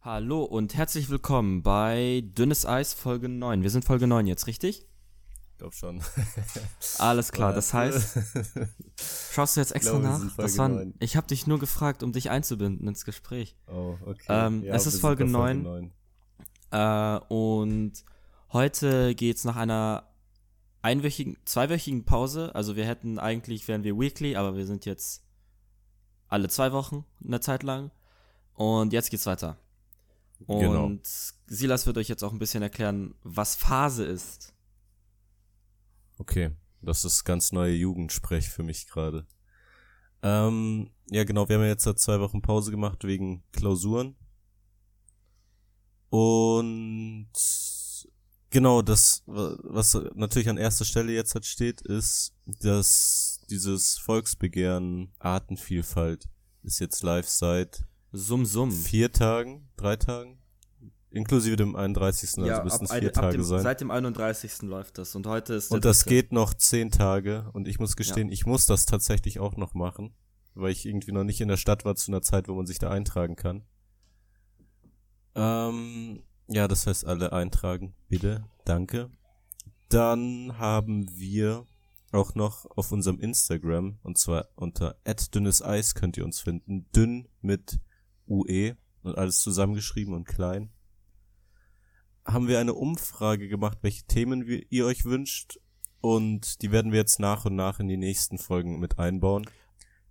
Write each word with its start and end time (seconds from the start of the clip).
Hallo 0.00 0.44
und 0.44 0.76
herzlich 0.76 1.10
willkommen 1.10 1.64
bei 1.64 2.22
Dünnes 2.24 2.64
Eis 2.64 2.94
Folge 2.94 3.28
9. 3.28 3.64
Wir 3.64 3.70
sind 3.70 3.84
Folge 3.84 4.06
9 4.06 4.28
jetzt, 4.28 4.46
richtig? 4.46 4.86
Ich 5.50 5.58
glaube 5.58 5.74
schon. 5.74 6.00
Alles 6.98 7.32
klar, 7.32 7.52
das 7.52 7.74
heißt, 7.74 8.16
schaust 9.32 9.56
du 9.56 9.60
jetzt 9.60 9.72
extra 9.72 9.98
glaube, 9.98 10.06
nach? 10.06 10.36
Das 10.36 10.54
Folge 10.54 10.58
war, 10.58 10.68
9. 10.68 10.94
ich 11.00 11.16
habe 11.16 11.26
dich 11.26 11.48
nur 11.48 11.58
gefragt, 11.58 12.04
um 12.04 12.12
dich 12.12 12.30
einzubinden 12.30 12.86
ins 12.86 13.04
Gespräch. 13.04 13.56
Oh, 13.66 13.96
okay. 14.06 14.26
Ähm, 14.28 14.62
es 14.68 14.84
wir 14.84 14.92
ist 14.92 15.00
Folge 15.00 15.24
bei 15.24 15.54
9. 15.54 15.62
9. 15.62 15.92
Äh, 16.70 17.18
und 17.26 18.04
heute 18.52 19.16
geht's 19.16 19.42
nach 19.42 19.56
einer 19.56 20.04
einwöchigen, 20.80 21.38
zweiwöchigen 21.44 22.04
Pause. 22.04 22.54
Also 22.54 22.76
wir 22.76 22.86
hätten 22.86 23.18
eigentlich, 23.18 23.66
wären 23.66 23.82
wir 23.82 23.98
weekly, 23.98 24.36
aber 24.36 24.56
wir 24.56 24.64
sind 24.64 24.86
jetzt 24.86 25.24
alle 26.28 26.48
zwei 26.48 26.70
Wochen 26.70 27.04
eine 27.22 27.40
Zeit 27.40 27.64
lang. 27.64 27.90
Und 28.54 28.92
jetzt 28.92 29.10
geht's 29.10 29.26
weiter. 29.26 29.58
Und 30.46 30.60
Genau. 30.60 30.92
Silas 31.46 31.86
wird 31.86 31.98
euch 31.98 32.08
jetzt 32.08 32.22
auch 32.22 32.32
ein 32.32 32.38
bisschen 32.38 32.62
erklären, 32.62 33.14
was 33.22 33.56
Phase 33.56 34.04
ist. 34.04 34.54
Okay, 36.18 36.50
das 36.82 37.04
ist 37.04 37.24
ganz 37.24 37.52
neue 37.52 37.74
Jugendsprech 37.74 38.48
für 38.48 38.62
mich 38.62 38.86
gerade. 38.88 39.26
Ähm, 40.22 40.90
ja, 41.10 41.24
genau, 41.24 41.48
wir 41.48 41.56
haben 41.56 41.62
ja 41.62 41.68
jetzt 41.68 41.84
seit 41.84 41.98
zwei 41.98 42.20
Wochen 42.20 42.42
Pause 42.42 42.70
gemacht 42.70 43.04
wegen 43.04 43.44
Klausuren. 43.52 44.16
Und 46.10 47.28
genau, 48.50 48.82
das, 48.82 49.22
was 49.26 49.98
natürlich 50.14 50.48
an 50.48 50.56
erster 50.56 50.84
Stelle 50.84 51.12
jetzt 51.12 51.34
halt 51.34 51.46
steht, 51.46 51.80
ist, 51.82 52.34
dass 52.46 53.44
dieses 53.50 53.98
Volksbegehren 53.98 55.12
Artenvielfalt 55.18 56.28
ist 56.62 56.80
jetzt 56.80 57.02
live 57.02 57.28
seit 57.28 57.84
Summ, 58.12 58.46
summ. 58.46 58.72
vier 58.72 59.12
Tagen, 59.12 59.68
drei 59.76 59.96
Tagen, 59.96 60.38
inklusive 61.10 61.56
dem 61.56 61.76
31. 61.76 62.38
also 62.38 62.62
müssen 62.62 62.84
es 62.84 62.92
vier 62.92 63.12
Tage 63.12 63.38
dem, 63.38 63.44
sein. 63.44 63.62
seit 63.62 63.80
dem 63.80 63.90
31. 63.90 64.62
läuft 64.62 64.98
das 64.98 65.14
und 65.14 65.26
heute 65.26 65.54
ist 65.54 65.70
der 65.70 65.76
Und 65.76 65.84
das 65.84 66.00
dritte. 66.00 66.14
geht 66.14 66.32
noch 66.32 66.54
zehn 66.54 66.90
Tage 66.90 67.50
und 67.52 67.68
ich 67.68 67.78
muss 67.78 67.96
gestehen, 67.96 68.30
ich 68.30 68.46
muss 68.46 68.66
das 68.66 68.86
tatsächlich 68.86 69.40
auch 69.40 69.56
noch 69.56 69.74
machen, 69.74 70.14
weil 70.54 70.72
ich 70.72 70.86
irgendwie 70.86 71.12
noch 71.12 71.24
nicht 71.24 71.40
in 71.40 71.48
der 71.48 71.56
Stadt 71.56 71.84
war 71.84 71.96
zu 71.96 72.10
einer 72.10 72.22
Zeit, 72.22 72.48
wo 72.48 72.54
man 72.54 72.66
sich 72.66 72.78
da 72.78 72.90
eintragen 72.90 73.36
kann. 73.36 73.62
Ähm, 75.34 76.22
ja, 76.48 76.66
das 76.66 76.86
heißt 76.86 77.04
alle 77.04 77.32
eintragen, 77.32 77.94
bitte, 78.08 78.44
danke. 78.64 79.10
Dann 79.88 80.58
haben 80.58 81.08
wir 81.16 81.66
auch 82.12 82.34
noch 82.34 82.64
auf 82.76 82.90
unserem 82.90 83.20
Instagram, 83.20 83.98
und 84.02 84.18
zwar 84.18 84.48
unter 84.54 84.96
dünnes 85.34 85.62
Eis 85.62 85.94
könnt 85.94 86.16
ihr 86.16 86.24
uns 86.24 86.40
finden, 86.40 86.86
dünn 86.94 87.28
mit 87.42 87.78
UE 88.28 88.76
und 89.02 89.16
alles 89.16 89.40
zusammengeschrieben 89.40 90.14
und 90.14 90.24
klein. 90.24 90.70
Haben 92.24 92.48
wir 92.48 92.60
eine 92.60 92.74
Umfrage 92.74 93.48
gemacht, 93.48 93.78
welche 93.82 94.04
Themen 94.04 94.46
wir, 94.46 94.64
ihr 94.70 94.86
euch 94.86 95.04
wünscht 95.04 95.58
und 96.00 96.62
die 96.62 96.70
werden 96.70 96.92
wir 96.92 96.98
jetzt 96.98 97.20
nach 97.20 97.44
und 97.44 97.56
nach 97.56 97.80
in 97.80 97.88
die 97.88 97.96
nächsten 97.96 98.38
Folgen 98.38 98.78
mit 98.78 98.98
einbauen. 98.98 99.48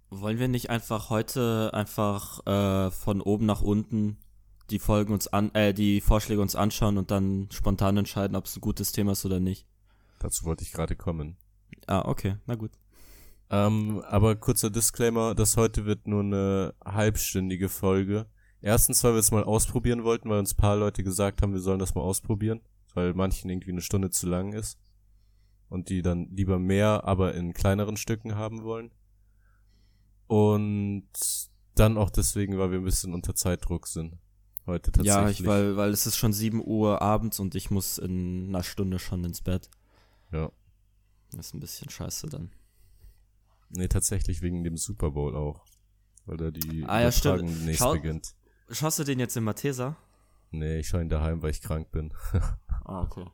Wollen 0.09 0.39
wir 0.39 0.47
nicht 0.47 0.69
einfach 0.69 1.09
heute 1.09 1.71
einfach 1.73 2.45
äh, 2.47 2.91
von 2.91 3.21
oben 3.21 3.45
nach 3.45 3.61
unten 3.61 4.17
die 4.69 4.79
Folgen 4.79 5.13
uns 5.13 5.27
an, 5.27 5.53
äh, 5.53 5.73
die 5.73 6.01
Vorschläge 6.01 6.41
uns 6.41 6.55
anschauen 6.55 6.97
und 6.97 7.11
dann 7.11 7.47
spontan 7.51 7.97
entscheiden, 7.97 8.35
ob 8.35 8.45
es 8.45 8.57
ein 8.57 8.61
gutes 8.61 8.91
Thema 8.91 9.13
ist 9.13 9.25
oder 9.25 9.39
nicht? 9.39 9.65
Dazu 10.19 10.45
wollte 10.45 10.63
ich 10.63 10.71
gerade 10.71 10.95
kommen. 10.95 11.37
Ah, 11.85 12.03
okay, 12.05 12.37
na 12.45 12.55
gut. 12.55 12.71
Ähm, 13.49 14.01
aber 14.07 14.35
kurzer 14.35 14.69
Disclaimer, 14.69 15.33
das 15.33 15.55
heute 15.55 15.85
wird 15.85 16.07
nur 16.07 16.21
eine 16.21 16.73
halbstündige 16.83 17.69
Folge. 17.69 18.27
Erstens, 18.61 19.03
weil 19.03 19.13
wir 19.13 19.19
es 19.19 19.31
mal 19.31 19.43
ausprobieren 19.43 20.03
wollten, 20.03 20.29
weil 20.29 20.39
uns 20.39 20.53
ein 20.53 20.57
paar 20.57 20.75
Leute 20.75 21.03
gesagt 21.03 21.41
haben, 21.41 21.53
wir 21.53 21.59
sollen 21.59 21.79
das 21.79 21.95
mal 21.95 22.01
ausprobieren, 22.01 22.61
weil 22.93 23.13
manchen 23.13 23.49
irgendwie 23.49 23.71
eine 23.71 23.81
Stunde 23.81 24.09
zu 24.09 24.27
lang 24.27 24.53
ist. 24.53 24.77
Und 25.69 25.89
die 25.89 26.01
dann 26.01 26.29
lieber 26.31 26.59
mehr, 26.59 27.03
aber 27.03 27.35
in 27.35 27.53
kleineren 27.53 27.97
Stücken 27.97 28.35
haben 28.35 28.63
wollen. 28.63 28.91
Und 30.27 31.07
dann 31.75 31.97
auch 31.97 32.09
deswegen, 32.09 32.57
weil 32.57 32.71
wir 32.71 32.79
ein 32.79 32.85
bisschen 32.85 33.13
unter 33.13 33.35
Zeitdruck 33.35 33.87
sind. 33.87 34.17
Heute 34.65 34.91
tatsächlich. 34.91 35.39
Ja, 35.39 35.45
weil, 35.45 35.77
weil 35.77 35.91
es 35.91 36.05
ist 36.05 36.17
schon 36.17 36.33
7 36.33 36.61
Uhr 36.65 37.01
abends 37.01 37.39
und 37.39 37.55
ich 37.55 37.71
muss 37.71 37.97
in 37.97 38.47
einer 38.49 38.63
Stunde 38.63 38.99
schon 38.99 39.23
ins 39.23 39.41
Bett. 39.41 39.69
Ja. 40.31 40.51
Das 41.31 41.47
ist 41.47 41.53
ein 41.53 41.59
bisschen 41.59 41.89
scheiße 41.89 42.27
dann. 42.27 42.51
Nee, 43.69 43.87
tatsächlich 43.87 44.41
wegen 44.41 44.63
dem 44.63 44.77
Super 44.77 45.11
Bowl 45.11 45.35
auch. 45.35 45.65
Weil 46.25 46.37
da 46.37 46.51
die 46.51 46.83
Ah, 46.87 47.01
ja, 47.01 47.11
stimmt. 47.11 47.35
Übertragung 47.39 47.55
demnächst 47.57 47.79
Schau- 47.79 47.93
beginnt. 47.93 48.33
Schaust 48.69 48.99
du 48.99 49.03
den 49.03 49.19
jetzt 49.19 49.35
in 49.37 49.43
Mathesa? 49.43 49.95
Nee, 50.51 50.79
ich 50.79 50.87
schaue 50.89 51.01
ihn 51.01 51.09
daheim, 51.09 51.41
weil 51.41 51.51
ich 51.51 51.61
krank 51.61 51.91
bin. 51.91 52.13
Ah, 52.85 53.01
okay. 53.01 53.25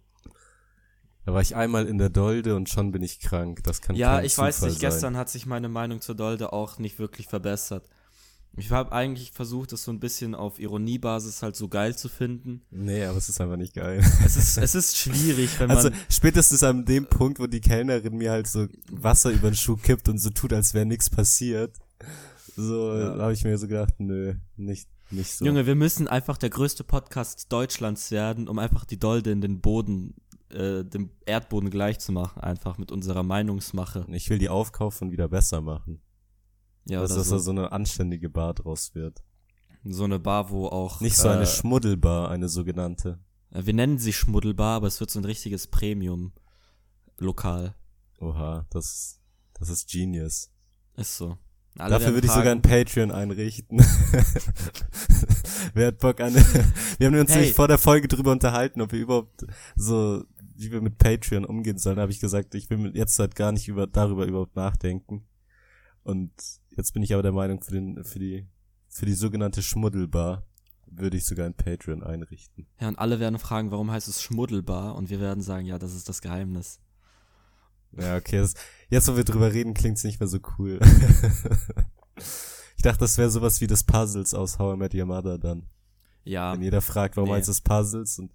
Da 1.25 1.33
war 1.33 1.41
ich 1.41 1.55
einmal 1.55 1.85
in 1.87 1.99
der 1.99 2.09
Dolde 2.09 2.55
und 2.55 2.69
schon 2.69 2.91
bin 2.91 3.03
ich 3.03 3.19
krank. 3.19 3.63
Das 3.63 3.81
kann 3.81 3.95
Ja, 3.95 4.21
ich 4.21 4.35
weiß 4.37 4.55
Zufall 4.55 4.69
nicht, 4.71 4.81
sein. 4.81 4.89
gestern 4.89 5.17
hat 5.17 5.29
sich 5.29 5.45
meine 5.45 5.69
Meinung 5.69 6.01
zur 6.01 6.15
Dolde 6.15 6.51
auch 6.53 6.79
nicht 6.79 6.97
wirklich 6.99 7.27
verbessert. 7.27 7.87
Ich 8.55 8.69
habe 8.69 8.91
eigentlich 8.91 9.31
versucht, 9.31 9.71
das 9.71 9.83
so 9.83 9.91
ein 9.91 9.99
bisschen 9.99 10.35
auf 10.35 10.59
Ironiebasis 10.59 11.41
halt 11.41 11.55
so 11.55 11.67
geil 11.67 11.95
zu 11.95 12.07
finden. 12.07 12.61
Nee, 12.69 13.03
aber 13.05 13.17
es 13.17 13.27
ist 13.27 13.41
einfach 13.41 13.57
nicht 13.57 13.73
geil. 13.73 14.03
Es 14.23 14.37
ist, 14.37 14.57
es 14.57 14.75
ist 14.75 14.95
schwierig, 14.97 15.59
wenn 15.59 15.69
man. 15.69 15.77
Also 15.77 15.89
spätestens 16.09 16.61
an 16.63 16.85
dem 16.85 17.07
Punkt, 17.07 17.39
wo 17.39 17.47
die 17.47 17.61
Kellnerin 17.61 18.15
mir 18.15 18.31
halt 18.31 18.47
so 18.47 18.67
Wasser 18.91 19.31
über 19.31 19.49
den 19.49 19.55
Schuh 19.55 19.75
kippt 19.77 20.07
und 20.07 20.19
so 20.19 20.29
tut, 20.29 20.53
als 20.53 20.73
wäre 20.75 20.85
nichts 20.85 21.09
passiert. 21.09 21.75
So 22.55 22.93
Ja. 22.95 23.17
habe 23.17 23.33
ich 23.33 23.43
mir 23.43 23.57
so 23.57 23.67
gedacht, 23.67 23.95
nö, 23.97 24.35
nicht, 24.55 24.87
nicht 25.09 25.31
so. 25.33 25.45
Junge, 25.45 25.65
wir 25.65 25.73
müssen 25.75 26.07
einfach 26.07 26.37
der 26.37 26.51
größte 26.51 26.83
Podcast 26.83 27.51
Deutschlands 27.51 28.11
werden, 28.11 28.47
um 28.47 28.59
einfach 28.59 28.85
die 28.85 28.99
Dolde 28.99 29.31
in 29.31 29.41
den 29.41 29.61
Boden, 29.61 30.13
äh, 30.51 30.83
dem 30.83 31.09
Erdboden 31.25 31.71
gleich 31.71 31.97
zu 31.97 32.11
machen, 32.11 32.39
einfach 32.41 32.77
mit 32.77 32.91
unserer 32.91 33.23
Meinungsmache. 33.23 34.05
ich 34.09 34.29
will 34.29 34.37
die 34.37 34.49
aufkaufen 34.49 35.07
und 35.07 35.11
wieder 35.11 35.27
besser 35.27 35.61
machen. 35.61 35.99
Ja, 36.85 37.01
dass 37.01 37.11
oder 37.11 37.19
dass 37.19 37.27
so. 37.29 37.35
da 37.35 37.39
so 37.39 37.51
eine 37.51 37.71
anständige 37.71 38.29
Bar 38.29 38.53
draus 38.55 38.93
wird. 38.95 39.23
so 39.85 40.03
eine 40.03 40.19
Bar, 40.19 40.49
wo 40.49 40.67
auch. 40.67 40.99
Nicht 41.01 41.17
so 41.17 41.27
äh, 41.27 41.31
eine 41.31 41.45
Schmuddelbar, 41.45 42.29
eine 42.29 42.49
sogenannte. 42.49 43.19
äh, 43.51 43.65
Wir 43.65 43.73
nennen 43.73 43.97
sie 43.99 44.13
Schmuddelbar, 44.13 44.77
aber 44.77 44.87
es 44.87 44.99
wird 44.99 45.09
so 45.11 45.19
ein 45.19 45.25
richtiges 45.25 45.67
Premium-Lokal. 45.67 47.75
Oha, 48.19 48.65
das, 48.69 49.19
das 49.53 49.69
ist 49.69 49.89
genius. 49.89 50.49
Ist 50.95 51.17
so. 51.17 51.37
Alle 51.77 51.91
Dafür 51.95 52.13
würde 52.13 52.27
ich 52.27 52.33
sogar 52.33 52.51
ein 52.51 52.61
Patreon 52.61 53.11
einrichten. 53.11 53.79
Wer 55.73 55.87
hat 55.87 55.97
Bock 55.99 56.19
an? 56.21 56.33
wir 56.35 57.07
haben 57.07 57.15
uns 57.15 57.31
Hey. 57.31 57.37
nämlich 57.37 57.53
vor 57.55 57.67
der 57.67 57.77
Folge 57.79 58.07
drüber 58.07 58.31
unterhalten, 58.31 58.79
ob 58.81 58.91
wir 58.91 58.99
überhaupt 58.99 59.43
so, 59.75 60.23
wie 60.55 60.71
wir 60.71 60.81
mit 60.81 60.97
Patreon 60.99 61.45
umgehen 61.45 61.77
sollen. 61.79 61.95
Da 61.95 62.03
habe 62.03 62.11
ich 62.11 62.19
gesagt, 62.19 62.53
ich 62.55 62.69
will 62.69 62.77
mit- 62.77 62.95
jetzt 62.95 63.17
halt 63.17 63.35
gar 63.35 63.51
nicht 63.51 63.67
über, 63.67 63.87
darüber 63.87 64.25
überhaupt 64.27 64.55
nachdenken. 64.55 65.25
Und 66.03 66.31
jetzt 66.75 66.93
bin 66.93 67.03
ich 67.03 67.13
aber 67.13 67.23
der 67.23 67.31
Meinung, 67.31 67.61
für 67.61 67.71
den, 67.71 68.03
für 68.03 68.19
die, 68.19 68.47
für 68.89 69.05
die 69.05 69.13
sogenannte 69.13 69.61
Schmuddelbar 69.61 70.45
würde 70.87 71.17
ich 71.17 71.25
sogar 71.25 71.45
ein 71.47 71.55
Patreon 71.55 72.03
einrichten. 72.03 72.67
Ja, 72.79 72.87
und 72.87 72.99
alle 72.99 73.19
werden 73.19 73.39
fragen, 73.39 73.71
warum 73.71 73.89
heißt 73.91 74.07
es 74.07 74.21
Schmuddelbar? 74.21 74.95
Und 74.95 75.09
wir 75.09 75.19
werden 75.19 75.41
sagen, 75.41 75.65
ja, 75.65 75.79
das 75.79 75.93
ist 75.95 76.07
das 76.07 76.21
Geheimnis. 76.21 76.79
Ja, 77.97 78.15
okay. 78.17 78.37
Das, 78.39 78.53
jetzt, 78.89 79.07
wo 79.07 79.15
wir 79.15 79.23
drüber 79.23 79.51
reden, 79.53 79.73
klingt's 79.73 80.03
nicht 80.03 80.19
mehr 80.19 80.27
so 80.27 80.39
cool. 80.57 80.79
ich 82.75 82.81
dachte, 82.83 82.99
das 82.99 83.17
wäre 83.17 83.29
sowas 83.29 83.61
wie 83.61 83.67
des 83.67 83.83
Puzzles 83.83 84.33
aus 84.33 84.59
How 84.59 84.75
I 84.75 84.77
Met 84.77 84.93
Your 84.93 85.05
Mother 85.05 85.37
dann. 85.37 85.67
Ja, 86.23 86.53
Wenn 86.53 86.61
jeder 86.61 86.81
fragt, 86.81 87.17
warum 87.17 87.29
Nee. 87.29 87.35
heißt 87.37 87.49
es 87.49 87.61
Puzzles 87.61 88.19
und 88.19 88.31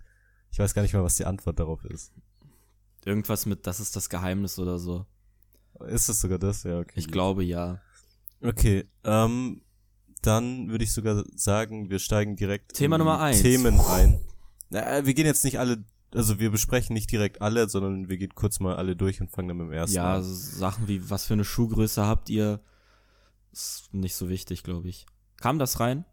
ich 0.51 0.59
weiß 0.59 0.75
gar 0.75 0.83
nicht 0.83 0.95
mal, 0.95 1.03
was 1.05 1.17
die 1.17 1.25
Antwort 1.25 1.59
darauf 1.59 1.85
ist. 1.85 2.13
irgendwas 3.05 3.47
mit, 3.47 3.67
das 3.67 3.81
ist 3.81 3.97
das 3.97 4.09
Geheimnis 4.11 4.59
oder 4.59 4.79
so. 4.79 5.07
Ist 5.87 6.09
es 6.09 6.21
sogar 6.21 6.39
das? 6.39 6.65
Ja, 6.65 6.81
okay. 6.81 6.93
Ich 6.97 7.09
glaube 7.09 7.45
ja. 7.45 7.81
Okay, 8.43 8.85
ähm, 9.05 9.63
dann 10.23 10.69
würde 10.71 10.85
ich 10.85 10.93
sogar 10.93 11.25
sagen, 11.35 11.91
wir 11.91 11.99
steigen 11.99 12.37
direkt 12.37 12.75
Thema 12.75 12.99
Nummer 12.99 13.21
eins. 13.21 13.43
Themen 13.43 13.79
ein. 13.81 14.21
Na, 14.71 15.05
wir 15.05 15.15
gehen 15.15 15.27
jetzt 15.27 15.45
nicht 15.45 15.59
alle, 15.59 15.85
also 16.15 16.39
wir 16.39 16.51
besprechen 16.51 16.95
nicht 16.95 17.11
direkt 17.11 17.41
alle, 17.43 17.69
sondern 17.69 18.09
wir 18.09 18.17
gehen 18.17 18.35
kurz 18.35 18.61
mal 18.61 18.77
alle 18.77 18.97
durch 18.97 19.21
und 19.21 19.31
fangen 19.31 19.49
dann 19.49 19.57
mit 19.59 19.67
dem 19.69 19.73
ersten 19.73 19.97
Ja, 19.97 20.17
an. 20.17 20.23
so 20.25 20.33
Sachen 20.35 20.89
wie, 20.89 21.09
was 21.11 21.25
für 21.27 21.35
eine 21.35 21.45
Schuhgröße 21.45 22.05
habt 22.07 22.31
ihr? 22.31 22.61
Ist 23.53 23.93
nicht 23.93 24.15
so 24.15 24.29
wichtig, 24.29 24.63
glaube 24.63 24.89
ich. 24.89 25.07
Kam 25.37 25.59
das 25.59 25.81
rein? 25.81 26.05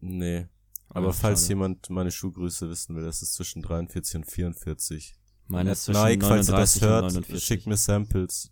Nee. 0.00 0.46
Aber 0.88 1.08
Ah, 1.08 1.12
falls 1.12 1.42
schade. 1.42 1.50
jemand 1.50 1.88
meine 1.90 2.10
Schuhgröße 2.10 2.68
wissen 2.68 2.96
will, 2.96 3.04
das 3.04 3.22
ist 3.22 3.34
zwischen 3.34 3.62
43 3.62 4.16
und 4.16 4.24
44. 4.30 5.14
Meine 5.46 5.72
ist 5.72 5.84
zwischen 5.84 6.02
Nike, 6.02 6.26
falls 6.26 6.48
ihr 6.48 6.56
das 6.56 6.80
39 6.80 6.82
und 6.82 6.88
hört, 6.88 7.02
49. 7.12 7.44
schickt 7.44 7.66
mir 7.66 7.76
Samples 7.76 8.50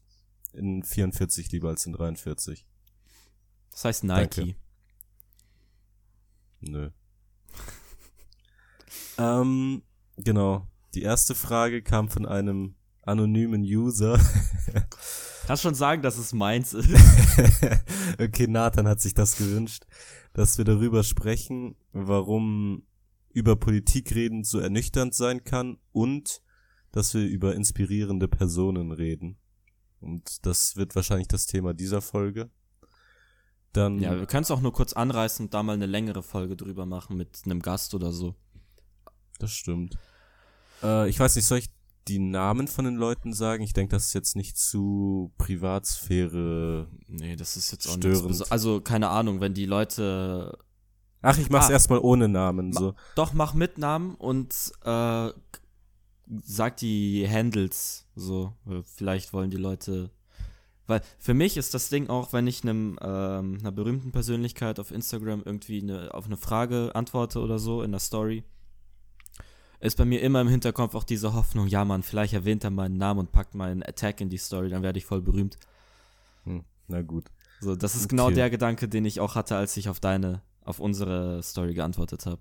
in 0.53 0.83
44 0.85 1.51
lieber 1.53 1.69
als 1.71 1.85
in 1.87 1.93
43. 1.95 2.65
Das 3.79 3.85
heißt 3.85 4.05
Nike. 4.05 4.41
Danke. 4.41 4.55
Nö. 6.63 6.91
ähm, 9.19 9.83
genau. 10.17 10.67
Die 10.95 11.03
erste 11.03 11.37
Frage 11.37 11.81
kam 11.83 12.09
von 12.09 12.27
einem 12.27 12.75
anonymen 13.03 13.63
User. 13.63 14.19
Kannst 15.47 15.63
schon 15.63 15.77
sagen, 15.77 16.03
dass 16.03 16.19
es 16.19 16.33
meins 16.33 16.75
ist. 16.75 16.91
okay, 18.21 18.49
Nathan 18.49 18.89
hat 18.89 19.01
sich 19.01 19.15
das 19.15 19.37
gewünscht, 19.37 19.85
dass 20.33 20.59
wir 20.59 20.65
darüber 20.65 21.05
sprechen, 21.05 21.77
warum 21.93 22.83
über 23.33 23.55
Politik 23.55 24.13
reden 24.13 24.43
so 24.43 24.59
ernüchternd 24.59 25.15
sein 25.15 25.45
kann 25.45 25.79
und 25.93 26.43
dass 26.91 27.15
wir 27.15 27.25
über 27.25 27.55
inspirierende 27.55 28.27
Personen 28.27 28.91
reden. 28.91 29.39
Und 30.01 30.45
das 30.47 30.75
wird 30.75 30.97
wahrscheinlich 30.97 31.29
das 31.29 31.47
Thema 31.47 31.75
dieser 31.75 32.01
Folge. 32.01 32.51
Dann. 33.73 33.99
Ja, 34.01 34.19
wir 34.19 34.27
können 34.27 34.43
es 34.45 34.51
auch 34.51 34.61
nur 34.61 34.73
kurz 34.73 34.93
anreißen 34.95 35.47
und 35.47 35.55
da 35.55 35.63
mal 35.63 35.75
eine 35.75 35.87
längere 35.87 36.23
Folge 36.23 36.57
drüber 36.57 36.87
machen 36.87 37.17
mit 37.17 37.41
einem 37.45 37.61
Gast 37.61 37.95
oder 37.95 38.13
so. 38.13 38.35
Das 39.39 39.53
stimmt. 39.53 39.97
Äh, 40.83 41.09
ich 41.09 41.21
weiß 41.21 41.37
nicht, 41.37 41.47
soll 41.47 41.59
ich 41.59 41.69
die 42.09 42.19
Namen 42.19 42.67
von 42.69 42.87
den 42.87 42.97
Leuten 42.97 43.33
sagen? 43.35 43.63
Ich 43.63 43.75
denke, 43.75 43.95
das 43.95 44.07
ist 44.07 44.15
jetzt 44.15 44.35
nicht 44.37 44.57
zu 44.57 45.33
Privatsphäre. 45.39 46.89
Nee, 47.07 47.37
das 47.37 47.57
ist 47.57 47.71
jetzt 47.73 47.87
auch 47.89 47.95
störend. 47.97 48.51
Also, 48.51 48.81
keine 48.81 49.11
Ahnung, 49.11 49.41
wenn 49.41 49.55
die 49.55 49.67
Leute. 49.67 50.57
Ach, 51.21 51.37
ich 51.37 51.51
mach's 51.51 51.69
Ah. 51.69 51.73
erstmal 51.73 51.99
ohne 51.99 52.29
Namen, 52.29 52.73
so. 52.73 52.95
Doch, 53.17 53.33
mach 53.33 53.53
mit 53.53 53.77
Namen 53.77 54.15
und 54.15 54.55
äh, 54.85 55.31
sag 56.45 56.77
die 56.79 57.29
Handles 57.29 58.07
so. 58.15 58.55
Vielleicht 58.95 59.33
wollen 59.33 59.51
die 59.51 59.57
Leute. 59.57 60.11
Weil 60.89 61.03
für 61.19 61.35
mich 61.35 61.57
ist 61.57 61.75
das 61.75 61.91
Ding 61.91 62.09
auch, 62.09 62.33
wenn 62.33 62.47
ich 62.47 62.63
einem, 62.63 62.99
ähm, 63.03 63.59
einer 63.61 63.71
berühmten 63.71 64.11
Persönlichkeit 64.11 64.81
auf 64.81 64.91
Instagram 64.91 65.43
irgendwie 65.45 65.83
eine, 65.83 66.15
auf 66.15 66.25
eine 66.25 66.39
Frage 66.39 66.91
antworte 66.95 67.41
oder 67.41 67.59
so 67.59 67.83
in 67.83 67.93
der 67.93 68.01
Story, 68.01 68.43
ist 69.81 69.99
bei 69.99 70.07
mir 70.07 70.23
immer 70.23 70.41
im 70.41 70.49
Hinterkopf 70.49 70.95
auch 70.95 71.05
diese 71.05 71.35
Hoffnung, 71.35 71.67
ja 71.69 71.85
Mann, 71.85 72.03
vielleicht 72.03 72.33
erwähnt 72.33 72.65
er 72.65 72.71
meinen 72.71 72.97
Namen 72.97 73.21
und 73.21 73.33
packt 73.33 73.55
meinen 73.55 73.83
Attack 73.83 74.21
in 74.23 74.31
die 74.31 74.39
Story, 74.39 74.71
dann 74.71 74.83
werde 74.83 74.99
ich 74.99 75.05
voll 75.05 75.21
berühmt. 75.21 75.59
Hm, 76.45 76.65
na 76.89 77.03
gut. 77.03 77.27
So, 77.61 77.77
das 77.77 77.95
ist 77.95 78.09
genau 78.09 78.27
Okay. 78.27 78.37
der 78.37 78.51
Gedanke, 78.51 78.89
den 78.89 79.05
ich 79.05 79.21
auch 79.21 79.35
hatte, 79.35 79.57
als 79.57 79.77
ich 79.77 79.89
auf 79.91 80.01
deine, 80.01 80.43
auf 80.65 80.81
unsere 80.81 81.43
Story 81.43 81.75
geantwortet 81.75 82.25
habe. 82.25 82.41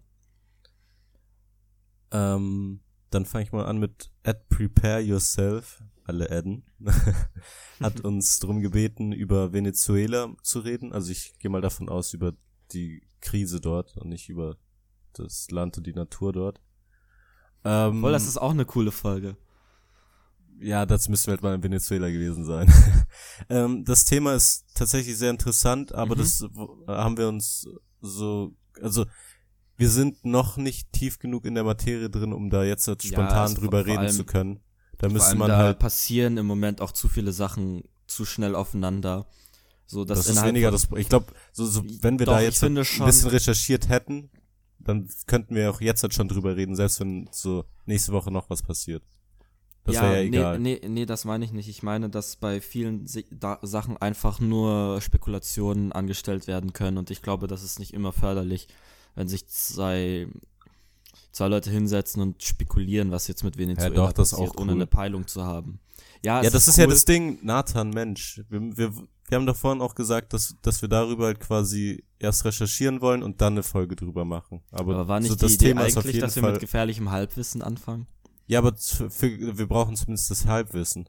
Ähm, 2.11 2.79
dann 3.09 3.25
fange 3.25 3.43
ich 3.43 3.51
mal 3.51 3.65
an 3.65 3.77
mit 3.77 4.09
at 4.23 4.47
prepare 4.49 5.01
yourself. 5.01 5.83
Alle 6.07 6.31
adden. 6.31 6.63
Hat 7.79 7.99
uns 8.01 8.39
drum 8.39 8.61
gebeten, 8.61 9.11
über 9.11 9.53
Venezuela 9.53 10.33
zu 10.41 10.59
reden. 10.61 10.93
Also 10.93 11.11
ich 11.11 11.37
gehe 11.39 11.51
mal 11.51 11.61
davon 11.61 11.89
aus, 11.89 12.13
über 12.13 12.33
die 12.71 13.01
Krise 13.21 13.59
dort 13.61 13.97
und 13.97 14.09
nicht 14.09 14.29
über 14.29 14.57
das 15.13 15.51
Land 15.51 15.77
und 15.77 15.85
die 15.87 15.93
Natur 15.93 16.33
dort. 16.33 16.61
Ähm, 17.63 18.01
Voll, 18.01 18.11
das 18.13 18.25
ist 18.27 18.37
auch 18.37 18.51
eine 18.51 18.65
coole 18.65 18.91
Folge. 18.91 19.35
ja, 20.59 20.85
das 20.85 21.09
müsste 21.09 21.31
halt 21.31 21.43
mal 21.43 21.53
in 21.55 21.63
Venezuela 21.63 22.09
gewesen 22.09 22.45
sein. 22.45 22.71
ähm, 23.49 23.83
das 23.85 24.05
Thema 24.05 24.33
ist 24.33 24.65
tatsächlich 24.73 25.17
sehr 25.17 25.29
interessant, 25.31 25.93
aber 25.93 26.15
Mhm. 26.15 26.19
das 26.19 26.45
haben 26.87 27.17
wir 27.17 27.27
uns 27.27 27.67
so, 28.01 28.55
also 28.81 29.05
wir 29.75 29.89
sind 29.89 30.23
noch 30.25 30.57
nicht 30.57 30.91
tief 30.93 31.19
genug 31.19 31.45
in 31.45 31.53
der 31.55 31.63
Materie 31.63 32.09
drin, 32.09 32.33
um 32.33 32.49
da 32.49 32.63
jetzt 32.63 32.87
halt 32.87 33.03
Ja, 33.03 33.09
spontan 33.11 33.45
es- 33.51 33.53
drüber 33.55 33.85
reden 33.85 34.09
zu 34.09 34.23
können. 34.25 34.61
Da 34.97 35.09
müsste 35.09 35.35
man 35.35 35.49
da 35.49 35.57
halt, 35.57 35.79
passieren 35.79 36.37
im 36.37 36.45
Moment 36.45 36.81
auch 36.81 36.91
zu 36.91 37.07
viele 37.07 37.31
Sachen 37.31 37.83
zu 38.07 38.25
schnell 38.25 38.55
aufeinander. 38.55 39.27
So, 39.85 40.03
dass 40.03 40.25
das, 40.25 40.35
ist 40.35 40.43
weniger 40.43 40.71
das, 40.71 40.89
ich 40.97 41.07
glaube, 41.07 41.27
so, 41.53 41.65
so, 41.65 41.81
wenn 42.01 42.19
wir 42.19 42.25
Doch, 42.25 42.33
da 42.33 42.41
jetzt 42.41 42.63
ein 42.63 42.75
bisschen 42.75 43.29
recherchiert 43.29 43.87
hätten, 43.87 44.29
dann 44.79 45.07
könnten 45.27 45.55
wir 45.55 45.69
auch 45.69 45.81
jetzt 45.81 46.03
halt 46.03 46.13
schon 46.13 46.27
drüber 46.27 46.57
reden, 46.57 46.75
selbst 46.75 46.99
wenn 46.99 47.29
so 47.31 47.63
nächste 47.85 48.11
Woche 48.11 48.31
noch 48.31 48.49
was 48.49 48.63
passiert. 48.63 49.03
Das 49.85 49.95
ja, 49.95 50.01
wäre 50.01 50.15
ja 50.15 50.21
egal. 50.23 50.59
Nee, 50.59 50.79
nee, 50.81 50.89
nee, 50.89 51.05
das 51.05 51.23
meine 51.23 51.45
ich 51.45 51.53
nicht. 51.53 51.69
Ich 51.69 51.83
meine, 51.83 52.09
dass 52.09 52.35
bei 52.35 52.59
vielen 52.59 53.07
Sachen 53.07 53.95
einfach 53.97 54.41
nur 54.41 54.99
Spekulationen 54.99 55.93
angestellt 55.93 56.47
werden 56.47 56.73
können 56.73 56.97
und 56.97 57.09
ich 57.09 57.21
glaube, 57.21 57.47
das 57.47 57.63
ist 57.63 57.79
nicht 57.79 57.93
immer 57.93 58.11
förderlich, 58.11 58.67
wenn 59.15 59.29
sich 59.29 59.47
zwei, 59.47 60.27
zwei 61.37 61.47
Leute 61.47 61.69
hinsetzen 61.69 62.21
und 62.21 62.43
spekulieren, 62.43 63.11
was 63.11 63.27
jetzt 63.27 63.43
mit 63.43 63.57
Venezuela 63.57 63.95
doch, 63.95 64.13
das 64.13 64.31
passiert, 64.31 64.49
auch 64.49 64.61
ohne 64.61 64.71
cool. 64.71 64.77
eine 64.77 64.87
Peilung 64.87 65.27
zu 65.27 65.43
haben. 65.43 65.79
Ja, 66.23 66.41
Ja, 66.41 66.49
das 66.49 66.67
ist 66.67 66.77
ja 66.77 66.85
cool. 66.85 66.91
das 66.91 67.05
Ding, 67.05 67.39
Nathan, 67.43 67.91
Mensch. 67.91 68.41
Wir, 68.49 68.77
wir, 68.77 68.93
wir 68.93 69.35
haben 69.35 69.45
da 69.45 69.53
vorhin 69.53 69.81
auch 69.81 69.95
gesagt, 69.95 70.33
dass, 70.33 70.55
dass 70.61 70.81
wir 70.81 70.89
darüber 70.89 71.25
halt 71.25 71.39
quasi 71.39 72.03
erst 72.19 72.43
recherchieren 72.45 73.01
wollen 73.01 73.23
und 73.23 73.39
dann 73.41 73.53
eine 73.53 73.63
Folge 73.63 73.95
drüber 73.95 74.25
machen. 74.25 74.61
Aber, 74.71 74.95
Aber 74.95 75.07
war 75.07 75.19
nicht 75.19 75.29
so 75.29 75.35
die 75.35 75.41
das 75.41 75.53
Idee 75.53 75.67
Thema 75.67 75.85
ist 75.85 75.97
auf 75.97 76.03
eigentlich, 76.03 76.15
jeden 76.15 76.27
dass 76.27 76.35
wir 76.35 76.43
Fall. 76.43 76.51
mit 76.53 76.61
gefährlichem 76.61 77.11
Halbwissen 77.11 77.61
anfangen? 77.61 78.07
ja, 78.47 78.59
aber 78.59 78.75
für, 78.75 79.57
wir 79.57 79.67
brauchen 79.67 79.95
zumindest 79.95 80.31
das 80.31 80.45
Halbwissen. 80.45 81.07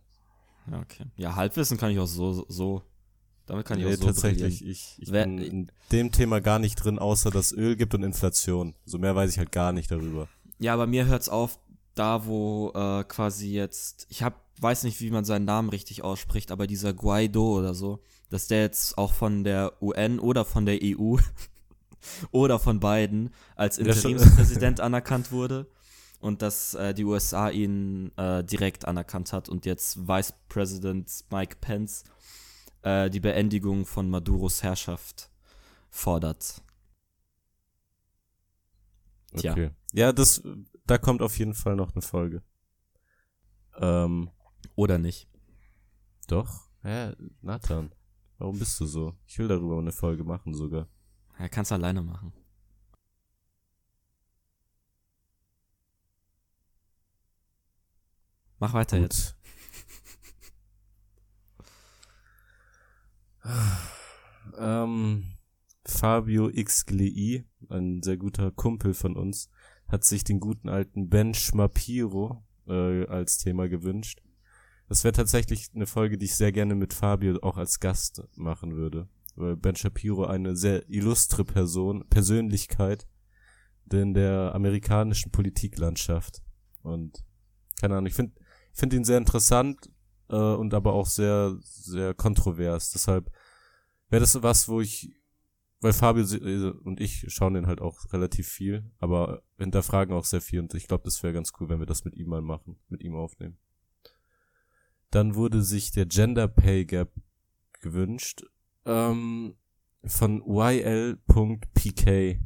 Ja, 0.70 0.80
okay. 0.80 1.04
Ja, 1.16 1.36
Halbwissen 1.36 1.78
kann 1.78 1.90
ich 1.90 1.98
auch 1.98 2.06
so, 2.06 2.44
so. 2.48 2.82
Damit 3.48 3.66
kann 3.66 3.78
ich 3.78 3.84
Nee, 3.86 3.94
auch 3.94 3.98
so 3.98 4.06
tatsächlich, 4.06 4.58
brillieren. 4.60 4.70
ich, 4.72 4.96
ich 5.00 5.10
Wer- 5.10 5.24
bin 5.24 5.38
in 5.38 5.72
dem 5.90 6.12
Thema 6.12 6.40
gar 6.40 6.58
nicht 6.58 6.76
drin, 6.76 6.98
außer 6.98 7.30
dass 7.30 7.52
Öl 7.52 7.76
gibt 7.76 7.94
und 7.94 8.02
Inflation. 8.02 8.74
So 8.84 8.98
mehr 8.98 9.16
weiß 9.16 9.30
ich 9.32 9.38
halt 9.38 9.50
gar 9.52 9.72
nicht 9.72 9.90
darüber. 9.90 10.28
Ja, 10.58 10.76
bei 10.76 10.86
mir 10.86 11.06
hört's 11.06 11.28
auf, 11.28 11.58
da 11.94 12.26
wo 12.26 12.70
äh, 12.74 13.04
quasi 13.04 13.50
jetzt, 13.52 14.06
ich 14.10 14.22
hab, 14.22 14.44
weiß 14.60 14.84
nicht, 14.84 15.00
wie 15.00 15.10
man 15.10 15.24
seinen 15.24 15.44
Namen 15.46 15.68
richtig 15.70 16.02
ausspricht, 16.02 16.50
aber 16.52 16.66
dieser 16.66 16.92
Guaido 16.92 17.58
oder 17.58 17.74
so, 17.74 18.00
dass 18.30 18.46
der 18.48 18.60
jetzt 18.60 18.98
auch 18.98 19.14
von 19.14 19.44
der 19.44 19.72
UN 19.82 20.18
oder 20.18 20.44
von 20.44 20.66
der 20.66 20.78
EU 20.82 21.16
oder 22.30 22.58
von 22.58 22.80
beiden 22.80 23.30
als. 23.56 23.78
Interimspräsident 23.78 24.80
anerkannt 24.80 25.32
wurde 25.32 25.66
und 26.20 26.42
dass 26.42 26.74
äh, 26.74 26.92
die 26.94 27.04
USA 27.04 27.48
ihn 27.50 28.12
äh, 28.16 28.44
direkt 28.44 28.86
anerkannt 28.86 29.32
hat 29.32 29.48
und 29.48 29.64
jetzt 29.66 30.06
Vice 30.08 30.34
President 30.48 31.08
Mike 31.30 31.56
Pence 31.60 32.04
äh, 32.82 33.10
die 33.10 33.20
Beendigung 33.20 33.86
von 33.86 34.08
Maduros 34.10 34.62
Herrschaft 34.62 35.30
fordert. 35.90 36.62
Tja. 39.36 39.52
Okay. 39.52 39.70
Ja, 39.92 40.12
das, 40.12 40.42
da 40.86 40.98
kommt 40.98 41.22
auf 41.22 41.38
jeden 41.38 41.54
Fall 41.54 41.76
noch 41.76 41.92
eine 41.94 42.02
Folge. 42.02 42.42
Ähm, 43.76 44.30
Oder 44.74 44.98
nicht? 44.98 45.28
doch. 46.26 46.68
Hä, 46.82 47.12
Nathan. 47.40 47.90
Warum 48.38 48.58
bist 48.58 48.78
du 48.80 48.86
so? 48.86 49.14
Ich 49.26 49.38
will 49.38 49.48
darüber 49.48 49.78
eine 49.78 49.92
Folge 49.92 50.24
machen 50.24 50.54
sogar. 50.54 50.88
Er 51.38 51.48
kann's 51.48 51.72
alleine 51.72 52.02
machen. 52.02 52.32
Mach 58.58 58.72
weiter 58.72 58.98
jetzt. 58.98 59.36
Ähm, 64.58 65.24
Fabio 65.84 66.50
Xglei, 66.50 67.44
ein 67.68 68.02
sehr 68.02 68.16
guter 68.16 68.50
Kumpel 68.50 68.94
von 68.94 69.16
uns, 69.16 69.50
hat 69.88 70.04
sich 70.04 70.24
den 70.24 70.40
guten 70.40 70.68
alten 70.68 71.08
Ben 71.08 71.34
Schmapiro 71.34 72.44
äh, 72.66 73.06
als 73.06 73.38
Thema 73.38 73.68
gewünscht. 73.68 74.22
Das 74.88 75.04
wäre 75.04 75.12
tatsächlich 75.12 75.68
eine 75.74 75.86
Folge, 75.86 76.16
die 76.18 76.26
ich 76.26 76.34
sehr 76.34 76.52
gerne 76.52 76.74
mit 76.74 76.94
Fabio 76.94 77.38
auch 77.42 77.56
als 77.56 77.80
Gast 77.80 78.22
machen 78.36 78.74
würde. 78.74 79.08
Weil 79.36 79.56
Ben 79.56 79.76
Shapiro 79.76 80.24
eine 80.24 80.56
sehr 80.56 80.88
illustre 80.90 81.44
Person, 81.44 82.04
Persönlichkeit 82.08 83.06
in 83.92 84.14
der 84.14 84.54
amerikanischen 84.54 85.30
Politiklandschaft. 85.30 86.42
Und 86.82 87.24
keine 87.80 87.94
Ahnung, 87.96 88.06
ich 88.06 88.14
finde 88.14 88.32
ich 88.72 88.78
find 88.80 88.92
ihn 88.92 89.04
sehr 89.04 89.18
interessant 89.18 89.90
äh, 90.28 90.36
und 90.36 90.74
aber 90.74 90.92
auch 90.92 91.06
sehr, 91.06 91.56
sehr 91.62 92.14
kontrovers. 92.14 92.90
Deshalb 92.90 93.30
wäre 94.10 94.20
das 94.20 94.42
was, 94.42 94.68
wo 94.68 94.80
ich, 94.80 95.14
weil 95.80 95.92
Fabio 95.92 96.24
äh, 96.24 96.70
und 96.84 97.00
ich 97.00 97.24
schauen 97.28 97.54
den 97.54 97.66
halt 97.66 97.80
auch 97.80 98.12
relativ 98.12 98.48
viel, 98.48 98.90
aber 98.98 99.42
hinterfragen 99.58 100.14
auch 100.14 100.24
sehr 100.24 100.40
viel 100.40 100.60
und 100.60 100.74
ich 100.74 100.88
glaube, 100.88 101.04
das 101.04 101.22
wäre 101.22 101.32
ganz 101.32 101.52
cool, 101.58 101.68
wenn 101.68 101.78
wir 101.78 101.86
das 101.86 102.04
mit 102.04 102.14
ihm 102.14 102.28
mal 102.28 102.42
machen, 102.42 102.78
mit 102.88 103.02
ihm 103.02 103.14
aufnehmen. 103.14 103.58
Dann 105.10 105.34
wurde 105.34 105.62
sich 105.62 105.90
der 105.90 106.06
Gender 106.06 106.48
Pay 106.48 106.84
Gap 106.84 107.12
gewünscht 107.80 108.44
ähm, 108.84 109.56
von 110.04 110.42
YL.pk. 110.46 112.40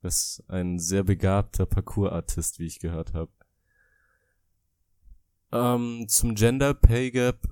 Das 0.00 0.38
ist 0.38 0.50
ein 0.50 0.78
sehr 0.78 1.04
begabter 1.04 1.66
Parkour-Artist, 1.66 2.58
wie 2.58 2.66
ich 2.66 2.80
gehört 2.80 3.14
habe. 3.14 3.32
Ähm, 5.52 6.06
zum 6.08 6.34
Gender 6.34 6.74
Pay 6.74 7.10
Gap 7.10 7.48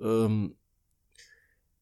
ähm, 0.00 0.57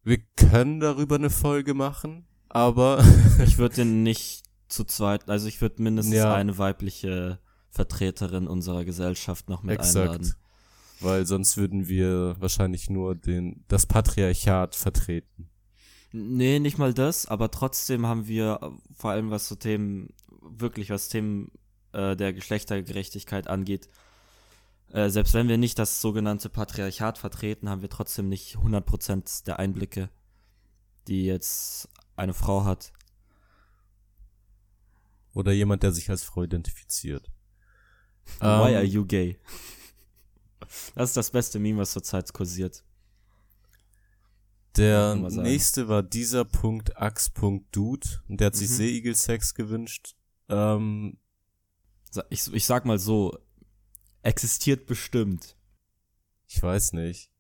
wir 0.06 0.18
können 0.36 0.80
darüber 0.80 1.16
eine 1.16 1.28
Folge 1.30 1.75
machen, 1.75 2.25
aber 2.48 3.04
Ich 3.44 3.58
würde 3.58 3.75
den 3.76 4.02
nicht 4.04 4.44
zu 4.68 4.84
zweit, 4.84 5.28
also 5.28 5.46
ich 5.48 5.60
würde 5.60 5.82
mindestens 5.82 6.14
Ja. 6.16 6.34
eine 6.34 6.56
weibliche 6.58 7.38
Vertreterin 7.70 8.46
unserer 8.46 8.84
Gesellschaft 8.84 9.48
noch 9.50 9.62
mit 9.62 9.78
einladen. 9.78 10.22
exakt, 10.22 10.38
weil 11.00 11.26
sonst 11.26 11.56
würden 11.58 11.88
wir 11.88 12.36
wahrscheinlich 12.40 12.88
nur 12.88 13.14
den 13.14 13.64
das 13.68 13.84
Patriarchat 13.86 14.75
vertreten. 14.75 15.50
Nee, 16.12 16.58
nicht 16.60 16.78
mal 16.78 16.94
das, 16.94 17.26
aber 17.26 17.50
trotzdem 17.50 18.06
haben 18.06 18.26
wir 18.26 18.60
äh, 18.62 18.70
vor 18.94 19.10
allem 19.10 19.30
was 19.30 19.48
so 19.48 19.54
Themen, 19.56 20.14
wirklich 20.40 20.88
was 20.90 21.08
Themen 21.08 21.50
äh, 21.92 22.16
der 22.16 22.32
Geschlechtergerechtigkeit 22.32 23.48
angeht, 23.48 23.88
äh, 24.93 25.09
selbst 25.11 25.35
wenn 25.35 25.49
wir 25.49 25.59
nicht 25.59 25.78
das 25.78 26.00
sogenannte 26.00 26.49
Patriarchat 26.49 27.19
vertreten, 27.19 27.69
haben 27.69 27.83
wir 27.83 27.90
trotzdem 27.90 28.28
nicht 28.28 28.57
100% 28.57 29.45
der 29.45 29.59
Einblicke 29.59 30.11
die 31.09 31.25
jetzt 31.25 31.88
eine 32.16 32.35
Frau 32.35 32.64
hat. 32.64 32.93
Oder 35.35 35.52
jemand, 35.52 35.83
der 35.85 35.93
sich 35.93 36.11
als 36.11 36.25
Frau 36.25 36.43
identifiziert. 36.43 37.31
Why 38.40 38.45
Ähm, 38.45 38.76
are 38.76 38.83
you 38.83 39.07
gay? 39.07 39.38
Das 40.97 41.11
ist 41.11 41.16
das 41.16 41.31
beste 41.31 41.59
Meme, 41.61 41.78
was 41.78 41.93
zurzeit 41.93 42.33
kursiert. 42.33 42.83
Der 44.76 45.14
nächste 45.14 45.88
war 45.88 46.02
dieser 46.02 46.45
Punkt 46.45 46.97
Ax.dude 47.00 48.09
und 48.28 48.40
der 48.40 48.47
hat 48.49 48.57
sich 48.57 48.69
Mhm. 48.69 48.75
Seeigel-Sex 48.75 49.55
gewünscht. 49.55 50.16
Ähm, 50.49 51.19
Ich, 52.31 52.52
ich 52.52 52.64
sag 52.66 52.85
mal 52.85 52.99
so, 52.99 53.38
existiert 54.26 54.87
bestimmt. 54.87 55.56
ich 56.49 56.62
weiß 56.62 56.92
nicht. 56.92 57.30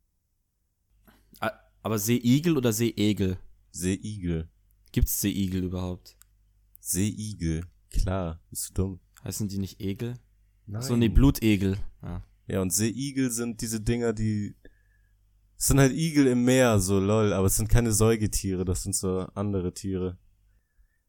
Aber 1.82 1.98
Seeigel 2.00 2.56
oder 2.56 2.72
Seeegel? 2.72 3.38
Seeigel. 3.70 4.48
Gibt's 4.90 5.20
Seeigel 5.20 5.62
überhaupt? 5.62 6.16
Seeigel. 6.80 7.64
Klar, 7.90 8.40
bist 8.50 8.70
du 8.70 8.74
dumm. 8.74 9.00
Heißen 9.22 9.46
die 9.46 9.58
nicht 9.58 9.80
Egel? 9.80 10.14
Nein. 10.66 10.82
So, 10.82 10.96
nee, 10.96 11.08
Blutegel. 11.08 11.78
Ja. 12.02 12.24
Ja, 12.48 12.60
und 12.60 12.72
Seeigel 12.72 13.30
sind 13.30 13.60
diese 13.60 13.80
Dinger, 13.80 14.12
die 14.12 14.56
es 15.58 15.68
sind 15.68 15.78
halt 15.78 15.92
Igel 15.92 16.26
im 16.26 16.44
Meer, 16.44 16.78
so 16.80 16.98
lol, 17.00 17.32
aber 17.32 17.46
es 17.46 17.56
sind 17.56 17.68
keine 17.68 17.92
Säugetiere, 17.92 18.64
das 18.64 18.82
sind 18.82 18.94
so 18.94 19.20
andere 19.34 19.72
Tiere. 19.72 20.18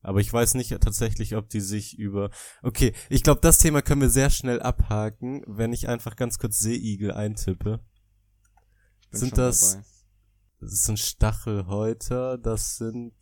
Aber 0.08 0.22
ich 0.22 0.32
weiß 0.32 0.54
nicht 0.54 0.70
tatsächlich, 0.80 1.36
ob 1.36 1.50
die 1.50 1.60
sich 1.60 2.00
über. 2.00 2.30
Okay, 2.64 2.94
ich 3.10 3.24
glaube, 3.24 3.42
das 3.42 3.58
Thema 3.58 3.82
können 3.82 4.00
wir 4.00 4.10
sehr 4.10 4.30
schnell 4.30 4.62
abhaken, 4.62 5.44
wenn 5.48 5.74
ich 5.74 5.90
einfach 5.90 6.16
ganz 6.16 6.40
kurz 6.40 6.60
Seeigel 6.60 7.12
eintippe. 7.12 7.82
Sind 9.12 9.38
das- 9.38 9.74
dabei. 9.74 9.86
Das 10.62 10.84
sind 10.86 10.98
Stachelhäuter, 10.98 12.38
das 12.38 12.78
sind. 12.78 13.14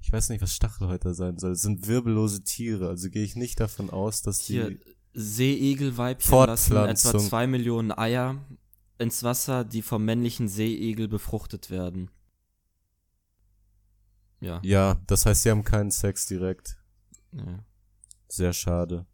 Ich 0.00 0.12
weiß 0.12 0.30
nicht, 0.30 0.42
was 0.42 0.52
Stachelhäuter 0.52 1.14
sein 1.14 1.38
soll. 1.38 1.50
Das 1.50 1.62
sind 1.62 1.86
wirbellose 1.86 2.42
Tiere, 2.42 2.88
also 2.88 3.08
gehe 3.08 3.22
ich 3.22 3.36
nicht 3.36 3.60
davon 3.60 3.88
aus, 3.88 4.20
dass 4.20 4.40
die. 4.40 4.54
Hier, 4.54 4.78
Seeegelweibchen 5.12 6.36
lassen 6.36 6.76
etwa 6.76 7.18
zwei 7.20 7.46
Millionen 7.46 7.92
Eier 7.92 8.44
ins 8.98 9.22
Wasser, 9.22 9.64
die 9.64 9.80
vom 9.80 10.04
männlichen 10.04 10.48
Seeigel 10.48 11.06
befruchtet 11.06 11.70
werden. 11.70 12.10
Ja. 14.40 14.60
Ja, 14.62 15.00
das 15.06 15.24
heißt, 15.26 15.42
sie 15.42 15.50
haben 15.50 15.64
keinen 15.64 15.90
Sex 15.90 16.26
direkt. 16.26 16.76
ja. 17.32 17.64
Sehr 18.28 18.52
schade. 18.52 19.06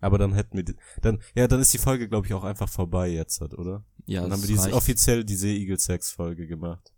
Aber 0.00 0.18
dann 0.18 0.34
hätten 0.34 0.56
wir, 0.56 0.64
die, 0.64 0.76
dann, 1.00 1.20
ja, 1.34 1.48
dann 1.48 1.60
ist 1.60 1.72
die 1.72 1.78
Folge, 1.78 2.08
glaube 2.08 2.26
ich, 2.26 2.34
auch 2.34 2.44
einfach 2.44 2.68
vorbei 2.68 3.08
jetzt, 3.08 3.40
halt, 3.40 3.54
oder? 3.54 3.84
Ja, 4.06 4.20
dann 4.22 4.32
haben 4.32 4.42
wir 4.42 4.48
diese, 4.48 4.64
reicht. 4.64 4.74
offiziell 4.74 5.24
die 5.24 5.34
Seeigel-Sex-Folge 5.36 6.46
gemacht. 6.46 6.92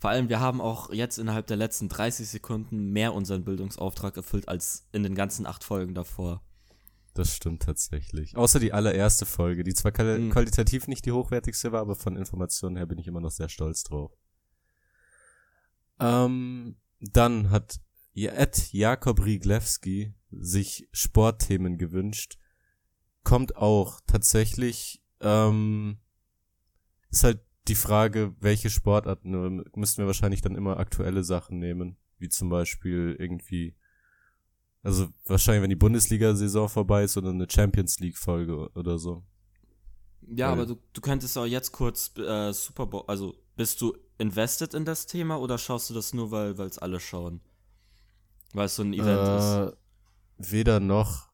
Vor 0.00 0.10
allem, 0.10 0.28
wir 0.28 0.40
haben 0.40 0.60
auch 0.60 0.92
jetzt 0.92 1.18
innerhalb 1.18 1.46
der 1.46 1.56
letzten 1.56 1.88
30 1.88 2.28
Sekunden 2.28 2.90
mehr 2.90 3.14
unseren 3.14 3.44
Bildungsauftrag 3.44 4.16
erfüllt 4.16 4.48
als 4.48 4.86
in 4.92 5.02
den 5.04 5.14
ganzen 5.14 5.46
acht 5.46 5.62
Folgen 5.64 5.94
davor. 5.94 6.42
Das 7.14 7.32
stimmt 7.34 7.62
tatsächlich. 7.62 8.36
Außer 8.36 8.58
die 8.58 8.72
allererste 8.72 9.24
Folge, 9.24 9.62
die 9.62 9.72
zwar 9.72 9.92
quali- 9.92 10.18
Mhm. 10.18 10.30
qualitativ 10.30 10.88
nicht 10.88 11.06
die 11.06 11.12
hochwertigste 11.12 11.70
war, 11.70 11.80
aber 11.80 11.94
von 11.94 12.16
Informationen 12.16 12.76
her 12.76 12.86
bin 12.86 12.98
ich 12.98 13.06
immer 13.06 13.20
noch 13.20 13.30
sehr 13.30 13.48
stolz 13.48 13.84
drauf. 13.84 14.12
Ähm, 16.04 16.76
dann 17.00 17.50
hat 17.50 17.80
Ed 18.14 18.72
Jakob 18.72 19.24
Riglewski 19.24 20.14
sich 20.30 20.88
Sportthemen 20.92 21.78
gewünscht. 21.78 22.38
Kommt 23.22 23.56
auch 23.56 24.00
tatsächlich, 24.06 25.02
ähm, 25.20 25.98
ist 27.10 27.24
halt 27.24 27.40
die 27.68 27.74
Frage, 27.74 28.34
welche 28.40 28.68
Sportarten, 28.68 29.30
ne, 29.30 29.64
müssten 29.74 30.02
wir 30.02 30.06
wahrscheinlich 30.06 30.42
dann 30.42 30.56
immer 30.56 30.78
aktuelle 30.78 31.24
Sachen 31.24 31.58
nehmen, 31.58 31.96
wie 32.18 32.28
zum 32.28 32.50
Beispiel 32.50 33.16
irgendwie, 33.18 33.74
also 34.82 35.08
wahrscheinlich, 35.24 35.62
wenn 35.62 35.70
die 35.70 35.76
Bundesliga-Saison 35.76 36.68
vorbei 36.68 37.04
ist 37.04 37.16
oder 37.16 37.30
eine 37.30 37.46
Champions 37.50 37.98
League-Folge 38.00 38.70
oder 38.74 38.98
so. 38.98 39.24
Ja, 40.26 40.48
Weil- 40.48 40.52
aber 40.52 40.66
du, 40.66 40.76
du 40.92 41.00
könntest 41.00 41.38
auch 41.38 41.46
jetzt 41.46 41.72
kurz 41.72 42.12
äh, 42.18 42.52
Super 42.52 42.86
Bowl, 42.86 43.04
also 43.06 43.34
bist 43.56 43.80
du 43.80 43.96
invested 44.18 44.74
in 44.74 44.84
das 44.84 45.06
Thema 45.06 45.38
oder 45.40 45.58
schaust 45.58 45.90
du 45.90 45.94
das 45.94 46.14
nur, 46.14 46.30
weil 46.30 46.52
es 46.60 46.78
alle 46.78 47.00
schauen? 47.00 47.40
Weil 48.52 48.66
es 48.66 48.76
so 48.76 48.82
ein 48.82 48.92
Event 48.92 49.20
ist. 49.20 49.54
äh, 49.54 50.52
Weder 50.52 50.80
noch. 50.80 51.30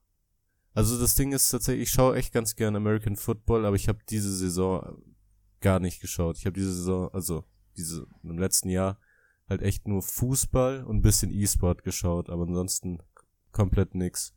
Also 0.73 0.99
das 0.99 1.15
Ding 1.15 1.33
ist 1.33 1.49
tatsächlich, 1.51 1.89
ich 1.89 1.91
schaue 1.91 2.17
echt 2.17 2.33
ganz 2.33 2.55
gern 2.55 2.77
American 2.77 3.17
Football, 3.17 3.67
aber 3.67 3.77
ich 3.77 3.89
habe 3.89 3.99
diese 4.09 4.35
Saison 4.35 5.03
gar 5.61 5.81
nicht 5.81 6.01
geschaut. 6.01 6.39
Ich 6.39 6.47
habe 6.47 6.55
diese 6.55 6.73
Saison, 6.73 7.11
also 7.13 7.45
diese 7.77 8.07
im 8.23 8.39
letzten 8.39 8.69
Jahr 8.69 8.99
halt 9.49 9.63
echt 9.63 9.89
nur 9.89 10.01
Fußball 10.01 10.85
und 10.85 10.99
ein 10.99 11.03
bisschen 11.03 11.33
E-Sport 11.33 11.83
geschaut, 11.83 12.31
aber 12.31 12.45
ansonsten 12.45 12.99
komplett 13.53 13.95
nix. 13.95 14.33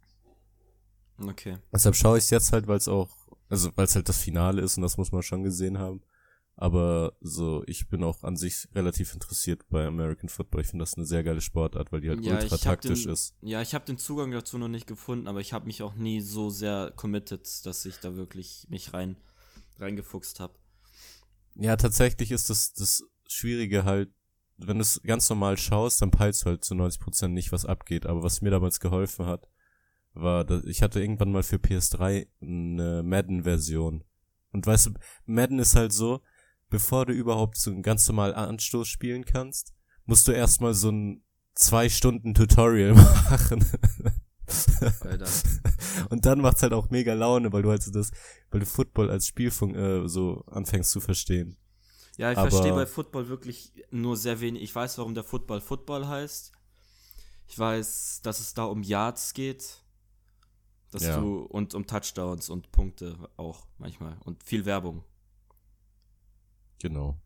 Okay. 1.19 1.59
Deshalb 1.71 1.95
schaue 1.95 2.17
ich 2.17 2.25
es 2.25 2.29
jetzt 2.31 2.51
halt, 2.51 2.67
weil 2.67 2.77
es 2.77 2.88
auch, 2.88 3.09
also 3.47 3.69
weil 3.75 3.85
es 3.85 3.95
halt 3.95 4.09
das 4.09 4.17
Finale 4.17 4.62
ist 4.62 4.77
und 4.77 4.83
das 4.83 4.97
muss 4.97 5.12
man 5.12 5.21
schon 5.21 5.43
gesehen 5.43 5.77
haben. 5.77 6.01
Aber 6.55 7.13
so, 7.19 7.63
ich 7.65 7.89
bin 7.89 8.03
auch 8.03 8.24
an 8.24 8.36
sich 8.38 8.67
relativ 8.75 9.13
interessiert 9.13 9.67
bei 9.69 9.88
American 9.88 10.29
Football. 10.29 10.62
Ich 10.62 10.67
finde 10.67 10.83
das 10.83 10.93
eine 10.93 11.05
sehr 11.05 11.24
geile 11.24 11.41
Sportart, 11.41 11.91
weil 11.91 12.01
die 12.01 12.10
halt 12.10 12.24
Ja, 12.24 12.36
ultra 12.39 12.57
taktisch 12.57 13.03
den- 13.03 13.12
ist. 13.13 13.36
Ja, 13.41 13.62
ich 13.62 13.74
habe 13.74 13.86
den 13.86 13.98
Zugang 13.98 14.31
dazu 14.31 14.57
noch 14.60 14.67
nicht 14.67 14.86
gefunden, 14.86 15.27
aber 15.27 15.39
ich 15.41 15.51
habe 15.51 15.65
mich 15.65 15.81
auch 15.81 15.95
nie 15.95 16.22
so 16.22 16.50
sehr 16.51 16.91
committed, 16.95 17.65
dass 17.65 17.86
ich 17.86 17.98
da 18.00 18.15
wirklich 18.15 18.67
mich 18.69 18.93
rein 18.93 19.15
reingefuchst 19.79 20.39
habe. 20.39 20.53
Ja, 21.55 21.75
tatsächlich 21.75 22.31
ist 22.31 22.50
das 22.51 22.74
das 22.74 23.03
Schwierige 23.27 23.83
halt, 23.83 24.12
wenn 24.57 24.77
du 24.77 24.83
es 24.83 25.01
ganz 25.03 25.27
normal 25.29 25.57
schaust, 25.57 26.01
dann 26.03 26.12
peilst 26.12 26.43
du 26.43 26.45
halt 26.48 26.63
zu 26.63 26.75
90% 26.75 27.33
nicht, 27.33 27.51
was 27.51 27.65
abgeht. 27.65 28.05
Aber 28.05 28.22
was 28.22 28.41
mir 28.41 28.51
damals 28.51 28.79
geholfen 28.79 29.25
hat, 29.25 29.48
war, 30.13 30.45
dass 30.45 30.63
ich 30.65 30.83
hatte 30.83 31.01
irgendwann 31.01 31.31
mal 31.31 31.41
für 31.41 31.57
PS3 31.57 32.27
eine 32.41 33.01
Madden-Version. 33.03 34.03
Und 34.51 34.67
weißt 34.67 34.86
du, 34.88 34.91
Madden 35.25 35.57
ist 35.57 35.75
halt 35.75 35.91
so, 35.91 36.22
bevor 36.73 37.05
du 37.05 37.13
überhaupt 37.13 37.55
so 37.57 37.69
einen 37.69 37.83
ganz 37.83 38.07
normalen 38.07 38.33
Anstoß 38.33 38.87
spielen 38.87 39.25
kannst, 39.25 39.73
musst 40.05 40.27
du 40.27 40.31
erstmal 40.31 40.73
so 40.73 40.89
ein 40.91 41.23
zwei 41.53 41.87
Stunden 41.87 42.33
Tutorial 42.33 42.93
machen. 43.29 43.63
Alter. 45.01 45.29
Und 46.09 46.25
dann 46.25 46.41
macht's 46.41 46.63
halt 46.63 46.73
auch 46.73 46.89
mega 46.89 47.13
Laune, 47.13 47.53
weil 47.53 47.61
du 47.61 47.69
halt 47.69 47.83
so 47.83 47.91
das, 47.91 48.09
weil 48.49 48.59
du 48.61 48.65
Football 48.65 49.11
als 49.11 49.27
Spielfunk 49.27 49.75
äh, 49.75 50.07
so 50.09 50.43
anfängst 50.47 50.89
zu 50.89 50.99
verstehen. 50.99 51.57
Ja, 52.17 52.31
ich 52.31 52.37
Aber- 52.39 52.49
verstehe 52.49 52.73
bei 52.73 52.87
Football 52.87 53.27
wirklich 53.29 53.71
nur 53.91 54.17
sehr 54.17 54.39
wenig. 54.39 54.63
Ich 54.63 54.73
weiß, 54.73 54.97
warum 54.97 55.13
der 55.13 55.23
Football 55.23 55.61
Football 55.61 56.07
heißt. 56.07 56.51
Ich 57.47 57.59
weiß, 57.59 58.21
dass 58.23 58.39
es 58.39 58.55
da 58.55 58.63
um 58.65 58.81
Yards 58.81 59.33
geht. 59.35 59.83
Dass 60.91 61.03
Ja. 61.03 61.19
du 61.19 61.37
und 61.41 61.75
um 61.75 61.85
Touchdowns 61.85 62.49
und 62.49 62.71
Punkte 62.71 63.29
auch 63.37 63.67
manchmal 63.77 64.17
und 64.25 64.43
viel 64.43 64.65
Werbung. 64.65 65.03
Genau. 66.83 67.17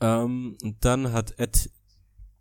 Ähm, 0.00 0.56
und 0.62 0.84
dann 0.84 1.12
hat 1.12 1.36
Ed 1.40 1.70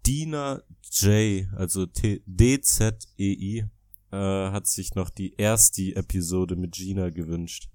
Dina 0.06 0.62
J, 0.91 1.48
also 1.56 1.88
T- 1.88 2.22
D-Z-E-I, 2.27 3.65
äh, 4.12 4.15
hat 4.15 4.68
sich 4.68 4.94
noch 4.94 5.10
die 5.10 5.34
erste 5.34 5.96
Episode 5.96 6.56
mit 6.56 6.74
Gina 6.75 7.10
gewünscht. 7.10 7.68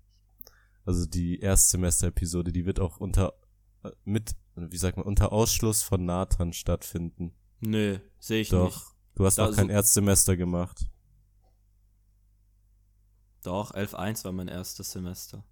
Also 0.85 1.05
die 1.05 1.41
Erstsemester-Episode, 1.41 2.53
die 2.53 2.65
wird 2.65 2.79
auch 2.79 2.99
unter, 2.99 3.35
äh, 3.83 3.91
mit, 4.05 4.37
wie 4.55 4.77
sagt 4.79 4.97
man, 4.97 5.05
unter 5.07 5.33
Ausschluss 5.33 5.83
von 5.83 6.05
Nathan 6.05 6.53
stattfinden. 6.53 7.35
Nö, 7.61 7.99
sehe 8.21 8.43
ich 8.43 8.51
Doch. 8.51 8.67
nicht. 8.67 8.87
Du 9.17 9.25
hast 9.27 9.39
Da 9.39 9.49
noch 9.49 9.57
kein 9.57 9.67
so- 9.67 9.73
Erstsemester 9.73 10.37
gemacht. 10.37 10.87
Doch, 13.43 13.73
11.1 13.75 14.25
war 14.25 14.33
mein 14.33 14.49
erstes 14.49 14.93
Semester. 14.93 15.45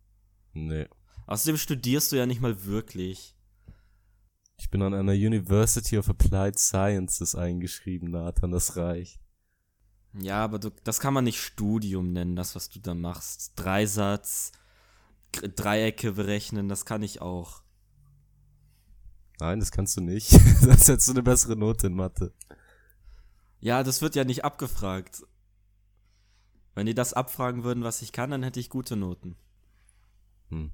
Nee. 0.52 0.86
Außerdem 1.32 1.56
studierst 1.56 2.12
du 2.12 2.16
ja 2.16 2.26
nicht 2.26 2.42
mal 2.42 2.66
wirklich. 2.66 3.34
Ich 4.58 4.68
bin 4.68 4.82
an 4.82 4.92
einer 4.92 5.12
University 5.12 5.96
of 5.96 6.10
Applied 6.10 6.58
Sciences 6.58 7.34
eingeschrieben, 7.34 8.10
Nathan, 8.10 8.50
das 8.50 8.76
reicht. 8.76 9.18
Ja, 10.12 10.44
aber 10.44 10.58
du, 10.58 10.68
das 10.84 11.00
kann 11.00 11.14
man 11.14 11.24
nicht 11.24 11.40
Studium 11.40 12.12
nennen, 12.12 12.36
das, 12.36 12.54
was 12.54 12.68
du 12.68 12.80
da 12.80 12.94
machst. 12.94 13.52
Dreisatz, 13.56 14.52
Dreiecke 15.32 16.12
berechnen, 16.12 16.68
das 16.68 16.84
kann 16.84 17.02
ich 17.02 17.22
auch. 17.22 17.62
Nein, 19.40 19.58
das 19.58 19.72
kannst 19.72 19.96
du 19.96 20.02
nicht. 20.02 20.32
das 20.66 20.86
hättest 20.86 21.08
du 21.08 21.12
eine 21.12 21.22
bessere 21.22 21.56
Note 21.56 21.86
in 21.86 21.94
Mathe. 21.94 22.34
Ja, 23.58 23.82
das 23.82 24.02
wird 24.02 24.16
ja 24.16 24.24
nicht 24.24 24.44
abgefragt. 24.44 25.22
Wenn 26.74 26.84
die 26.84 26.94
das 26.94 27.14
abfragen 27.14 27.64
würden, 27.64 27.84
was 27.84 28.02
ich 28.02 28.12
kann, 28.12 28.30
dann 28.30 28.42
hätte 28.42 28.60
ich 28.60 28.68
gute 28.68 28.96
Noten. 28.96 29.34
Hm. 30.50 30.72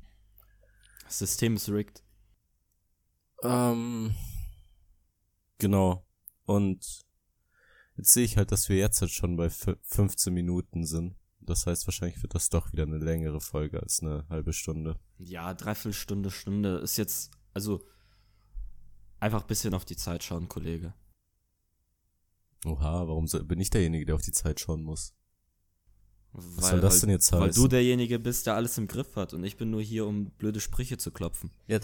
Das 1.08 1.18
System 1.20 1.56
ist 1.56 1.70
rigged. 1.70 2.02
Ähm, 3.42 4.14
genau. 5.56 6.04
Und 6.44 7.04
jetzt 7.96 8.12
sehe 8.12 8.24
ich 8.24 8.36
halt, 8.36 8.52
dass 8.52 8.68
wir 8.68 8.76
jetzt 8.76 9.00
halt 9.00 9.10
schon 9.10 9.36
bei 9.36 9.46
fü- 9.46 9.78
15 9.82 10.34
Minuten 10.34 10.84
sind. 10.84 11.16
Das 11.40 11.66
heißt, 11.66 11.86
wahrscheinlich 11.86 12.22
wird 12.22 12.34
das 12.34 12.50
doch 12.50 12.72
wieder 12.72 12.82
eine 12.82 12.98
längere 12.98 13.40
Folge 13.40 13.80
als 13.80 14.02
eine 14.02 14.26
halbe 14.28 14.52
Stunde. 14.52 15.00
Ja, 15.16 15.54
dreiviertel 15.54 15.94
Stunde, 15.94 16.30
Stunde 16.30 16.76
ist 16.78 16.98
jetzt, 16.98 17.30
Also 17.54 17.82
einfach 19.18 19.40
ein 19.42 19.46
bisschen 19.46 19.72
auf 19.72 19.86
die 19.86 19.96
Zeit 19.96 20.22
schauen, 20.22 20.48
Kollege. 20.48 20.92
Oha, 22.66 23.06
warum 23.08 23.26
so, 23.26 23.42
bin 23.42 23.60
ich 23.60 23.70
derjenige, 23.70 24.04
der 24.04 24.14
auf 24.16 24.22
die 24.22 24.32
Zeit 24.32 24.60
schauen 24.60 24.82
muss? 24.82 25.14
Was 26.38 26.56
Was 26.56 26.70
soll 26.70 26.80
das 26.80 27.00
denn 27.00 27.10
jetzt 27.10 27.32
Weil 27.32 27.48
heißen? 27.48 27.62
du 27.62 27.68
derjenige 27.68 28.18
bist, 28.18 28.46
der 28.46 28.54
alles 28.54 28.78
im 28.78 28.86
Griff 28.86 29.16
hat 29.16 29.34
und 29.34 29.44
ich 29.44 29.56
bin 29.56 29.70
nur 29.70 29.82
hier, 29.82 30.06
um 30.06 30.30
blöde 30.30 30.60
Sprüche 30.60 30.96
zu 30.96 31.10
klopfen. 31.10 31.50
Ja, 31.66 31.80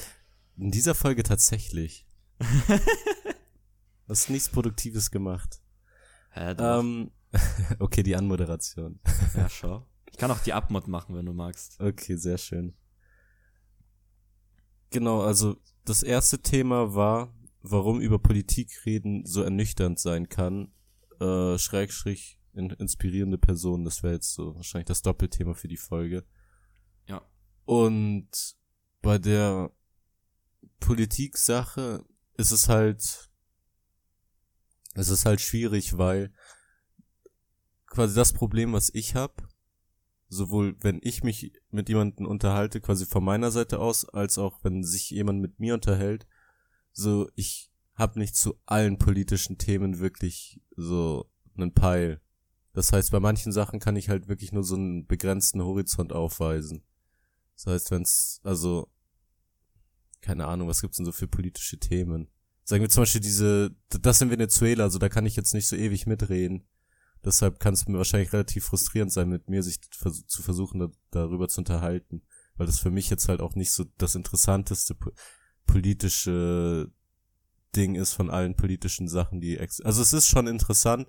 in 0.56 0.70
dieser 0.70 0.94
Folge 0.94 1.22
tatsächlich. 1.22 2.06
Hast 4.08 4.30
nichts 4.30 4.48
Produktives 4.48 5.10
gemacht. 5.10 5.60
Hä, 6.30 6.54
doch. 6.54 6.80
Ähm, 6.80 7.10
okay, 7.78 8.02
die 8.02 8.16
Anmoderation. 8.16 9.00
ja, 9.34 9.48
schau. 9.48 9.86
Ich 10.10 10.18
kann 10.18 10.30
auch 10.30 10.40
die 10.40 10.52
Abmod 10.52 10.86
machen, 10.86 11.16
wenn 11.16 11.26
du 11.26 11.32
magst. 11.32 11.80
Okay, 11.80 12.16
sehr 12.16 12.38
schön. 12.38 12.74
Genau, 14.90 15.22
also 15.22 15.56
das 15.84 16.04
erste 16.04 16.40
Thema 16.40 16.94
war, 16.94 17.34
warum 17.62 18.00
über 18.00 18.20
Politik 18.20 18.86
reden 18.86 19.26
so 19.26 19.42
ernüchternd 19.42 19.98
sein 19.98 20.28
kann. 20.28 20.72
Äh, 21.20 21.58
Schrägstrich 21.58 22.38
in, 22.54 22.70
inspirierende 22.70 23.38
Personen, 23.38 23.84
das 23.84 24.02
wäre 24.02 24.14
jetzt 24.14 24.34
so 24.34 24.54
wahrscheinlich 24.54 24.86
das 24.86 25.02
Doppelthema 25.02 25.54
für 25.54 25.68
die 25.68 25.76
Folge. 25.76 26.24
Ja. 27.06 27.22
Und 27.64 28.28
bei 29.02 29.18
der 29.18 29.70
Politik-Sache 30.80 32.04
ist 32.36 32.50
es 32.50 32.68
halt, 32.68 33.30
es 34.94 35.08
ist 35.08 35.26
halt 35.26 35.40
schwierig, 35.40 35.98
weil 35.98 36.32
quasi 37.86 38.14
das 38.14 38.32
Problem, 38.32 38.72
was 38.72 38.90
ich 38.92 39.14
habe, 39.14 39.34
sowohl 40.28 40.76
wenn 40.80 41.00
ich 41.02 41.22
mich 41.22 41.52
mit 41.70 41.88
jemandem 41.88 42.26
unterhalte, 42.26 42.80
quasi 42.80 43.06
von 43.06 43.24
meiner 43.24 43.50
Seite 43.50 43.78
aus, 43.78 44.04
als 44.08 44.38
auch 44.38 44.58
wenn 44.62 44.82
sich 44.82 45.10
jemand 45.10 45.40
mit 45.40 45.60
mir 45.60 45.74
unterhält, 45.74 46.26
so 46.92 47.28
ich 47.34 47.70
habe 47.94 48.18
nicht 48.18 48.36
zu 48.36 48.58
allen 48.66 48.98
politischen 48.98 49.58
Themen 49.58 50.00
wirklich 50.00 50.60
so 50.76 51.30
einen 51.56 51.72
Peil. 51.72 52.20
Das 52.74 52.92
heißt, 52.92 53.12
bei 53.12 53.20
manchen 53.20 53.52
Sachen 53.52 53.78
kann 53.78 53.96
ich 53.96 54.08
halt 54.08 54.28
wirklich 54.28 54.52
nur 54.52 54.64
so 54.64 54.74
einen 54.74 55.06
begrenzten 55.06 55.62
Horizont 55.62 56.12
aufweisen. 56.12 56.82
Das 57.54 57.66
heißt, 57.66 57.90
wenn's, 57.92 58.40
also, 58.42 58.90
keine 60.20 60.46
Ahnung, 60.46 60.68
was 60.68 60.80
gibt's 60.82 60.96
denn 60.96 61.06
so 61.06 61.12
für 61.12 61.28
politische 61.28 61.78
Themen? 61.78 62.28
Sagen 62.64 62.82
wir 62.82 62.90
zum 62.90 63.02
Beispiel 63.02 63.20
diese, 63.20 63.76
das 63.88 64.20
in 64.20 64.30
Venezuela, 64.30 64.84
also 64.84 64.98
da 64.98 65.08
kann 65.08 65.24
ich 65.24 65.36
jetzt 65.36 65.54
nicht 65.54 65.68
so 65.68 65.76
ewig 65.76 66.06
mitreden. 66.06 66.66
Deshalb 67.24 67.60
kann 67.60 67.74
es 67.74 67.86
mir 67.86 67.96
wahrscheinlich 67.96 68.32
relativ 68.32 68.64
frustrierend 68.64 69.12
sein, 69.12 69.28
mit 69.28 69.48
mir 69.48 69.62
sich 69.62 69.80
zu 69.80 70.42
versuchen, 70.42 70.80
da, 70.80 70.88
darüber 71.10 71.48
zu 71.48 71.60
unterhalten. 71.60 72.22
Weil 72.56 72.66
das 72.66 72.80
für 72.80 72.90
mich 72.90 73.08
jetzt 73.08 73.28
halt 73.28 73.40
auch 73.40 73.54
nicht 73.54 73.70
so 73.70 73.84
das 73.98 74.14
interessanteste 74.14 74.94
po 74.94 75.10
politische 75.66 76.92
Ding 77.74 77.94
ist 77.94 78.12
von 78.12 78.30
allen 78.30 78.54
politischen 78.54 79.08
Sachen, 79.08 79.40
die 79.40 79.56
ex 79.56 79.80
Also 79.80 80.02
es 80.02 80.12
ist 80.12 80.28
schon 80.28 80.46
interessant, 80.46 81.08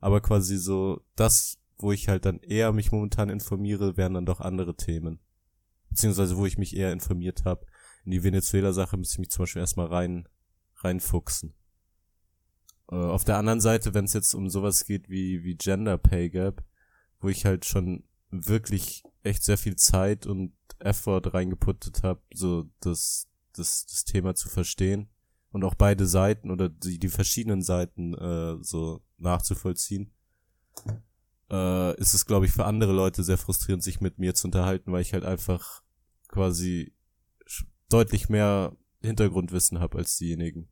aber 0.00 0.20
quasi 0.20 0.56
so 0.56 1.02
das, 1.14 1.58
wo 1.78 1.92
ich 1.92 2.08
halt 2.08 2.24
dann 2.24 2.40
eher 2.40 2.72
mich 2.72 2.92
momentan 2.92 3.28
informiere, 3.28 3.96
wären 3.96 4.14
dann 4.14 4.26
doch 4.26 4.40
andere 4.40 4.76
Themen. 4.76 5.20
Beziehungsweise 5.90 6.36
wo 6.36 6.46
ich 6.46 6.58
mich 6.58 6.76
eher 6.76 6.92
informiert 6.92 7.44
habe. 7.44 7.66
In 8.04 8.12
die 8.12 8.22
Venezuela-Sache 8.22 8.96
müsste 8.96 9.14
ich 9.14 9.18
mich 9.20 9.30
zum 9.30 9.42
Beispiel 9.42 9.60
erstmal 9.60 9.86
rein, 9.86 10.28
reinfuchsen. 10.76 11.54
Äh, 12.90 12.94
auf 12.94 13.24
der 13.24 13.36
anderen 13.36 13.60
Seite, 13.60 13.92
wenn 13.92 14.06
es 14.06 14.14
jetzt 14.14 14.34
um 14.34 14.48
sowas 14.48 14.86
geht 14.86 15.10
wie, 15.10 15.44
wie 15.44 15.56
Gender 15.56 15.98
Pay 15.98 16.30
Gap, 16.30 16.64
wo 17.20 17.28
ich 17.28 17.44
halt 17.44 17.66
schon 17.66 18.04
wirklich 18.30 19.02
echt 19.22 19.44
sehr 19.44 19.58
viel 19.58 19.76
Zeit 19.76 20.26
und 20.26 20.54
Effort 20.78 21.34
reingeputtet 21.34 22.02
habe, 22.02 22.22
so 22.32 22.70
das, 22.80 23.28
das, 23.52 23.84
das 23.84 24.04
Thema 24.04 24.34
zu 24.34 24.48
verstehen 24.48 25.09
und 25.52 25.64
auch 25.64 25.74
beide 25.74 26.06
Seiten 26.06 26.50
oder 26.50 26.68
die, 26.68 26.98
die 26.98 27.08
verschiedenen 27.08 27.62
Seiten 27.62 28.14
äh, 28.14 28.56
so 28.62 29.02
nachzuvollziehen, 29.18 30.12
äh, 31.50 31.96
ist 31.98 32.14
es, 32.14 32.26
glaube 32.26 32.46
ich, 32.46 32.52
für 32.52 32.64
andere 32.64 32.92
Leute 32.92 33.24
sehr 33.24 33.38
frustrierend, 33.38 33.82
sich 33.82 34.00
mit 34.00 34.18
mir 34.18 34.34
zu 34.34 34.46
unterhalten, 34.46 34.92
weil 34.92 35.02
ich 35.02 35.12
halt 35.12 35.24
einfach 35.24 35.82
quasi 36.28 36.94
deutlich 37.88 38.28
mehr 38.28 38.76
Hintergrundwissen 39.02 39.80
habe 39.80 39.98
als 39.98 40.16
diejenigen. 40.16 40.68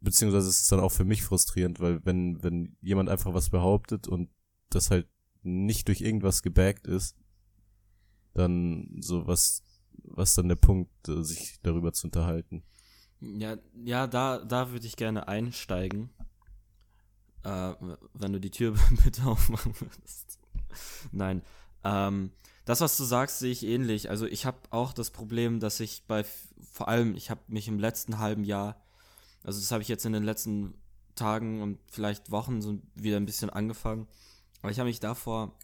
Beziehungsweise 0.00 0.48
es 0.48 0.62
ist 0.62 0.72
dann 0.72 0.80
auch 0.80 0.92
für 0.92 1.04
mich 1.04 1.22
frustrierend, 1.22 1.78
weil 1.78 2.04
wenn, 2.04 2.42
wenn 2.42 2.76
jemand 2.80 3.08
einfach 3.08 3.34
was 3.34 3.50
behauptet 3.50 4.08
und 4.08 4.30
das 4.70 4.90
halt 4.90 5.08
nicht 5.42 5.88
durch 5.88 6.00
irgendwas 6.00 6.42
gebackt 6.42 6.86
ist, 6.86 7.16
dann 8.34 8.96
so 9.00 9.26
was, 9.26 9.62
was 9.92 10.34
dann 10.34 10.48
der 10.48 10.56
Punkt, 10.56 11.08
äh, 11.08 11.22
sich 11.22 11.58
darüber 11.62 11.92
zu 11.92 12.06
unterhalten. 12.06 12.64
Ja, 13.20 13.56
ja, 13.84 14.06
da, 14.06 14.38
da 14.38 14.70
würde 14.70 14.86
ich 14.86 14.96
gerne 14.96 15.28
einsteigen. 15.28 16.10
Äh, 17.42 17.74
wenn 18.14 18.32
du 18.32 18.40
die 18.40 18.50
Tür 18.50 18.74
bitte 19.04 19.24
aufmachen 19.24 19.74
würdest. 19.78 20.38
Nein. 21.12 21.42
Ähm, 21.84 22.32
das, 22.64 22.80
was 22.80 22.96
du 22.96 23.04
sagst, 23.04 23.38
sehe 23.38 23.52
ich 23.52 23.64
ähnlich. 23.64 24.10
Also 24.10 24.26
ich 24.26 24.46
habe 24.46 24.58
auch 24.70 24.92
das 24.92 25.10
Problem, 25.10 25.60
dass 25.60 25.80
ich 25.80 26.04
bei, 26.06 26.24
vor 26.72 26.88
allem, 26.88 27.14
ich 27.16 27.30
habe 27.30 27.40
mich 27.48 27.68
im 27.68 27.78
letzten 27.78 28.18
halben 28.18 28.44
Jahr, 28.44 28.80
also 29.42 29.58
das 29.58 29.72
habe 29.72 29.82
ich 29.82 29.88
jetzt 29.88 30.04
in 30.04 30.12
den 30.12 30.22
letzten 30.22 30.74
Tagen 31.14 31.62
und 31.62 31.78
vielleicht 31.90 32.30
Wochen 32.30 32.62
so 32.62 32.80
wieder 32.94 33.16
ein 33.16 33.26
bisschen 33.26 33.50
angefangen, 33.50 34.06
aber 34.62 34.70
ich 34.70 34.78
habe 34.78 34.88
mich 34.88 35.00
davor 35.00 35.56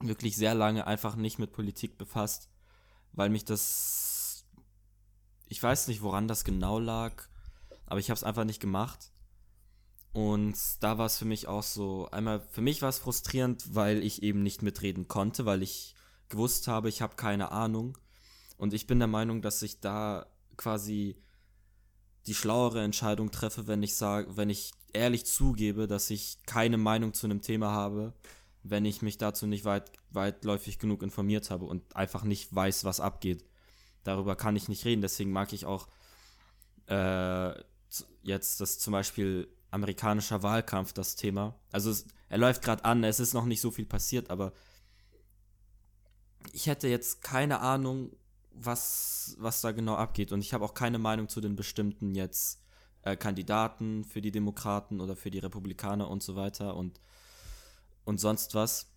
wirklich 0.00 0.36
sehr 0.36 0.54
lange 0.54 0.86
einfach 0.86 1.16
nicht 1.16 1.38
mit 1.38 1.52
Politik 1.52 1.98
befasst, 1.98 2.48
weil 3.12 3.30
mich 3.30 3.44
das, 3.44 4.07
ich 5.48 5.62
weiß 5.62 5.88
nicht, 5.88 6.02
woran 6.02 6.28
das 6.28 6.44
genau 6.44 6.78
lag, 6.78 7.24
aber 7.86 8.00
ich 8.00 8.10
habe 8.10 8.16
es 8.16 8.24
einfach 8.24 8.44
nicht 8.44 8.60
gemacht. 8.60 9.12
Und 10.12 10.56
da 10.80 10.98
war 10.98 11.06
es 11.06 11.18
für 11.18 11.24
mich 11.24 11.48
auch 11.48 11.62
so, 11.62 12.08
einmal 12.10 12.40
für 12.40 12.60
mich 12.60 12.82
war 12.82 12.88
es 12.88 12.98
frustrierend, 12.98 13.74
weil 13.74 14.02
ich 14.02 14.22
eben 14.22 14.42
nicht 14.42 14.62
mitreden 14.62 15.08
konnte, 15.08 15.46
weil 15.46 15.62
ich 15.62 15.94
gewusst 16.28 16.68
habe, 16.68 16.88
ich 16.88 17.02
habe 17.02 17.16
keine 17.16 17.52
Ahnung. 17.52 17.96
Und 18.56 18.74
ich 18.74 18.86
bin 18.86 18.98
der 18.98 19.08
Meinung, 19.08 19.42
dass 19.42 19.62
ich 19.62 19.80
da 19.80 20.26
quasi 20.56 21.16
die 22.26 22.34
schlauere 22.34 22.82
Entscheidung 22.82 23.30
treffe, 23.30 23.66
wenn 23.66 23.82
ich 23.82 23.94
sage, 23.94 24.36
wenn 24.36 24.50
ich 24.50 24.72
ehrlich 24.92 25.24
zugebe, 25.24 25.86
dass 25.86 26.10
ich 26.10 26.38
keine 26.46 26.76
Meinung 26.76 27.14
zu 27.14 27.26
einem 27.26 27.40
Thema 27.40 27.70
habe, 27.70 28.12
wenn 28.62 28.84
ich 28.84 29.02
mich 29.02 29.18
dazu 29.18 29.46
nicht 29.46 29.64
weit, 29.64 29.92
weitläufig 30.10 30.78
genug 30.78 31.02
informiert 31.02 31.50
habe 31.50 31.64
und 31.64 31.94
einfach 31.96 32.24
nicht 32.24 32.54
weiß, 32.54 32.84
was 32.84 33.00
abgeht. 33.00 33.44
Darüber 34.04 34.36
kann 34.36 34.56
ich 34.56 34.68
nicht 34.68 34.84
reden. 34.84 35.02
Deswegen 35.02 35.32
mag 35.32 35.52
ich 35.52 35.66
auch 35.66 35.88
äh, 36.86 37.52
jetzt 38.22 38.60
das 38.60 38.78
zum 38.78 38.92
Beispiel 38.92 39.48
amerikanischer 39.70 40.42
Wahlkampf, 40.42 40.92
das 40.92 41.16
Thema. 41.16 41.54
Also 41.72 41.90
es, 41.90 42.06
er 42.28 42.38
läuft 42.38 42.62
gerade 42.62 42.84
an, 42.84 43.04
es 43.04 43.20
ist 43.20 43.34
noch 43.34 43.44
nicht 43.44 43.60
so 43.60 43.70
viel 43.70 43.86
passiert, 43.86 44.30
aber 44.30 44.52
ich 46.52 46.66
hätte 46.66 46.88
jetzt 46.88 47.22
keine 47.22 47.60
Ahnung, 47.60 48.12
was, 48.52 49.36
was 49.38 49.60
da 49.60 49.72
genau 49.72 49.96
abgeht. 49.96 50.32
Und 50.32 50.40
ich 50.40 50.54
habe 50.54 50.64
auch 50.64 50.74
keine 50.74 50.98
Meinung 50.98 51.28
zu 51.28 51.40
den 51.40 51.56
bestimmten 51.56 52.14
jetzt 52.14 52.62
äh, 53.02 53.16
Kandidaten 53.16 54.04
für 54.04 54.20
die 54.20 54.32
Demokraten 54.32 55.00
oder 55.00 55.16
für 55.16 55.30
die 55.30 55.38
Republikaner 55.38 56.10
und 56.10 56.22
so 56.22 56.36
weiter 56.36 56.76
und, 56.76 57.00
und 58.04 58.18
sonst 58.18 58.54
was. 58.54 58.90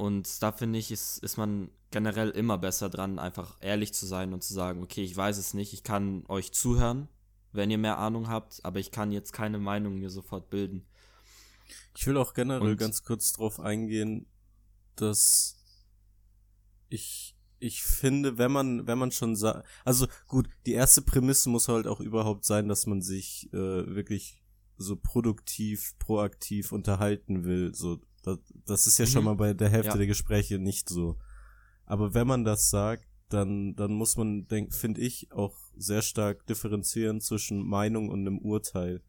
Und 0.00 0.42
da 0.42 0.50
finde 0.50 0.78
ich, 0.78 0.90
ist, 0.90 1.18
ist 1.18 1.36
man 1.36 1.70
generell 1.90 2.30
immer 2.30 2.56
besser 2.56 2.88
dran, 2.88 3.18
einfach 3.18 3.58
ehrlich 3.60 3.92
zu 3.92 4.06
sein 4.06 4.32
und 4.32 4.42
zu 4.42 4.54
sagen, 4.54 4.82
okay, 4.82 5.04
ich 5.04 5.14
weiß 5.14 5.36
es 5.36 5.52
nicht, 5.52 5.74
ich 5.74 5.82
kann 5.82 6.24
euch 6.26 6.52
zuhören, 6.52 7.06
wenn 7.52 7.70
ihr 7.70 7.76
mehr 7.76 7.98
Ahnung 7.98 8.26
habt, 8.28 8.64
aber 8.64 8.78
ich 8.78 8.92
kann 8.92 9.12
jetzt 9.12 9.34
keine 9.34 9.58
Meinung 9.58 9.98
mir 9.98 10.08
sofort 10.08 10.48
bilden. 10.48 10.86
Ich 11.94 12.06
will 12.06 12.16
auch 12.16 12.32
generell 12.32 12.70
Und- 12.70 12.76
ganz 12.78 13.02
kurz 13.02 13.34
drauf 13.34 13.60
eingehen, 13.60 14.24
dass 14.96 15.58
ich 16.88 17.36
ich 17.58 17.82
finde, 17.82 18.38
wenn 18.38 18.52
man 18.52 18.86
wenn 18.86 18.96
man 18.96 19.12
schon 19.12 19.36
sagt, 19.36 19.68
also 19.84 20.06
gut, 20.26 20.48
die 20.64 20.72
erste 20.72 21.02
Prämisse 21.02 21.50
muss 21.50 21.68
halt 21.68 21.86
auch 21.86 22.00
überhaupt 22.00 22.46
sein, 22.46 22.68
dass 22.68 22.86
man 22.86 23.02
sich 23.02 23.52
äh, 23.52 23.94
wirklich 23.94 24.42
so 24.78 24.96
produktiv, 24.96 25.94
proaktiv 25.98 26.72
unterhalten 26.72 27.44
will. 27.44 27.74
So, 27.74 28.00
das, 28.22 28.38
das 28.66 28.86
ist 28.86 28.98
ja 28.98 29.06
schon 29.06 29.22
Mhm. 29.22 29.26
mal 29.26 29.34
bei 29.36 29.54
der 29.54 29.68
Hälfte 29.68 29.92
Ja. 29.92 29.96
der 29.96 30.06
Gespräche 30.06 30.58
nicht 30.58 30.88
so. 30.88 31.18
Aber 31.86 32.14
wenn 32.14 32.26
man 32.26 32.44
das 32.44 32.70
sagt, 32.70 33.06
dann 33.28 33.74
dann 33.76 33.92
muss 33.92 34.16
man, 34.16 34.46
finde 34.70 35.00
ich, 35.00 35.30
auch 35.32 35.56
sehr 35.76 36.02
stark 36.02 36.46
differenzieren 36.46 37.20
zwischen 37.20 37.66
Meinung 37.66 38.08
und 38.08 38.20
einem 38.20 38.38
Urteil, 38.38 39.02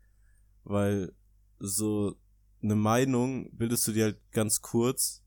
weil 0.64 1.12
so 1.60 2.16
eine 2.62 2.76
Meinung 2.76 3.50
bildest 3.58 3.88
du 3.88 3.92
dir 3.94 4.04
halt 4.06 4.32
ganz 4.32 4.62
kurz, 4.62 5.24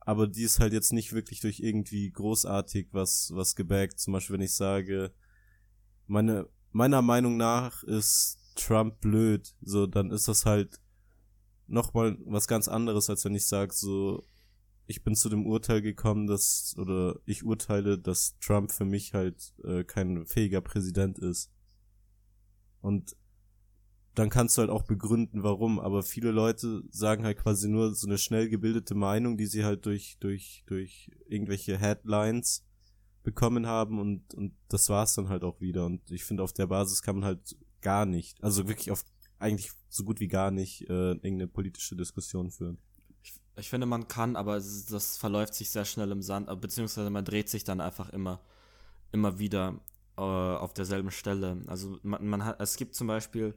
aber 0.00 0.26
die 0.26 0.42
ist 0.42 0.58
halt 0.60 0.72
jetzt 0.72 0.92
nicht 0.92 1.12
wirklich 1.12 1.40
durch 1.40 1.60
irgendwie 1.60 2.10
großartig 2.10 2.88
was, 2.92 3.30
was 3.34 3.54
gebackt. 3.54 3.98
Zum 4.00 4.14
Beispiel, 4.14 4.34
wenn 4.34 4.40
ich 4.44 4.54
sage, 4.54 5.12
meine, 6.06 6.48
meiner 6.72 7.02
Meinung 7.02 7.36
nach 7.36 7.82
ist 7.84 8.38
Trump 8.54 9.00
blöd, 9.00 9.54
so, 9.60 9.86
dann 9.86 10.10
ist 10.10 10.26
das 10.28 10.46
halt 10.46 10.80
nochmal 11.68 12.18
was 12.24 12.48
ganz 12.48 12.68
anderes, 12.68 13.08
als 13.08 13.24
wenn 13.24 13.34
ich 13.34 13.46
sage, 13.46 13.72
so, 13.72 14.24
ich 14.86 15.04
bin 15.04 15.14
zu 15.14 15.28
dem 15.28 15.46
Urteil 15.46 15.82
gekommen, 15.82 16.26
dass, 16.26 16.74
oder 16.78 17.20
ich 17.26 17.44
urteile, 17.44 17.98
dass 17.98 18.38
Trump 18.40 18.72
für 18.72 18.86
mich 18.86 19.14
halt 19.14 19.52
äh, 19.64 19.84
kein 19.84 20.26
fähiger 20.26 20.62
Präsident 20.62 21.18
ist. 21.18 21.52
Und 22.80 23.14
dann 24.14 24.30
kannst 24.30 24.56
du 24.56 24.62
halt 24.62 24.70
auch 24.70 24.82
begründen, 24.82 25.42
warum. 25.42 25.78
Aber 25.78 26.02
viele 26.02 26.30
Leute 26.30 26.82
sagen 26.90 27.24
halt 27.24 27.38
quasi 27.38 27.68
nur 27.68 27.94
so 27.94 28.06
eine 28.08 28.18
schnell 28.18 28.48
gebildete 28.48 28.94
Meinung, 28.94 29.36
die 29.36 29.46
sie 29.46 29.64
halt 29.64 29.86
durch, 29.86 30.16
durch, 30.20 30.64
durch 30.66 31.10
irgendwelche 31.28 31.78
Headlines 31.78 32.64
bekommen 33.22 33.66
haben 33.66 34.00
und, 34.00 34.34
und 34.34 34.54
das 34.68 34.88
war's 34.88 35.14
dann 35.14 35.28
halt 35.28 35.44
auch 35.44 35.60
wieder. 35.60 35.84
Und 35.84 36.10
ich 36.10 36.24
finde, 36.24 36.42
auf 36.42 36.52
der 36.52 36.66
Basis 36.66 37.02
kann 37.02 37.16
man 37.16 37.26
halt 37.26 37.56
gar 37.80 38.06
nicht, 38.06 38.42
also 38.42 38.66
wirklich 38.68 38.90
auf 38.90 39.04
eigentlich 39.38 39.72
so 39.88 40.04
gut 40.04 40.20
wie 40.20 40.28
gar 40.28 40.50
nicht 40.50 40.82
äh, 40.82 41.12
irgendeine 41.12 41.48
politische 41.48 41.96
Diskussion 41.96 42.50
führen. 42.50 42.78
Ich 43.56 43.70
finde, 43.70 43.86
man 43.86 44.06
kann, 44.06 44.36
aber 44.36 44.54
das 44.54 45.16
verläuft 45.16 45.54
sich 45.54 45.70
sehr 45.70 45.84
schnell 45.84 46.12
im 46.12 46.22
Sand, 46.22 46.48
beziehungsweise 46.60 47.10
man 47.10 47.24
dreht 47.24 47.48
sich 47.48 47.64
dann 47.64 47.80
einfach 47.80 48.10
immer, 48.10 48.40
immer 49.10 49.40
wieder 49.40 49.80
äh, 50.16 50.20
auf 50.20 50.74
derselben 50.74 51.10
Stelle. 51.10 51.62
Also 51.66 51.98
man, 52.02 52.24
man 52.26 52.44
hat, 52.44 52.60
es 52.60 52.76
gibt 52.76 52.94
zum 52.94 53.08
Beispiel, 53.08 53.54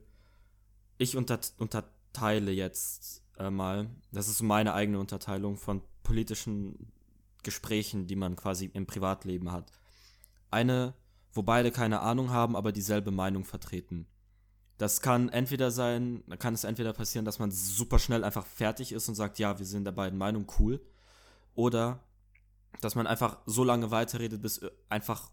ich 0.98 1.16
unter, 1.16 1.40
unterteile 1.58 2.52
jetzt 2.52 3.24
äh, 3.38 3.52
mal, 3.52 3.90
das 4.12 4.28
ist 4.28 4.42
meine 4.42 4.74
eigene 4.74 5.00
Unterteilung 5.00 5.58
von 5.58 5.82
politischen 6.04 6.92
Gesprächen, 7.44 8.08
die 8.08 8.16
man 8.16 8.36
quasi 8.36 8.66
im 8.74 8.88
Privatleben 8.88 9.52
hat. 9.52 9.72
Eine, 10.50 10.96
wo 11.32 11.44
beide 11.44 11.72
keine 11.72 12.02
Ahnung 12.02 12.32
haben, 12.32 12.56
aber 12.56 12.72
dieselbe 12.72 13.12
Meinung 13.12 13.46
vertreten. 13.46 14.08
Das 14.82 15.00
kann 15.00 15.30
entweder 15.30 15.70
sein, 15.70 16.24
kann 16.40 16.56
es 16.56 16.64
entweder 16.64 16.92
passieren, 16.92 17.24
dass 17.24 17.38
man 17.38 17.52
super 17.52 18.00
schnell 18.00 18.24
einfach 18.24 18.48
fertig 18.48 18.94
ist 18.94 19.08
und 19.08 19.14
sagt, 19.14 19.38
ja, 19.38 19.60
wir 19.60 19.66
sind 19.68 19.84
der 19.84 19.92
beiden 19.92 20.18
Meinung 20.18 20.52
cool. 20.58 20.82
Oder 21.54 22.00
dass 22.82 22.96
man 22.96 23.06
einfach 23.06 23.38
so 23.46 23.64
lange 23.64 23.92
weiterredet, 23.92 24.42
bis 24.42 24.60
einfach 24.90 25.30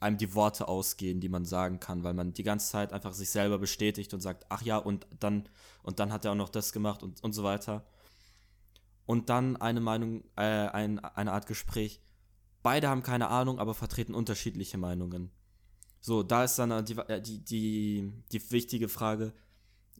einem 0.00 0.18
die 0.18 0.34
Worte 0.34 0.66
ausgehen, 0.66 1.20
die 1.20 1.28
man 1.28 1.44
sagen 1.44 1.78
kann, 1.78 2.02
weil 2.02 2.14
man 2.14 2.32
die 2.32 2.42
ganze 2.42 2.68
Zeit 2.68 2.92
einfach 2.92 3.12
sich 3.12 3.30
selber 3.30 3.60
bestätigt 3.60 4.12
und 4.12 4.22
sagt, 4.22 4.46
ach 4.48 4.62
ja, 4.62 4.76
und 4.76 5.06
dann, 5.20 5.48
und 5.84 6.00
dann 6.00 6.12
hat 6.12 6.24
er 6.24 6.32
auch 6.32 6.34
noch 6.34 6.48
das 6.48 6.72
gemacht 6.72 7.04
und, 7.04 7.22
und 7.22 7.34
so 7.34 7.44
weiter. 7.44 7.86
Und 9.06 9.28
dann 9.28 9.56
eine 9.56 9.80
Meinung, 9.80 10.24
äh, 10.34 10.42
ein, 10.42 10.98
eine 10.98 11.30
Art 11.30 11.46
Gespräch. 11.46 12.02
Beide 12.64 12.88
haben 12.88 13.04
keine 13.04 13.28
Ahnung, 13.28 13.60
aber 13.60 13.74
vertreten 13.74 14.16
unterschiedliche 14.16 14.78
Meinungen. 14.78 15.30
So, 16.08 16.22
da 16.22 16.44
ist 16.44 16.58
dann 16.58 16.86
die, 16.86 16.96
äh, 16.96 17.20
die, 17.20 17.44
die, 17.44 18.12
die 18.32 18.50
wichtige 18.50 18.88
Frage, 18.88 19.34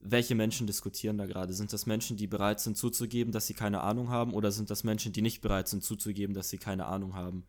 welche 0.01 0.35
Menschen 0.35 0.67
diskutieren 0.67 1.19
da 1.19 1.27
gerade? 1.27 1.53
Sind 1.53 1.71
das 1.71 1.85
Menschen, 1.85 2.17
die 2.17 2.27
bereit 2.27 2.61
sind 2.61 2.79
zuzugeben, 2.79 3.31
dass 3.31 3.47
sie 3.47 3.53
keine 3.53 3.83
Ahnung 3.83 4.09
haben, 4.09 4.33
oder 4.33 4.51
sind 4.51 4.71
das 4.71 4.85
Menschen, 4.85 5.13
die 5.13 5.21
nicht 5.21 5.43
bereit 5.43 5.69
sind 5.69 5.85
zuzugeben, 5.85 6.35
dass 6.35 6.49
sie 6.49 6.57
keine 6.57 6.87
Ahnung 6.87 7.15
haben? 7.15 7.47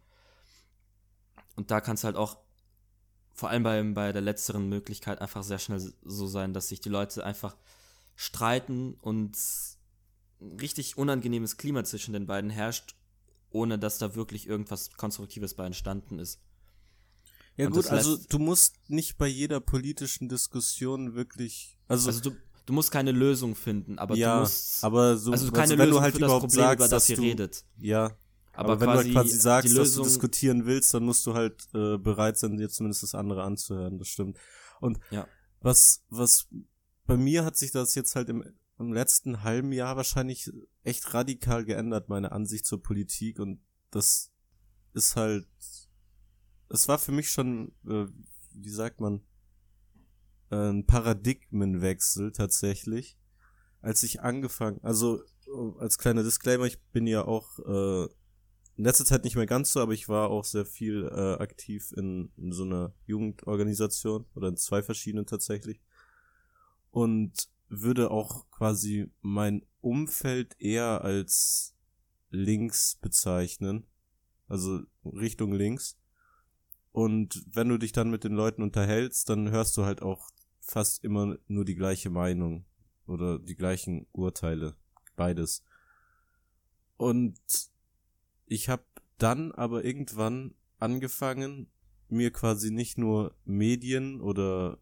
Und 1.56 1.72
da 1.72 1.80
kann 1.80 1.96
es 1.96 2.04
halt 2.04 2.18
auch, 2.18 2.36
vor 3.34 3.50
allem 3.50 3.64
bei, 3.64 3.82
bei 3.82 4.12
der 4.12 4.22
letzteren 4.22 4.68
Möglichkeit, 4.68 5.22
einfach 5.22 5.44
sehr 5.44 5.60
schnell 5.60 5.80
so 6.04 6.28
sein, 6.28 6.54
dass 6.54 6.68
sich 6.68 6.82
die 6.82 6.90
Leute 6.90 7.24
einfach 7.24 7.56
streiten 8.18 8.96
und 8.96 9.38
richtig 10.60 10.98
unangenehmes 10.98 11.56
Klima 11.56 11.86
zwischen 11.86 12.12
den 12.12 12.28
beiden 12.28 12.50
herrscht, 12.50 12.96
ohne 13.52 13.80
dass 13.80 14.00
da 14.00 14.16
wirklich 14.16 14.48
irgendwas 14.48 14.92
Konstruktives 14.98 15.54
bei 15.54 15.66
entstanden 15.66 16.20
ist. 16.20 16.42
Ja 17.60 17.66
und 17.66 17.74
gut, 17.74 17.88
also 17.88 18.16
du 18.16 18.40
musst 18.40 18.78
nicht 18.88 19.18
bei 19.18 19.28
jeder 19.28 19.60
politischen 19.60 20.30
Diskussion 20.30 21.14
wirklich, 21.14 21.78
also, 21.90 22.08
also 22.08 22.22
du, 22.22 22.38
du 22.66 22.72
musst 22.72 22.90
keine 22.90 23.12
Lösung 23.12 23.54
finden, 23.54 24.00
aber 24.00 24.16
ja, 24.16 24.36
du 24.36 24.40
musst, 24.44 24.82
aber 24.82 25.18
so, 25.18 25.34
also 25.34 25.52
keine 25.52 25.78
wenn 25.78 25.90
Lösung 25.90 25.94
du 25.96 26.02
halt 26.02 26.14
für 26.14 26.22
das 26.22 26.32
Problem, 26.32 26.50
sagst, 26.52 26.76
über 26.78 26.88
das 26.88 27.10
ihr 27.10 27.16
du, 27.18 27.22
redet. 27.22 27.66
Ja, 27.78 28.18
aber, 28.54 28.72
aber 28.74 28.80
wenn 28.80 28.88
du 28.88 28.96
halt 28.96 29.12
quasi 29.12 29.38
sagst, 29.38 29.78
dass 29.78 29.94
du 29.94 30.04
diskutieren 30.04 30.66
willst, 30.66 30.94
dann 30.94 31.04
musst 31.04 31.26
du 31.26 31.34
halt 31.34 31.68
äh, 31.74 31.98
bereit 31.98 32.38
sein, 32.38 32.56
dir 32.56 32.70
zumindest 32.70 33.04
das 33.04 33.14
andere 33.14 33.44
anzuhören. 33.44 33.98
Das 33.98 34.08
stimmt. 34.08 34.38
Und 34.80 34.98
ja. 35.12 35.28
was, 35.60 36.06
was 36.10 36.48
bei 37.06 37.18
mir 37.18 37.44
hat 37.44 37.58
sich 37.58 37.72
das 37.72 37.94
jetzt 37.94 38.16
halt 38.16 38.30
im, 38.30 38.46
im 38.78 38.94
letzten 38.94 39.44
halben 39.44 39.74
Jahr 39.74 39.98
wahrscheinlich 39.98 40.50
echt 40.84 41.14
radikal 41.14 41.66
geändert, 41.66 42.08
meine 42.08 42.32
Ansicht 42.32 42.66
zur 42.66 42.82
Politik. 42.82 43.40
Und 43.40 43.60
das 43.92 44.32
ist 44.94 45.18
halt 45.18 45.46
es 46.70 46.88
war 46.88 47.00
für 47.00 47.12
mich 47.12 47.30
schon, 47.30 47.72
äh, 47.88 48.06
wie 48.54 48.70
sagt 48.70 49.02
man, 49.02 49.22
äh, 50.52 50.70
ein 50.70 50.86
Paradigmenwechsel 50.86 52.32
tatsächlich, 52.32 53.18
als 53.82 54.04
ich 54.04 54.22
angefangen, 54.22 54.80
also 54.84 55.22
äh, 55.48 55.80
als 55.80 55.98
kleiner 55.98 56.24
Disclaimer, 56.24 56.66
ich 56.66 56.82
bin 56.92 57.08
ja 57.08 57.26
auch 57.26 57.60
äh, 57.60 58.10
in 58.76 58.86
letzter 58.86 59.06
Zeit 59.06 59.24
nicht 59.26 59.36
mehr 59.36 59.46
ganz 59.46 59.74
so, 59.74 59.82
aber 59.82 59.94
ich 59.94 60.08
war 60.08 60.30
auch 60.30 60.46
sehr 60.46 60.66
viel 60.66 61.06
äh, 61.06 61.42
aktiv 61.42 61.92
in, 61.98 62.32
in 62.38 62.52
so 62.52 62.64
einer 62.64 62.94
Jugendorganisation 63.06 64.26
oder 64.36 64.48
in 64.48 64.58
zwei 64.58 64.82
verschiedenen 64.82 65.26
tatsächlich 65.26 65.82
und 66.92 67.50
würde 67.68 68.10
auch 68.10 68.50
quasi 68.52 69.12
mein 69.22 69.66
Umfeld 69.82 70.56
eher 70.60 71.04
als 71.04 71.76
links 72.30 72.96
bezeichnen, 72.96 73.86
also 74.48 74.82
Richtung 75.06 75.54
links. 75.54 75.99
Und 76.92 77.46
wenn 77.52 77.70
du 77.70 77.78
dich 77.78 77.92
dann 77.92 78.10
mit 78.10 78.24
den 78.24 78.34
Leuten 78.34 78.64
unterhältst, 78.64 79.30
dann 79.30 79.52
hörst 79.52 79.78
du 79.78 79.86
halt 79.86 80.02
auch 80.02 80.30
fast 80.60 81.04
immer 81.04 81.38
nur 81.48 81.66
die 81.66 81.76
gleiche 81.76 82.10
Meinung 82.10 82.66
oder 83.06 83.40
die 83.40 83.56
gleichen 83.56 84.08
Urteile. 84.12 84.76
Beides. 85.16 85.64
Und 86.98 87.40
ich 88.46 88.70
habe 88.70 88.84
dann 89.18 89.52
aber 89.52 89.86
irgendwann 89.86 90.56
angefangen, 90.80 91.68
mir 92.08 92.32
quasi 92.32 92.72
nicht 92.72 92.98
nur 92.98 93.36
Medien 93.46 94.22
oder 94.22 94.80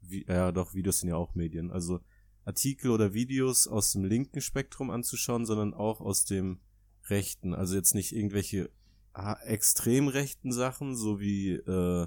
wie, 0.00 0.24
ja 0.26 0.52
doch, 0.52 0.74
Videos 0.74 1.00
sind 1.00 1.10
ja 1.10 1.16
auch 1.16 1.34
Medien, 1.34 1.70
also 1.70 2.00
Artikel 2.44 2.90
oder 2.90 3.12
Videos 3.12 3.68
aus 3.68 3.92
dem 3.92 4.04
linken 4.04 4.40
Spektrum 4.40 4.90
anzuschauen, 4.90 5.44
sondern 5.44 5.74
auch 5.74 6.00
aus 6.00 6.24
dem 6.24 6.60
rechten. 7.04 7.52
Also 7.54 7.74
jetzt 7.74 7.94
nicht 7.94 8.12
irgendwelche 8.14 8.70
extrem 9.14 10.08
rechten 10.08 10.52
Sachen, 10.52 10.96
so 10.96 11.20
wie 11.20 11.52
äh, 11.52 12.06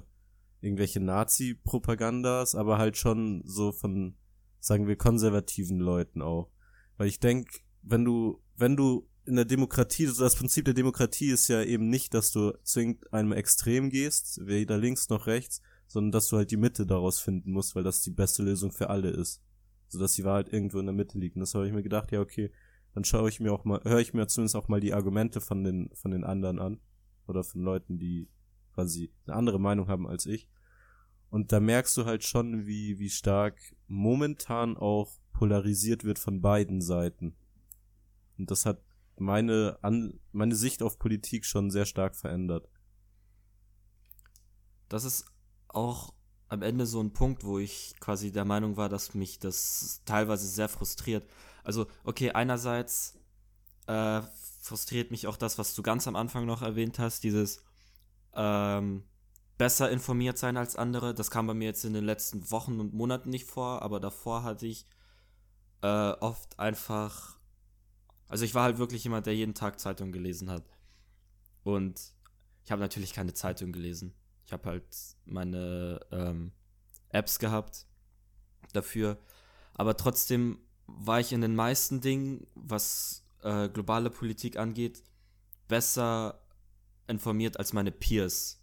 irgendwelche 0.60 1.00
Nazi-Propagandas, 1.00 2.54
aber 2.54 2.78
halt 2.78 2.96
schon 2.96 3.42
so 3.44 3.72
von, 3.72 4.14
sagen 4.60 4.86
wir, 4.86 4.96
konservativen 4.96 5.78
Leuten 5.78 6.22
auch. 6.22 6.50
Weil 6.96 7.08
ich 7.08 7.20
denke, 7.20 7.60
wenn 7.82 8.04
du, 8.04 8.40
wenn 8.56 8.76
du 8.76 9.08
in 9.24 9.36
der 9.36 9.44
Demokratie, 9.44 10.06
also 10.06 10.22
das 10.22 10.36
Prinzip 10.36 10.64
der 10.64 10.74
Demokratie 10.74 11.30
ist 11.30 11.48
ja 11.48 11.62
eben 11.62 11.88
nicht, 11.88 12.14
dass 12.14 12.32
du 12.32 12.52
zwingend 12.62 13.12
einem 13.12 13.32
Extrem 13.32 13.90
gehst, 13.90 14.40
weder 14.46 14.78
links 14.78 15.08
noch 15.08 15.26
rechts, 15.26 15.60
sondern 15.86 16.12
dass 16.12 16.28
du 16.28 16.36
halt 16.36 16.50
die 16.50 16.56
Mitte 16.56 16.86
daraus 16.86 17.20
finden 17.20 17.52
musst, 17.52 17.74
weil 17.74 17.84
das 17.84 18.02
die 18.02 18.10
beste 18.10 18.42
Lösung 18.42 18.72
für 18.72 18.88
alle 18.88 19.10
ist. 19.10 19.42
So 19.88 19.98
dass 19.98 20.14
die 20.14 20.24
Wahrheit 20.24 20.52
irgendwo 20.52 20.78
in 20.78 20.86
der 20.86 20.94
Mitte 20.94 21.18
liegt. 21.18 21.36
Und 21.36 21.40
das 21.40 21.54
habe 21.54 21.66
ich 21.66 21.72
mir 21.72 21.82
gedacht, 21.82 22.12
ja, 22.12 22.20
okay, 22.20 22.50
dann 22.94 23.04
schaue 23.04 23.28
ich 23.28 23.40
mir 23.40 23.52
auch 23.52 23.64
mal, 23.64 23.80
höre 23.84 24.00
ich 24.00 24.14
mir 24.14 24.26
zumindest 24.26 24.56
auch 24.56 24.68
mal 24.68 24.80
die 24.80 24.94
Argumente 24.94 25.40
von 25.40 25.64
den, 25.64 25.90
von 25.94 26.10
den 26.12 26.24
anderen 26.24 26.58
an 26.58 26.80
oder 27.26 27.44
von 27.44 27.62
Leuten, 27.62 27.98
die 27.98 28.28
quasi 28.74 29.10
eine 29.26 29.36
andere 29.36 29.60
Meinung 29.60 29.88
haben 29.88 30.06
als 30.06 30.26
ich. 30.26 30.48
Und 31.30 31.52
da 31.52 31.60
merkst 31.60 31.96
du 31.96 32.04
halt 32.04 32.24
schon, 32.24 32.66
wie, 32.66 32.98
wie 32.98 33.10
stark 33.10 33.58
momentan 33.88 34.76
auch 34.76 35.12
polarisiert 35.32 36.04
wird 36.04 36.18
von 36.18 36.40
beiden 36.40 36.80
Seiten. 36.82 37.34
Und 38.38 38.50
das 38.50 38.66
hat 38.66 38.82
meine, 39.16 39.78
An 39.82 40.20
meine 40.32 40.54
Sicht 40.54 40.82
auf 40.82 40.98
Politik 40.98 41.44
schon 41.44 41.70
sehr 41.70 41.86
stark 41.86 42.16
verändert. 42.16 42.68
Das 44.88 45.04
ist 45.04 45.24
auch 45.68 46.12
am 46.48 46.60
Ende 46.60 46.84
so 46.84 47.00
ein 47.00 47.14
Punkt, 47.14 47.44
wo 47.44 47.58
ich 47.58 47.94
quasi 47.98 48.30
der 48.30 48.44
Meinung 48.44 48.76
war, 48.76 48.90
dass 48.90 49.14
mich 49.14 49.38
das 49.38 50.02
teilweise 50.04 50.46
sehr 50.46 50.68
frustriert. 50.68 51.26
Also, 51.64 51.86
okay, 52.04 52.32
einerseits 52.32 53.18
äh, 53.86 54.20
frustriert 54.62 55.10
mich 55.10 55.26
auch 55.26 55.36
das, 55.36 55.58
was 55.58 55.74
du 55.74 55.82
ganz 55.82 56.06
am 56.06 56.14
Anfang 56.14 56.46
noch 56.46 56.62
erwähnt 56.62 57.00
hast, 57.00 57.24
dieses 57.24 57.64
ähm, 58.32 59.02
besser 59.58 59.90
informiert 59.90 60.38
sein 60.38 60.56
als 60.56 60.76
andere. 60.76 61.14
Das 61.14 61.32
kam 61.32 61.48
bei 61.48 61.54
mir 61.54 61.64
jetzt 61.64 61.84
in 61.84 61.92
den 61.92 62.04
letzten 62.04 62.48
Wochen 62.52 62.78
und 62.78 62.94
Monaten 62.94 63.28
nicht 63.28 63.44
vor, 63.44 63.82
aber 63.82 63.98
davor 63.98 64.44
hatte 64.44 64.68
ich 64.68 64.86
äh, 65.82 66.12
oft 66.12 66.60
einfach. 66.60 67.38
Also 68.28 68.44
ich 68.44 68.54
war 68.54 68.62
halt 68.62 68.78
wirklich 68.78 69.02
jemand, 69.02 69.26
der 69.26 69.34
jeden 69.34 69.54
Tag 69.54 69.80
Zeitung 69.80 70.12
gelesen 70.12 70.48
hat. 70.48 70.64
Und 71.64 72.00
ich 72.64 72.70
habe 72.70 72.80
natürlich 72.80 73.12
keine 73.12 73.34
Zeitung 73.34 73.72
gelesen. 73.72 74.14
Ich 74.46 74.52
habe 74.52 74.68
halt 74.68 74.86
meine 75.24 76.00
ähm, 76.12 76.52
Apps 77.08 77.40
gehabt 77.40 77.86
dafür. 78.72 79.18
Aber 79.74 79.96
trotzdem 79.96 80.60
war 80.86 81.18
ich 81.18 81.32
in 81.32 81.40
den 81.40 81.56
meisten 81.56 82.00
Dingen, 82.00 82.46
was 82.54 83.21
äh, 83.42 83.68
globale 83.68 84.10
Politik 84.10 84.56
angeht, 84.56 85.02
besser 85.68 86.40
informiert 87.06 87.58
als 87.58 87.72
meine 87.72 87.92
Peers. 87.92 88.60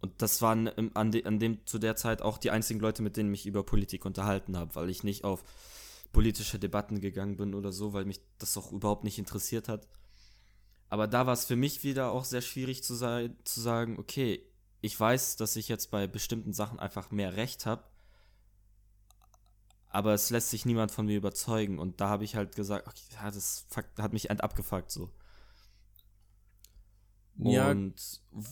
Und 0.00 0.20
das 0.20 0.42
waren 0.42 0.68
an, 0.94 1.12
de, 1.12 1.24
an 1.24 1.38
dem 1.38 1.64
zu 1.66 1.78
der 1.78 1.96
Zeit 1.96 2.20
auch 2.20 2.36
die 2.38 2.50
einzigen 2.50 2.80
Leute, 2.80 3.02
mit 3.02 3.16
denen 3.16 3.32
ich 3.32 3.46
über 3.46 3.64
Politik 3.64 4.04
unterhalten 4.04 4.56
habe, 4.56 4.74
weil 4.74 4.90
ich 4.90 5.02
nicht 5.02 5.24
auf 5.24 5.44
politische 6.12 6.58
Debatten 6.58 7.00
gegangen 7.00 7.36
bin 7.36 7.54
oder 7.54 7.72
so, 7.72 7.92
weil 7.92 8.04
mich 8.04 8.20
das 8.38 8.56
auch 8.56 8.70
überhaupt 8.72 9.04
nicht 9.04 9.18
interessiert 9.18 9.68
hat. 9.68 9.88
Aber 10.88 11.08
da 11.08 11.26
war 11.26 11.32
es 11.32 11.46
für 11.46 11.56
mich 11.56 11.82
wieder 11.84 12.12
auch 12.12 12.24
sehr 12.24 12.42
schwierig 12.42 12.84
zu, 12.84 12.94
sein, 12.94 13.36
zu 13.44 13.60
sagen, 13.60 13.98
okay, 13.98 14.46
ich 14.80 14.98
weiß, 14.98 15.36
dass 15.36 15.56
ich 15.56 15.68
jetzt 15.68 15.90
bei 15.90 16.06
bestimmten 16.06 16.52
Sachen 16.52 16.78
einfach 16.78 17.10
mehr 17.10 17.36
Recht 17.36 17.64
habe, 17.64 17.84
aber 19.94 20.12
es 20.12 20.30
lässt 20.30 20.50
sich 20.50 20.66
niemand 20.66 20.90
von 20.90 21.06
mir 21.06 21.16
überzeugen. 21.16 21.78
Und 21.78 22.00
da 22.00 22.08
habe 22.08 22.24
ich 22.24 22.34
halt 22.34 22.56
gesagt, 22.56 22.88
okay, 22.88 23.04
ja, 23.12 23.30
das 23.30 23.64
hat 23.96 24.12
mich 24.12 24.28
abgefuckt 24.30 24.90
so. 24.90 25.08
Ja, 27.36 27.70
und 27.70 27.94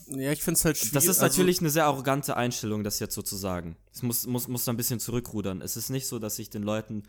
ja, 0.08 0.30
ich 0.30 0.42
finde 0.42 0.58
es 0.58 0.64
halt 0.64 0.76
schwierig. 0.76 0.92
Das 0.92 1.04
ist 1.04 1.20
also 1.20 1.26
natürlich 1.26 1.56
also, 1.56 1.64
eine 1.64 1.70
sehr 1.70 1.84
arrogante 1.86 2.36
Einstellung, 2.36 2.84
das 2.84 3.00
jetzt 3.00 3.14
so 3.14 3.22
zu 3.22 3.36
sagen. 3.36 3.76
Es 3.92 4.02
muss, 4.02 4.26
muss, 4.26 4.46
muss 4.46 4.64
da 4.64 4.72
ein 4.72 4.76
bisschen 4.76 5.00
zurückrudern. 5.00 5.62
Es 5.62 5.76
ist 5.76 5.90
nicht 5.90 6.06
so, 6.06 6.20
dass 6.20 6.38
ich 6.38 6.48
den 6.48 6.62
Leuten 6.62 7.04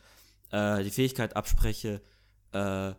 äh, 0.51 0.83
die 0.83 0.91
Fähigkeit 0.91 1.35
abspreche, 1.35 2.01
äh, 2.53 2.93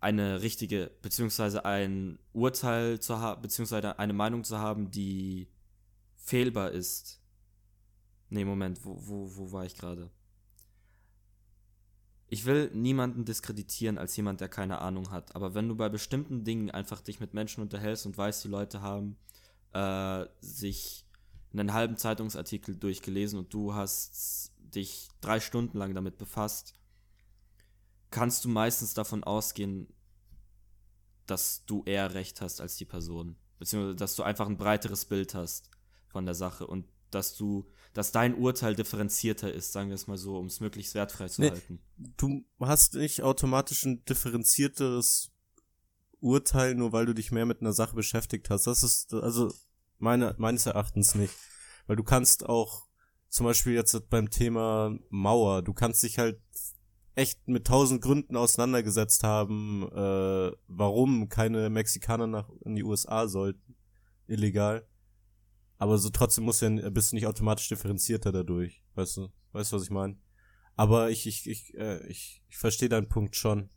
eine 0.00 0.42
richtige, 0.42 0.90
beziehungsweise 1.02 1.66
ein 1.66 2.18
Urteil 2.32 3.00
zu 3.00 3.18
haben, 3.18 3.42
beziehungsweise 3.42 3.98
eine 3.98 4.14
Meinung 4.14 4.44
zu 4.44 4.58
haben, 4.58 4.90
die 4.90 5.48
fehlbar 6.16 6.70
ist. 6.70 7.20
Nee, 8.30 8.46
Moment, 8.46 8.82
wo, 8.84 8.96
wo, 8.98 9.36
wo 9.36 9.52
war 9.52 9.66
ich 9.66 9.76
gerade? 9.76 10.10
Ich 12.32 12.46
will 12.46 12.70
niemanden 12.72 13.26
diskreditieren 13.26 13.98
als 13.98 14.16
jemand, 14.16 14.40
der 14.40 14.48
keine 14.48 14.78
Ahnung 14.78 15.10
hat, 15.10 15.36
aber 15.36 15.52
wenn 15.52 15.68
du 15.68 15.76
bei 15.76 15.90
bestimmten 15.90 16.44
Dingen 16.44 16.70
einfach 16.70 17.02
dich 17.02 17.20
mit 17.20 17.34
Menschen 17.34 17.60
unterhältst 17.60 18.06
und 18.06 18.16
weißt, 18.16 18.44
die 18.44 18.48
Leute 18.48 18.80
haben 18.80 19.18
äh, 19.74 20.24
sich 20.40 21.04
einen 21.52 21.74
halben 21.74 21.98
Zeitungsartikel 21.98 22.74
durchgelesen 22.74 23.38
und 23.38 23.52
du 23.52 23.74
hast 23.74 24.50
dich 24.56 25.08
drei 25.20 25.40
Stunden 25.40 25.76
lang 25.76 25.94
damit 25.94 26.16
befasst, 26.16 26.72
kannst 28.10 28.46
du 28.46 28.48
meistens 28.48 28.94
davon 28.94 29.24
ausgehen, 29.24 29.92
dass 31.26 31.66
du 31.66 31.82
eher 31.84 32.14
recht 32.14 32.40
hast 32.40 32.62
als 32.62 32.76
die 32.78 32.86
Person. 32.86 33.36
Beziehungsweise, 33.58 33.96
dass 33.96 34.16
du 34.16 34.22
einfach 34.22 34.46
ein 34.46 34.56
breiteres 34.56 35.04
Bild 35.04 35.34
hast 35.34 35.68
von 36.08 36.24
der 36.24 36.34
Sache 36.34 36.66
und 36.66 36.86
dass 37.10 37.36
du, 37.36 37.70
dass 37.94 38.12
dein 38.12 38.34
Urteil 38.34 38.74
differenzierter 38.74 39.52
ist, 39.52 39.72
sagen 39.72 39.88
wir 39.88 39.94
es 39.94 40.06
mal 40.06 40.16
so, 40.16 40.38
um 40.38 40.46
es 40.46 40.60
möglichst 40.60 40.94
wertfrei 40.94 41.28
zu 41.28 41.42
nee, 41.42 41.50
halten. 41.50 41.80
Du 42.16 42.44
hast 42.60 42.94
nicht 42.94 43.22
automatisch 43.22 43.84
ein 43.84 44.04
differenzierteres 44.04 45.30
Urteil, 46.20 46.74
nur 46.74 46.92
weil 46.92 47.06
du 47.06 47.14
dich 47.14 47.32
mehr 47.32 47.46
mit 47.46 47.60
einer 47.60 47.72
Sache 47.72 47.94
beschäftigt 47.94 48.48
hast. 48.48 48.66
Das 48.66 48.82
ist, 48.82 49.12
also, 49.12 49.52
meine, 49.98 50.34
meines 50.38 50.66
Erachtens 50.66 51.14
nicht. 51.14 51.34
Weil 51.86 51.96
du 51.96 52.04
kannst 52.04 52.46
auch, 52.46 52.86
zum 53.28 53.44
Beispiel 53.44 53.72
jetzt 53.72 54.08
beim 54.08 54.30
Thema 54.30 54.96
Mauer, 55.10 55.62
du 55.62 55.72
kannst 55.72 56.02
dich 56.02 56.18
halt 56.18 56.40
echt 57.14 57.46
mit 57.46 57.66
tausend 57.66 58.00
Gründen 58.00 58.36
auseinandergesetzt 58.36 59.22
haben, 59.22 59.88
äh, 59.92 60.52
warum 60.68 61.28
keine 61.28 61.68
Mexikaner 61.68 62.26
nach 62.26 62.48
in 62.64 62.74
die 62.74 62.84
USA 62.84 63.28
sollten, 63.28 63.76
illegal. 64.26 64.86
Aber 65.82 65.98
so 65.98 66.10
trotzdem 66.10 66.44
muss 66.44 66.60
ja, 66.60 66.68
bist 66.90 67.10
du 67.10 67.16
nicht 67.16 67.26
automatisch 67.26 67.66
differenzierter 67.66 68.30
dadurch, 68.30 68.84
weißt 68.94 69.16
du, 69.16 69.32
weißt 69.50 69.72
du, 69.72 69.76
was 69.76 69.82
ich 69.82 69.90
meine? 69.90 70.16
Aber 70.76 71.10
ich, 71.10 71.26
ich, 71.26 71.50
ich, 71.50 71.74
äh, 71.74 72.06
ich, 72.06 72.40
ich 72.48 72.56
verstehe 72.56 72.88
deinen 72.88 73.08
Punkt 73.08 73.34
schon. 73.34 73.68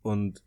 Und 0.00 0.44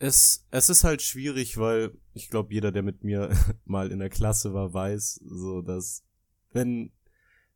es, 0.00 0.44
es 0.50 0.68
ist 0.70 0.82
halt 0.82 1.02
schwierig, 1.02 1.56
weil 1.56 1.96
ich 2.14 2.28
glaube, 2.28 2.52
jeder, 2.52 2.72
der 2.72 2.82
mit 2.82 3.04
mir 3.04 3.30
mal 3.64 3.92
in 3.92 4.00
der 4.00 4.10
Klasse 4.10 4.52
war, 4.52 4.74
weiß, 4.74 5.20
so 5.24 5.62
dass 5.62 6.02
wenn 6.50 6.90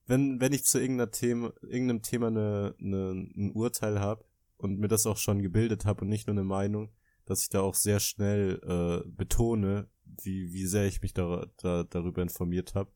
wenn, 0.07 0.41
wenn 0.41 0.53
ich 0.53 0.63
zu 0.63 0.81
irgendeiner 0.81 1.11
Thema, 1.11 1.53
irgendeinem 1.63 2.03
Thema 2.03 2.29
eine, 2.29 2.77
eine, 2.79 3.11
ein 3.11 3.51
Urteil 3.57 3.99
habe 3.99 4.25
und 4.57 4.79
mir 4.79 4.87
das 4.87 5.05
auch 5.05 5.17
schon 5.17 5.43
gebildet 5.43 5.85
habe 5.85 6.03
und 6.03 6.09
nicht 6.11 6.29
nur 6.29 6.35
eine 6.35 6.45
Meinung, 6.45 6.93
dass 7.31 7.43
ich 7.43 7.49
da 7.49 7.61
auch 7.61 7.77
sehr 7.77 8.01
schnell 8.01 8.61
äh, 8.65 9.09
betone, 9.09 9.89
wie, 10.05 10.53
wie 10.53 10.67
sehr 10.67 10.87
ich 10.87 11.01
mich 11.01 11.15
da, 11.15 11.47
da, 11.59 11.85
darüber 11.85 12.23
informiert 12.23 12.75
habe. 12.75 12.91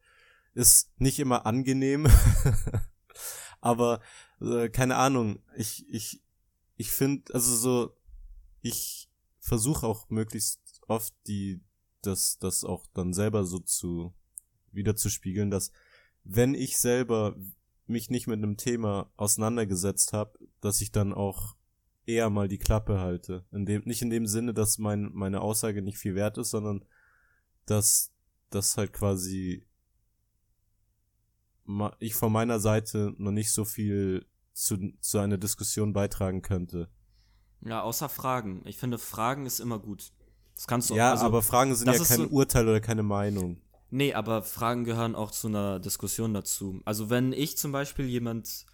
Ist 0.54 0.90
nicht 0.98 1.20
immer 1.20 1.46
angenehm, 1.46 2.08
aber 3.60 4.00
äh, 4.40 4.68
keine 4.70 4.96
Ahnung, 4.96 5.38
ich, 5.56 5.88
ich, 5.88 6.20
ich 6.76 6.90
finde, 6.90 7.32
also 7.32 7.54
so, 7.54 7.96
ich 8.60 9.08
versuche 9.38 9.86
auch 9.86 10.10
möglichst 10.10 10.80
oft 10.88 11.14
die, 11.28 11.60
das, 12.02 12.36
das 12.38 12.64
auch 12.64 12.86
dann 12.92 13.12
selber 13.14 13.44
so 13.44 13.60
zu 13.60 14.14
wieder 14.72 14.96
zu 14.96 15.10
spiegeln, 15.10 15.52
dass 15.52 15.70
wenn 16.24 16.54
ich 16.54 16.78
selber 16.78 17.36
mich 17.86 18.10
nicht 18.10 18.26
mit 18.26 18.38
einem 18.38 18.56
Thema 18.56 19.12
auseinandergesetzt 19.16 20.12
habe, 20.12 20.40
dass 20.60 20.80
ich 20.80 20.90
dann 20.90 21.12
auch 21.12 21.54
eher 22.06 22.30
mal 22.30 22.48
die 22.48 22.58
Klappe 22.58 23.00
halte. 23.00 23.44
In 23.52 23.66
dem, 23.66 23.82
nicht 23.84 24.02
in 24.02 24.10
dem 24.10 24.26
Sinne, 24.26 24.54
dass 24.54 24.78
mein, 24.78 25.10
meine 25.12 25.40
Aussage 25.40 25.82
nicht 25.82 25.98
viel 25.98 26.14
wert 26.14 26.38
ist, 26.38 26.50
sondern 26.50 26.84
dass 27.66 28.12
das 28.50 28.76
halt 28.76 28.92
quasi 28.92 29.66
ich 31.98 32.14
von 32.14 32.30
meiner 32.30 32.60
Seite 32.60 33.14
noch 33.16 33.30
nicht 33.30 33.50
so 33.50 33.64
viel 33.64 34.26
zu, 34.52 34.92
zu 35.00 35.18
einer 35.18 35.38
Diskussion 35.38 35.92
beitragen 35.92 36.42
könnte. 36.42 36.88
Ja, 37.62 37.82
außer 37.82 38.08
Fragen. 38.08 38.62
Ich 38.66 38.76
finde, 38.76 38.98
Fragen 38.98 39.46
ist 39.46 39.60
immer 39.60 39.78
gut. 39.78 40.12
Das 40.54 40.66
kannst 40.66 40.90
du 40.90 40.94
Ja, 40.94 41.12
also, 41.12 41.24
aber 41.24 41.42
Fragen 41.42 41.74
sind 41.74 41.90
ja 41.90 41.98
kein 42.04 42.18
so, 42.18 42.26
Urteil 42.26 42.68
oder 42.68 42.80
keine 42.80 43.02
Meinung. 43.02 43.60
Nee, 43.90 44.12
aber 44.12 44.42
Fragen 44.42 44.84
gehören 44.84 45.14
auch 45.14 45.30
zu 45.30 45.48
einer 45.48 45.80
Diskussion 45.80 46.34
dazu. 46.34 46.80
Also 46.84 47.10
wenn 47.10 47.32
ich 47.32 47.56
zum 47.56 47.72
Beispiel 47.72 48.06
jemand 48.06 48.66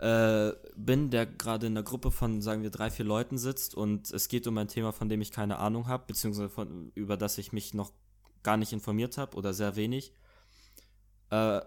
äh, 0.00 0.52
bin, 0.76 1.10
der 1.10 1.26
gerade 1.26 1.66
in 1.66 1.72
einer 1.72 1.82
Gruppe 1.82 2.10
von, 2.10 2.40
sagen 2.40 2.62
wir, 2.62 2.70
drei, 2.70 2.90
vier 2.90 3.04
Leuten 3.04 3.36
sitzt 3.36 3.74
und 3.74 4.10
es 4.12 4.28
geht 4.28 4.46
um 4.46 4.56
ein 4.58 4.68
Thema, 4.68 4.92
von 4.92 5.08
dem 5.08 5.20
ich 5.20 5.32
keine 5.32 5.58
Ahnung 5.58 5.88
habe, 5.88 6.04
beziehungsweise 6.06 6.48
von, 6.48 6.92
über 6.94 7.16
das 7.16 7.38
ich 7.38 7.52
mich 7.52 7.74
noch 7.74 7.92
gar 8.42 8.56
nicht 8.56 8.72
informiert 8.72 9.18
habe 9.18 9.36
oder 9.36 9.52
sehr 9.52 9.74
wenig, 9.74 10.12
äh, 11.30 11.60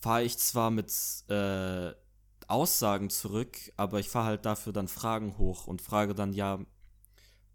fahre 0.00 0.24
ich 0.24 0.38
zwar 0.38 0.70
mit 0.70 0.92
äh, 1.28 1.92
Aussagen 2.48 3.10
zurück, 3.10 3.56
aber 3.76 4.00
ich 4.00 4.08
fahre 4.08 4.26
halt 4.26 4.44
dafür 4.44 4.72
dann 4.72 4.88
Fragen 4.88 5.38
hoch 5.38 5.66
und 5.66 5.82
frage 5.82 6.14
dann, 6.14 6.32
ja, 6.32 6.58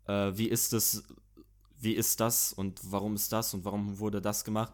äh, 0.07 0.31
wie 0.35 0.47
ist 0.47 0.73
es, 0.73 1.03
wie 1.77 1.93
ist 1.93 2.19
das 2.19 2.53
und 2.53 2.79
warum 2.91 3.15
ist 3.15 3.31
das 3.31 3.53
und 3.53 3.65
warum 3.65 3.99
wurde 3.99 4.21
das 4.21 4.43
gemacht. 4.45 4.73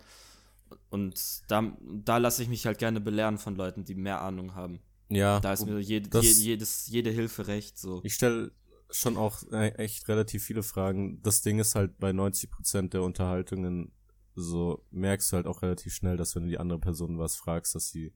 Und 0.90 1.42
da, 1.48 1.72
da 1.82 2.18
lasse 2.18 2.44
ich 2.44 2.50
mich 2.50 2.66
halt 2.66 2.78
gerne 2.78 3.00
belehren 3.00 3.38
von 3.38 3.56
Leuten, 3.56 3.86
die 3.86 3.96
mehr 3.96 4.22
Ahnung 4.22 4.54
haben. 4.54 4.80
Ja. 5.10 5.40
Da 5.40 5.54
ist 5.54 5.66
mir 5.66 5.80
jede, 5.80 6.10
das, 6.10 6.40
jedes, 6.40 6.88
jede 6.88 7.12
Hilfe 7.12 7.48
recht. 7.48 7.78
So. 7.78 8.02
Ich 8.04 8.14
stelle 8.14 8.52
schon 8.90 9.18
auch 9.18 9.44
e, 9.52 9.70
echt 9.70 10.08
relativ 10.08 10.44
viele 10.44 10.64
Fragen. 10.64 11.22
Das 11.22 11.42
Ding 11.42 11.60
ist 11.60 11.76
halt 11.76 11.98
bei 11.98 12.12
90% 12.12 12.90
der 12.90 13.04
Unterhaltungen 13.04 13.92
so 14.38 14.86
merkst 14.92 15.32
du 15.32 15.38
halt 15.38 15.48
auch 15.48 15.64
relativ 15.64 15.94
schnell, 15.94 16.16
dass 16.16 16.36
wenn 16.36 16.44
du 16.44 16.50
die 16.50 16.60
andere 16.60 16.80
Person 16.80 17.18
was 17.18 17.36
fragst, 17.36 17.74
dass 17.74 17.90
sie 17.90 18.14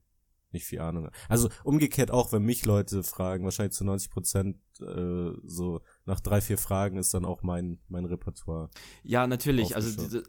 nicht 0.52 0.64
viel 0.66 0.80
Ahnung. 0.80 1.10
Also 1.28 1.48
umgekehrt 1.64 2.10
auch, 2.10 2.30
wenn 2.32 2.42
mich 2.42 2.64
Leute 2.64 3.02
fragen, 3.02 3.44
wahrscheinlich 3.44 3.74
zu 3.74 3.84
90 3.84 4.10
Prozent 4.10 4.58
äh, 4.80 5.32
so 5.42 5.80
nach 6.04 6.20
drei, 6.20 6.40
vier 6.40 6.58
Fragen 6.58 6.98
ist 6.98 7.12
dann 7.14 7.24
auch 7.24 7.42
mein, 7.42 7.80
mein 7.88 8.04
Repertoire. 8.04 8.70
Ja, 9.02 9.26
natürlich. 9.26 9.74
Also 9.74 10.18
äh, 10.18 10.22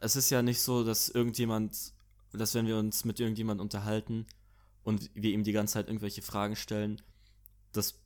es 0.00 0.16
ist 0.16 0.30
ja 0.30 0.42
nicht 0.42 0.60
so, 0.60 0.82
dass 0.82 1.10
irgendjemand, 1.10 1.92
dass 2.32 2.54
wenn 2.54 2.66
wir 2.66 2.78
uns 2.78 3.04
mit 3.04 3.20
irgendjemand 3.20 3.60
unterhalten 3.60 4.26
und 4.86 5.10
wir 5.14 5.32
ihm 5.32 5.42
die 5.42 5.50
ganze 5.50 5.74
Zeit 5.74 5.88
irgendwelche 5.88 6.22
Fragen 6.22 6.54
stellen, 6.54 7.02
dass 7.72 7.98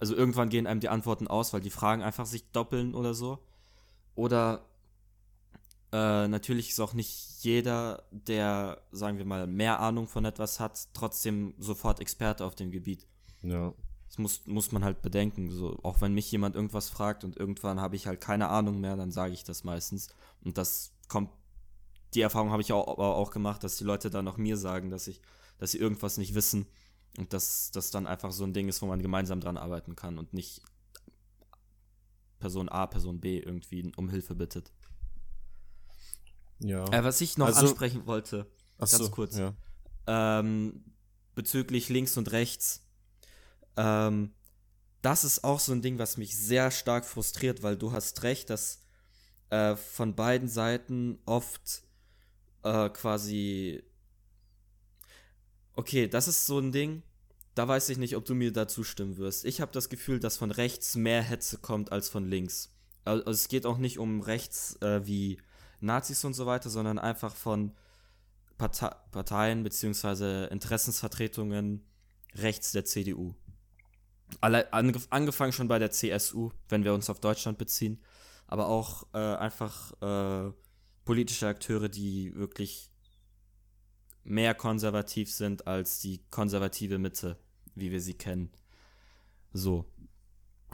also 0.00 0.16
irgendwann 0.16 0.48
gehen 0.48 0.66
einem 0.66 0.80
die 0.80 0.88
Antworten 0.88 1.28
aus, 1.28 1.52
weil 1.52 1.60
die 1.60 1.70
Fragen 1.70 2.02
einfach 2.02 2.26
sich 2.26 2.50
doppeln 2.50 2.92
oder 2.92 3.14
so. 3.14 3.38
Oder 4.16 4.66
äh, 5.92 6.26
natürlich 6.26 6.70
ist 6.70 6.80
auch 6.80 6.92
nicht 6.92 7.44
jeder, 7.44 8.02
der, 8.10 8.82
sagen 8.90 9.16
wir 9.16 9.24
mal, 9.24 9.46
mehr 9.46 9.78
Ahnung 9.78 10.08
von 10.08 10.24
etwas 10.24 10.58
hat, 10.58 10.88
trotzdem 10.92 11.54
sofort 11.58 12.00
Experte 12.00 12.44
auf 12.44 12.56
dem 12.56 12.72
Gebiet. 12.72 13.06
Ja. 13.42 13.72
Das 14.08 14.18
muss, 14.18 14.44
muss 14.44 14.72
man 14.72 14.82
halt 14.82 15.02
bedenken. 15.02 15.50
So, 15.52 15.78
auch 15.84 16.00
wenn 16.00 16.14
mich 16.14 16.30
jemand 16.32 16.56
irgendwas 16.56 16.88
fragt 16.88 17.22
und 17.22 17.36
irgendwann 17.36 17.80
habe 17.80 17.94
ich 17.94 18.08
halt 18.08 18.20
keine 18.20 18.48
Ahnung 18.48 18.80
mehr, 18.80 18.96
dann 18.96 19.12
sage 19.12 19.34
ich 19.34 19.44
das 19.44 19.62
meistens. 19.62 20.08
Und 20.42 20.58
das 20.58 20.92
kommt, 21.08 21.30
die 22.12 22.22
Erfahrung 22.22 22.50
habe 22.50 22.62
ich 22.62 22.72
auch, 22.72 22.98
auch 22.98 23.30
gemacht, 23.30 23.62
dass 23.62 23.76
die 23.76 23.84
Leute 23.84 24.10
dann 24.10 24.26
auch 24.26 24.36
mir 24.36 24.56
sagen, 24.56 24.90
dass 24.90 25.06
ich, 25.06 25.22
dass 25.58 25.72
sie 25.72 25.78
irgendwas 25.78 26.18
nicht 26.18 26.34
wissen 26.34 26.66
und 27.18 27.32
dass 27.32 27.70
das 27.70 27.90
dann 27.90 28.06
einfach 28.06 28.32
so 28.32 28.44
ein 28.44 28.52
Ding 28.52 28.68
ist, 28.68 28.82
wo 28.82 28.86
man 28.86 29.02
gemeinsam 29.02 29.40
dran 29.40 29.56
arbeiten 29.56 29.96
kann 29.96 30.18
und 30.18 30.32
nicht 30.32 30.62
Person 32.38 32.68
A, 32.68 32.86
Person 32.86 33.20
B 33.20 33.38
irgendwie 33.38 33.90
um 33.96 34.08
Hilfe 34.08 34.34
bittet. 34.34 34.70
Ja. 36.58 36.84
Äh, 36.92 37.04
was 37.04 37.20
ich 37.20 37.38
noch 37.38 37.46
also, 37.46 37.60
ansprechen 37.60 38.06
wollte, 38.06 38.46
ganz 38.78 38.92
so, 38.92 39.10
kurz, 39.10 39.36
ja. 39.36 39.54
ähm, 40.06 40.84
bezüglich 41.34 41.88
links 41.88 42.16
und 42.16 42.32
rechts. 42.32 42.86
Ähm, 43.76 44.32
das 45.02 45.24
ist 45.24 45.44
auch 45.44 45.60
so 45.60 45.72
ein 45.72 45.82
Ding, 45.82 45.98
was 45.98 46.16
mich 46.16 46.36
sehr 46.36 46.70
stark 46.70 47.04
frustriert, 47.04 47.62
weil 47.62 47.76
du 47.76 47.92
hast 47.92 48.22
recht, 48.22 48.50
dass 48.50 48.82
äh, 49.50 49.76
von 49.76 50.14
beiden 50.14 50.48
Seiten 50.48 51.18
oft 51.26 51.82
äh, 52.62 52.88
quasi. 52.90 53.82
Okay, 55.76 56.08
das 56.08 56.26
ist 56.26 56.46
so 56.46 56.58
ein 56.58 56.72
Ding. 56.72 57.02
da 57.54 57.66
weiß 57.68 57.88
ich 57.88 57.98
nicht, 57.98 58.16
ob 58.16 58.24
du 58.26 58.34
mir 58.34 58.52
da 58.52 58.68
zustimmen 58.68 59.16
wirst. 59.16 59.44
Ich 59.46 59.60
habe 59.60 59.72
das 59.72 59.88
Gefühl, 59.88 60.20
dass 60.20 60.36
von 60.36 60.50
rechts 60.50 60.94
mehr 60.94 61.22
Hetze 61.22 61.58
kommt 61.58 61.90
als 61.92 62.08
von 62.10 62.28
links. 62.28 62.70
Also 63.04 63.30
es 63.30 63.48
geht 63.48 63.64
auch 63.66 63.78
nicht 63.78 63.98
um 63.98 64.20
rechts 64.20 64.76
äh, 64.82 65.06
wie 65.06 65.38
Nazis 65.80 66.24
und 66.24 66.34
so 66.34 66.44
weiter, 66.46 66.68
sondern 66.70 66.98
einfach 66.98 67.34
von 67.34 67.72
Partei 68.58 68.90
Parteien 69.10 69.62
bzw. 69.62 70.46
Interessensvertretungen 70.48 71.84
rechts 72.34 72.72
der 72.72 72.84
CDU. 72.84 73.34
Alle, 74.40 74.72
angef 74.72 75.06
angefangen 75.10 75.52
schon 75.52 75.68
bei 75.68 75.78
der 75.78 75.90
CSU, 75.90 76.50
wenn 76.68 76.84
wir 76.84 76.94
uns 76.94 77.08
auf 77.08 77.20
Deutschland 77.20 77.58
beziehen, 77.58 78.02
aber 78.46 78.66
auch 78.68 79.06
äh, 79.14 79.18
einfach 79.18 79.92
äh, 80.02 80.52
politische 81.04 81.46
Akteure, 81.46 81.88
die 81.88 82.34
wirklich 82.34 82.90
mehr 84.26 84.54
konservativ 84.54 85.32
sind 85.32 85.66
als 85.66 86.00
die 86.00 86.20
konservative 86.30 86.98
Mitte, 86.98 87.38
wie 87.74 87.90
wir 87.90 88.00
sie 88.00 88.14
kennen. 88.14 88.50
So. 89.52 89.86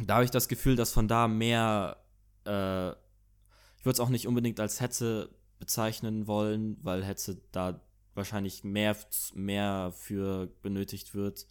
Da 0.01 0.15
habe 0.15 0.25
ich 0.25 0.31
das 0.31 0.49
Gefühl, 0.49 0.75
dass 0.75 0.93
von 0.93 1.07
da 1.07 1.29
mehr, 1.29 2.03
äh, 2.47 2.91
ich 2.91 3.85
würde 3.85 3.95
es 3.95 4.01
auch 4.01 4.09
nicht 4.09 4.27
unbedingt 4.27 4.59
als 4.59 4.81
Hetze 4.81 5.31
bezeichnen 5.59 6.27
wollen, 6.27 6.79
weil 6.83 7.05
Hetze 7.05 7.43
da 7.53 7.81
wahrscheinlich 8.15 8.65
mehr, 8.65 8.97
mehr 9.35 9.93
für 9.95 10.47
benötigt 10.63 11.15
wird, 11.15 11.47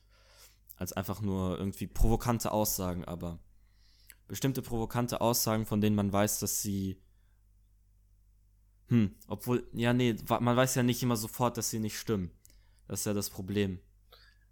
als 0.76 0.94
einfach 0.94 1.22
nur 1.22 1.58
irgendwie 1.60 1.88
provokante 1.88 2.52
Aussagen, 2.52 3.06
aber 3.06 3.40
bestimmte 4.28 4.62
provokante 4.62 5.22
Aussagen, 5.22 5.66
von 5.66 5.82
denen 5.82 5.96
man 5.96 6.12
weiß, 6.12 6.40
dass 6.40 6.62
sie 6.62 7.00
hm, 8.92 9.16
obwohl, 9.28 9.66
ja, 9.72 9.94
nee, 9.94 10.18
man 10.28 10.58
weiß 10.58 10.76
ja 10.76 10.84
nicht 10.84 11.02
immer 11.02 11.16
sofort, 11.16 11.56
dass 11.56 11.70
sie 11.70 11.80
nicht 11.80 11.98
stimmen. 11.98 12.30
Das 12.90 13.00
ist 13.00 13.06
ja 13.06 13.14
das 13.14 13.30
Problem. 13.30 13.80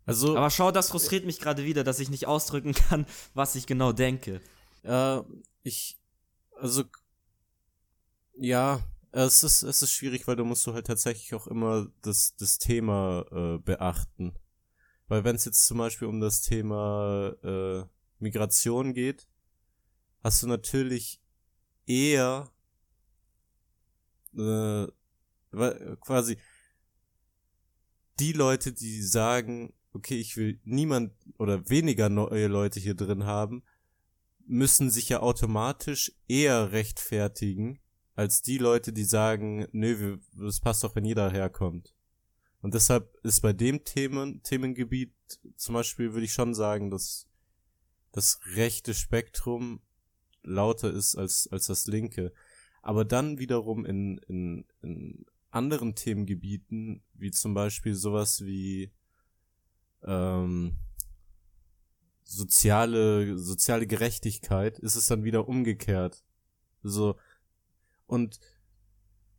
Also, 0.05 0.37
Aber 0.37 0.49
schau, 0.49 0.71
das 0.71 0.91
frustriert 0.91 1.25
mich 1.25 1.41
gerade 1.41 1.65
wieder, 1.65 1.83
dass 1.83 1.99
ich 1.99 2.09
nicht 2.09 2.25
ausdrücken 2.25 2.73
kann, 2.89 3.05
was 3.33 3.55
ich 3.55 3.67
genau 3.67 3.91
denke. 3.91 4.39
Äh, 4.83 5.19
ich, 5.63 5.99
also, 6.55 6.85
ja, 8.33 8.79
es 9.11 9.43
ist, 9.43 9.61
es 9.63 9.81
ist 9.81 9.91
schwierig, 9.91 10.25
weil 10.25 10.37
du 10.37 10.45
musst 10.45 10.65
du 10.65 10.73
halt 10.73 10.87
tatsächlich 10.87 11.33
auch 11.33 11.47
immer 11.47 11.87
das, 12.01 12.33
das 12.37 12.59
Thema 12.59 13.25
äh, 13.33 13.57
beachten. 13.57 14.35
Weil 15.09 15.25
wenn 15.25 15.35
es 15.35 15.43
jetzt 15.43 15.65
zum 15.65 15.79
Beispiel 15.79 16.07
um 16.07 16.21
das 16.21 16.43
Thema 16.43 17.35
äh, 17.43 17.83
Migration 18.19 18.93
geht, 18.93 19.27
hast 20.23 20.41
du 20.43 20.47
natürlich 20.47 21.19
eher 21.85 22.49
äh, 24.37 24.87
quasi 26.01 26.37
die 28.19 28.33
Leute, 28.33 28.73
die 28.73 29.01
sagen, 29.01 29.73
okay, 29.93 30.19
ich 30.19 30.37
will 30.37 30.59
niemand 30.63 31.13
oder 31.37 31.69
weniger 31.69 32.09
neue 32.09 32.47
Leute 32.47 32.79
hier 32.79 32.95
drin 32.95 33.25
haben, 33.25 33.63
müssen 34.45 34.89
sich 34.89 35.09
ja 35.09 35.21
automatisch 35.21 36.11
eher 36.27 36.71
rechtfertigen, 36.71 37.79
als 38.15 38.41
die 38.41 38.57
Leute, 38.57 38.91
die 38.91 39.05
sagen, 39.05 39.67
nö, 39.71 40.17
es 40.45 40.59
passt 40.59 40.83
doch, 40.83 40.95
wenn 40.95 41.05
jeder 41.05 41.31
herkommt. 41.31 41.93
Und 42.61 42.73
deshalb 42.73 43.15
ist 43.23 43.41
bei 43.41 43.53
dem 43.53 43.83
Themen, 43.85 44.43
Themengebiet 44.43 45.13
zum 45.55 45.75
Beispiel, 45.75 46.13
würde 46.13 46.25
ich 46.25 46.33
schon 46.33 46.53
sagen, 46.53 46.89
dass 46.89 47.27
das 48.11 48.39
rechte 48.55 48.93
Spektrum 48.93 49.81
lauter 50.43 50.91
ist 50.91 51.15
als, 51.15 51.47
als 51.51 51.67
das 51.67 51.87
linke. 51.87 52.33
Aber 52.81 53.05
dann 53.05 53.39
wiederum 53.39 53.85
in, 53.85 54.17
in, 54.27 54.65
in 54.81 55.25
anderen 55.51 55.95
Themengebieten, 55.95 57.03
wie 57.13 57.31
zum 57.31 57.53
Beispiel 57.53 57.95
sowas 57.95 58.45
wie 58.45 58.91
ähm, 60.03 60.77
soziale, 62.23 63.37
soziale 63.37 63.87
Gerechtigkeit, 63.87 64.79
ist 64.79 64.95
es 64.95 65.07
dann 65.07 65.23
wieder 65.23 65.47
umgekehrt. 65.47 66.23
So. 66.83 67.15
Und 68.05 68.39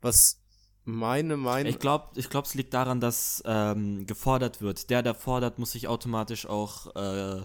was 0.00 0.40
meine 0.84 1.36
Meinung. 1.36 1.70
Ich 1.70 1.78
glaube, 1.78 2.08
ich 2.18 2.30
glaub, 2.30 2.46
es 2.46 2.54
liegt 2.54 2.74
daran, 2.74 3.00
dass 3.00 3.42
ähm, 3.46 4.06
gefordert 4.06 4.60
wird. 4.60 4.90
Der, 4.90 5.02
der 5.02 5.14
fordert, 5.14 5.58
muss 5.58 5.72
sich 5.72 5.88
automatisch 5.88 6.46
auch 6.46 6.94
äh, 6.96 7.44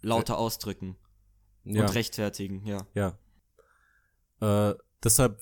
lauter 0.00 0.38
ausdrücken. 0.38 0.96
Ja. 1.64 1.82
Und 1.82 1.94
rechtfertigen, 1.94 2.66
ja. 2.66 2.86
Ja. 2.94 3.18
Äh, 4.40 4.74
deshalb, 5.04 5.40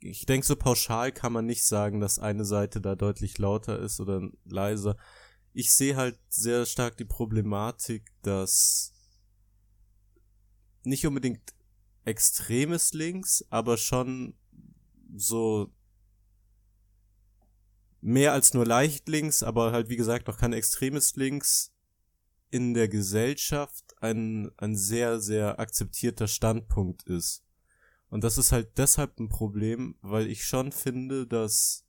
ich 0.00 0.26
denke, 0.26 0.46
so 0.46 0.56
pauschal 0.56 1.12
kann 1.12 1.32
man 1.32 1.46
nicht 1.46 1.64
sagen, 1.64 2.00
dass 2.00 2.18
eine 2.18 2.44
Seite 2.44 2.80
da 2.80 2.94
deutlich 2.94 3.38
lauter 3.38 3.78
ist 3.78 4.00
oder 4.00 4.28
leiser. 4.44 4.96
Ich 5.52 5.72
sehe 5.72 5.96
halt 5.96 6.18
sehr 6.28 6.66
stark 6.66 6.96
die 6.96 7.04
Problematik, 7.04 8.10
dass 8.22 8.92
nicht 10.84 11.06
unbedingt 11.06 11.54
extremes 12.04 12.92
Links, 12.92 13.44
aber 13.50 13.76
schon 13.76 14.34
so 15.16 15.72
mehr 18.00 18.32
als 18.34 18.52
nur 18.52 18.66
leicht 18.66 19.08
links, 19.08 19.42
aber 19.42 19.72
halt 19.72 19.88
wie 19.88 19.96
gesagt 19.96 20.26
noch 20.26 20.36
kein 20.36 20.52
extremes 20.52 21.16
Links 21.16 21.72
in 22.50 22.74
der 22.74 22.88
Gesellschaft 22.88 23.94
ein, 24.02 24.50
ein 24.58 24.76
sehr, 24.76 25.20
sehr 25.20 25.58
akzeptierter 25.58 26.28
Standpunkt 26.28 27.04
ist. 27.04 27.43
Und 28.14 28.22
das 28.22 28.38
ist 28.38 28.52
halt 28.52 28.78
deshalb 28.78 29.18
ein 29.18 29.28
Problem, 29.28 29.96
weil 30.00 30.28
ich 30.28 30.44
schon 30.44 30.70
finde, 30.70 31.26
dass 31.26 31.84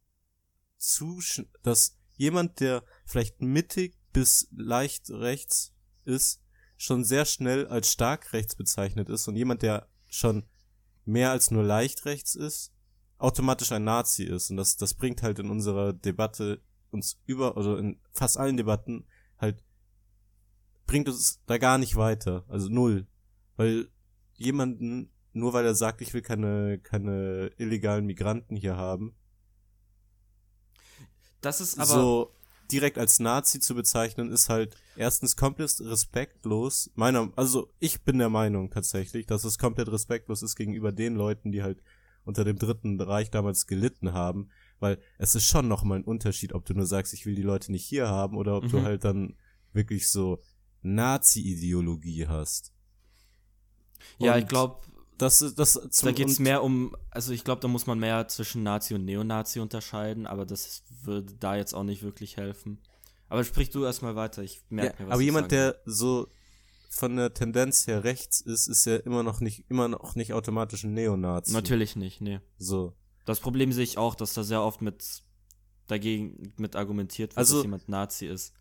zu, 0.75 1.21
dass 1.61 1.99
jemand, 2.15 2.59
der 2.61 2.83
vielleicht 3.05 3.43
mittig 3.43 3.95
bis 4.11 4.47
leicht 4.49 5.11
rechts 5.11 5.75
ist, 6.03 6.41
schon 6.77 7.03
sehr 7.03 7.25
schnell 7.25 7.67
als 7.67 7.91
stark 7.91 8.33
rechts 8.33 8.55
bezeichnet 8.55 9.07
ist 9.07 9.27
und 9.27 9.35
jemand, 9.35 9.61
der 9.61 9.87
schon 10.07 10.47
mehr 11.05 11.29
als 11.29 11.51
nur 11.51 11.61
leicht 11.61 12.05
rechts 12.05 12.33
ist, 12.33 12.73
automatisch 13.19 13.71
ein 13.71 13.83
Nazi 13.83 14.23
ist. 14.23 14.49
Und 14.49 14.57
das, 14.57 14.77
das 14.77 14.95
bringt 14.95 15.21
halt 15.21 15.37
in 15.37 15.51
unserer 15.51 15.93
Debatte 15.93 16.59
uns 16.89 17.21
über, 17.27 17.55
also 17.55 17.77
in 17.77 17.99
fast 18.13 18.39
allen 18.39 18.57
Debatten 18.57 19.05
halt, 19.37 19.63
bringt 20.87 21.07
uns 21.07 21.39
da 21.45 21.59
gar 21.59 21.77
nicht 21.77 21.97
weiter. 21.97 22.45
Also 22.47 22.67
null. 22.69 23.05
Weil 23.57 23.89
jemanden 24.33 25.11
nur 25.35 25.53
weil 25.53 25.65
er 25.65 25.75
sagt, 25.75 26.01
ich 26.01 26.13
will 26.13 26.21
keine, 26.21 26.79
keine 26.79 27.51
illegalen 27.57 28.05
Migranten 28.05 28.55
hier 28.55 28.77
haben. 28.77 29.15
Das 31.41 31.61
ist 31.61 31.77
aber. 31.77 31.87
So 31.87 32.31
direkt 32.71 32.97
als 32.97 33.19
Nazi 33.19 33.59
zu 33.59 33.75
bezeichnen, 33.75 34.31
ist 34.31 34.49
halt 34.49 34.75
erstens 34.95 35.35
komplett 35.35 35.79
respektlos. 35.81 36.89
Meiner, 36.95 37.31
also 37.35 37.69
ich 37.79 38.01
bin 38.01 38.17
der 38.17 38.29
Meinung 38.29 38.71
tatsächlich, 38.71 39.27
dass 39.27 39.43
es 39.43 39.59
komplett 39.59 39.91
respektlos 39.91 40.41
ist 40.41 40.55
gegenüber 40.55 40.91
den 40.91 41.15
Leuten, 41.15 41.51
die 41.51 41.61
halt 41.61 41.83
unter 42.23 42.43
dem 42.43 42.57
dritten 42.57 42.99
Reich 42.99 43.29
damals 43.29 43.67
gelitten 43.67 44.13
haben, 44.13 44.49
weil 44.79 44.99
es 45.19 45.35
ist 45.35 45.45
schon 45.45 45.67
nochmal 45.67 45.99
ein 45.99 46.03
Unterschied, 46.03 46.53
ob 46.53 46.65
du 46.65 46.73
nur 46.73 46.87
sagst, 46.87 47.13
ich 47.13 47.27
will 47.27 47.35
die 47.35 47.43
Leute 47.43 47.71
nicht 47.71 47.85
hier 47.85 48.07
haben 48.07 48.35
oder 48.35 48.57
ob 48.57 48.63
mhm. 48.63 48.69
du 48.69 48.81
halt 48.81 49.03
dann 49.03 49.37
wirklich 49.73 50.07
so 50.07 50.41
Nazi-Ideologie 50.81 52.25
hast. 52.27 52.73
Ja, 54.17 54.33
Und 54.33 54.39
ich 54.39 54.47
glaube, 54.47 54.79
das, 55.17 55.39
das 55.55 55.73
zum, 55.73 56.07
da 56.07 56.11
geht 56.11 56.27
es 56.27 56.39
mehr 56.39 56.63
um, 56.63 56.95
also 57.09 57.31
ich 57.31 57.43
glaube, 57.43 57.61
da 57.61 57.67
muss 57.67 57.87
man 57.87 57.99
mehr 57.99 58.27
zwischen 58.27 58.63
Nazi 58.63 58.93
und 58.93 59.05
Neonazi 59.05 59.59
unterscheiden, 59.59 60.27
aber 60.27 60.45
das 60.45 60.83
würde 61.03 61.33
da 61.39 61.55
jetzt 61.55 61.73
auch 61.73 61.83
nicht 61.83 62.03
wirklich 62.03 62.37
helfen. 62.37 62.81
Aber 63.27 63.43
sprich 63.43 63.69
du 63.69 63.85
erstmal 63.85 64.15
weiter, 64.15 64.43
ich 64.43 64.61
merke 64.69 64.97
ja, 64.97 65.03
mir 65.03 65.07
was. 65.07 65.13
Aber 65.13 65.21
jemand, 65.21 65.51
der 65.51 65.81
so 65.85 66.27
von 66.89 67.15
der 67.15 67.33
Tendenz 67.33 67.87
her 67.87 68.03
rechts 68.03 68.39
ist, 68.41 68.67
ist 68.67 68.85
ja 68.85 68.97
immer 68.97 69.23
noch 69.23 69.41
nicht, 69.41 69.69
immer 69.69 69.87
noch 69.87 70.15
nicht 70.15 70.33
automatisch 70.33 70.83
ein 70.83 70.93
Neonazi. 70.93 71.53
Natürlich 71.53 71.95
nicht, 71.95 72.21
nee. 72.21 72.39
So. 72.57 72.93
Das 73.25 73.39
Problem 73.39 73.71
sehe 73.71 73.83
ich 73.83 73.97
auch, 73.97 74.15
dass 74.15 74.33
da 74.33 74.43
sehr 74.43 74.61
oft 74.61 74.81
mit 74.81 75.23
dagegen 75.87 76.53
mit 76.57 76.75
argumentiert 76.75 77.31
wird, 77.31 77.37
also, 77.37 77.57
dass 77.57 77.63
jemand 77.63 77.89
Nazi 77.89 78.27
ist. 78.27 78.53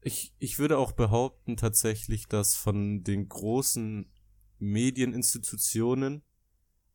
Ich, 0.00 0.34
ich 0.38 0.58
würde 0.58 0.78
auch 0.78 0.92
behaupten 0.92 1.56
tatsächlich, 1.56 2.26
dass 2.26 2.54
von 2.54 3.02
den 3.04 3.28
großen 3.28 4.10
Medieninstitutionen, 4.58 6.22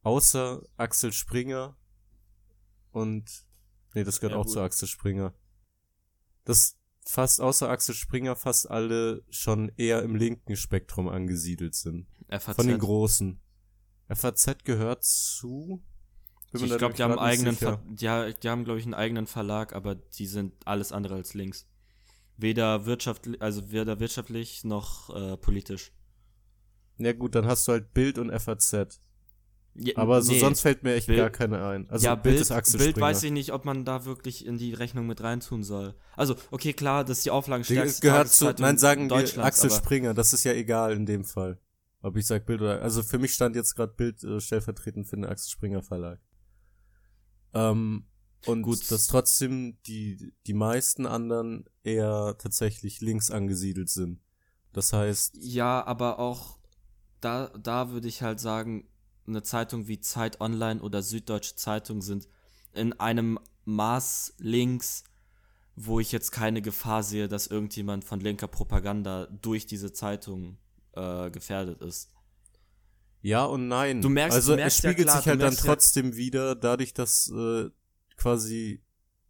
außer 0.02 0.62
Axel 0.78 1.12
Springer 1.14 1.78
und, 2.92 3.46
nee, 3.94 4.04
das 4.04 4.20
gehört 4.20 4.34
ja, 4.34 4.40
auch 4.40 4.46
gut. 4.46 4.54
zu 4.54 4.62
Axel 4.62 4.88
Springer. 4.88 5.34
Das 6.46 6.78
fast 7.06 7.42
außer 7.42 7.70
Axel 7.70 7.96
Springer 7.96 8.36
fast 8.36 8.70
alle 8.70 9.24
schon 9.30 9.72
eher 9.78 10.04
im 10.04 10.16
linken 10.16 10.56
Spektrum 10.56 11.08
angesiedelt 11.08 11.76
sind. 11.76 12.08
FAZ. 12.30 12.56
Von 12.56 12.68
den 12.68 12.80
großen. 12.80 13.42
FAZ 14.08 14.64
gehört 14.64 15.04
zu. 15.04 15.84
Ich 16.52 16.78
glaube, 16.78 16.96
die 16.96 17.04
haben 17.04 17.20
eigenen, 17.20 17.56
Ver 17.56 17.84
die, 17.88 18.08
die 18.42 18.50
haben 18.50 18.64
glaube 18.64 18.80
ich 18.80 18.86
einen 18.86 18.96
eigenen 18.96 19.28
Verlag, 19.28 19.74
aber 19.74 19.96
die 19.96 20.26
sind 20.26 20.56
alles 20.66 20.92
andere 20.92 21.16
als 21.16 21.36
links. 21.36 21.68
Weder 22.38 22.86
wirtschaftlich, 22.86 23.42
also 23.42 23.72
weder 23.72 24.00
wirtschaftlich 24.00 24.64
noch 24.64 25.16
äh, 25.16 25.38
politisch. 25.38 25.92
Ja 27.00 27.14
gut, 27.14 27.34
dann 27.36 27.46
hast 27.46 27.68
du 27.68 27.72
halt 27.72 27.94
Bild 27.94 28.18
und 28.20 28.32
FAZ. 28.32 29.02
Ja, 29.76 29.96
Aber 29.98 30.22
so 30.22 30.34
nee. 30.34 30.40
sonst 30.40 30.62
fällt 30.62 30.84
mir 30.84 30.96
echt 30.96 31.08
Bild- 31.08 31.20
gar 31.20 31.30
keine 31.30 31.64
ein. 31.66 31.90
Also 31.90 32.06
ja, 32.06 32.16
Bild, 32.16 32.40
ist 32.40 32.52
Axel 32.52 32.80
Bild 32.80 32.92
Springer. 32.92 33.06
weiß 33.08 33.24
ich 33.24 33.32
nicht, 33.32 33.54
ob 33.54 33.64
man 33.66 33.86
da 33.86 34.04
wirklich 34.04 34.46
in 34.46 34.58
die 34.58 34.74
Rechnung 34.74 35.08
mit 35.08 35.22
reintun 35.22 35.64
soll. 35.64 35.96
Also, 36.18 36.36
okay, 36.52 36.74
klar, 36.74 37.06
das 37.06 37.20
ist 37.20 37.26
die 37.26 37.30
Die 37.30 37.32
Auflagenstärkste 37.32 38.02
gehört 38.02 38.28
zu, 38.30 38.54
nein, 38.60 38.78
sagen 38.78 39.10
wir 39.10 39.44
Axel 39.44 39.72
Springer, 39.72 40.14
das 40.14 40.34
ist 40.34 40.44
ja 40.44 40.52
egal 40.54 40.94
in 40.94 41.06
dem 41.06 41.24
Fall. 41.24 41.60
Ob 42.02 42.18
ich 42.18 42.26
sag 42.26 42.46
Bild 42.46 42.62
oder, 42.62 42.82
also 42.82 43.04
für 43.04 43.20
mich 43.20 43.34
stand 43.34 43.56
jetzt 43.56 43.76
gerade 43.76 43.94
Bild 43.94 44.24
äh, 44.24 44.40
stellvertretend 44.42 45.08
für 45.08 45.16
den 45.18 45.26
Axel 45.26 45.52
Springer 45.52 45.82
Verlag. 45.84 46.20
Ähm, 47.54 48.06
und 48.46 48.62
Gut. 48.62 48.90
dass 48.92 49.08
trotzdem 49.08 49.78
die, 49.86 50.34
die 50.48 50.54
meisten 50.54 51.06
anderen 51.06 51.66
eher 51.84 52.36
tatsächlich 52.38 53.02
links 53.02 53.32
angesiedelt 53.32 53.90
sind. 53.90 54.22
Das 54.72 54.94
heißt, 54.94 55.36
Ja, 55.40 55.86
aber 55.86 56.20
auch 56.20 56.59
da, 57.22 57.48
da 57.62 57.92
würde 57.92 58.08
ich 58.08 58.22
halt 58.22 58.40
sagen, 58.40 58.88
eine 59.28 59.44
Zeitung 59.44 59.88
wie 59.88 60.00
Zeit 60.00 60.42
Online 60.42 60.82
oder 60.82 61.02
Süddeutsche 61.04 61.56
Zeitung 61.56 62.02
sind 62.02 62.28
in 62.74 62.94
einem 63.00 63.40
Maß 63.66 64.36
links, 64.40 65.04
wo 65.76 66.00
ich 66.00 66.12
jetzt 66.12 66.32
keine 66.32 66.62
Gefahr 66.62 67.04
sehe, 67.04 67.28
dass 67.28 67.48
irgendjemand 67.48 68.04
von 68.04 68.20
linker 68.20 68.48
Propaganda 68.48 69.28
durch 69.42 69.66
diese 69.66 69.94
Zeitung 69.94 70.58
äh, 70.94 71.30
gefährdet 71.30 71.82
ist. 71.82 72.10
ja 73.22 73.46
und 73.46 73.68
nein. 73.68 74.02
Du 74.02 74.10
merkst- 74.10 74.32
also 74.34 74.52
du 74.54 74.58
merkst 74.58 74.80
es 74.80 74.84
ja 74.84 74.90
spiegelt 74.90 75.08
klar, 75.08 75.18
sich 75.18 75.28
halt 75.28 75.42
dann 75.42 75.48
merkst 75.50 75.64
ja- 75.64 75.66
trotzdem 75.74 76.16
wieder, 76.16 76.56
dadurch, 76.56 76.94
dass 76.94 77.30
äh, 77.30 77.70
quasi 78.18 78.82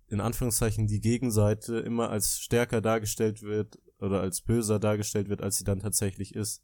in 0.08 0.22
Anführungszeichen 0.22 0.88
die 0.88 1.02
Gegenseite 1.02 1.80
immer 1.80 2.10
als 2.10 2.40
stärker 2.40 2.82
dargestellt 2.82 3.42
wird 3.44 3.78
oder 4.00 4.22
als 4.22 4.42
böser 4.42 4.80
dargestellt 4.80 5.30
wird, 5.30 5.42
als 5.42 5.58
sie 5.58 5.64
dann 5.66 5.80
tatsächlich 5.80 6.34
ist. 6.36 6.64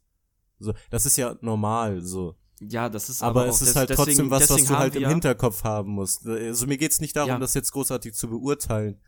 So, 0.58 0.74
das 0.90 1.06
ist 1.06 1.16
ja 1.16 1.36
normal 1.40 2.00
so. 2.02 2.36
Ja, 2.60 2.88
das 2.88 3.10
ist 3.10 3.22
Aber, 3.22 3.42
aber, 3.42 3.50
es 3.50 3.60
ist 3.60 3.76
halt 3.76 3.90
deswegen, 3.90 4.06
trotzdem 4.06 4.30
was, 4.30 4.48
was 4.48 4.64
du 4.64 4.78
halt 4.78 4.96
im 4.96 5.06
Hinterkopf 5.08 5.62
haben 5.64 5.90
musst. 5.92 6.26
Also 6.26 6.66
mir 6.66 6.78
geht's 6.78 7.00
nicht 7.00 7.14
darum, 7.14 7.28
Ja. 7.28 7.38
das 7.38 7.52
jetzt 7.54 7.70
großartig 7.72 8.14
zu 8.14 8.28
beurteilen. 8.30 8.98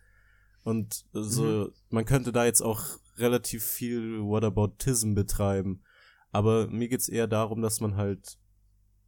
Und 0.64 1.06
so, 1.12 1.44
Mhm. 1.44 1.72
man 1.88 2.04
könnte 2.04 2.30
da 2.32 2.44
jetzt 2.44 2.60
auch 2.60 2.84
relativ 3.16 3.64
viel 3.64 4.20
Whataboutism 4.20 5.14
betreiben. 5.14 5.82
Aber 6.30 6.66
mir 6.66 6.88
geht's 6.88 7.08
eher 7.08 7.26
darum, 7.26 7.62
dass 7.62 7.80
man 7.80 7.96
halt 7.96 8.36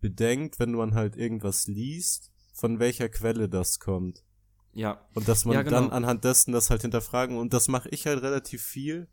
bedenkt, 0.01 0.59
wenn 0.59 0.73
man 0.73 0.95
halt 0.95 1.17
irgendwas 1.17 1.67
liest, 1.67 2.31
von 2.55 2.79
welcher 2.79 3.11
Quelle 3.11 3.49
das 3.51 3.79
kommt. 3.79 4.25
Ja, 4.73 5.07
Und 5.15 5.29
dass 5.29 5.45
man 5.45 5.55
Ja, 5.55 5.63
genau. 5.63 5.81
dann 5.83 5.91
anhand 5.91 6.25
dessen 6.25 6.53
das 6.53 6.71
halt 6.71 6.81
hinterfragen. 6.81 7.37
Und 7.37 7.53
das 7.53 7.69
mache 7.69 7.91
ich 7.91 8.07
halt 8.07 8.23
relativ 8.23 8.63
viel. 8.63 9.09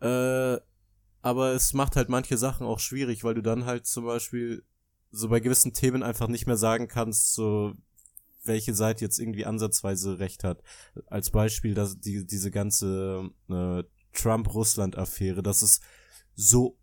Äh, 0.00 0.58
aber 1.22 1.52
es 1.52 1.72
macht 1.72 1.96
halt 1.96 2.08
manche 2.08 2.36
Sachen 2.36 2.66
auch 2.66 2.78
schwierig, 2.78 3.24
weil 3.24 3.34
du 3.34 3.42
dann 3.42 3.64
halt 3.64 3.86
zum 3.86 4.04
Beispiel 4.04 4.64
so 5.10 5.28
bei 5.28 5.40
gewissen 5.40 5.72
Themen 5.72 6.02
einfach 6.02 6.28
nicht 6.28 6.46
mehr 6.46 6.56
sagen 6.56 6.88
kannst, 6.88 7.34
so 7.34 7.74
welche 8.44 8.74
Seite 8.74 9.04
jetzt 9.04 9.18
irgendwie 9.18 9.44
ansatzweise 9.44 10.18
recht 10.18 10.44
hat. 10.44 10.62
Als 11.06 11.30
Beispiel, 11.30 11.74
dass 11.74 11.98
die, 11.98 12.26
diese 12.26 12.50
ganze 12.50 13.30
äh, 13.48 13.82
Trump-Russland-Affäre, 14.12 15.42
das 15.42 15.62
ist 15.62 15.82
so 16.34 16.78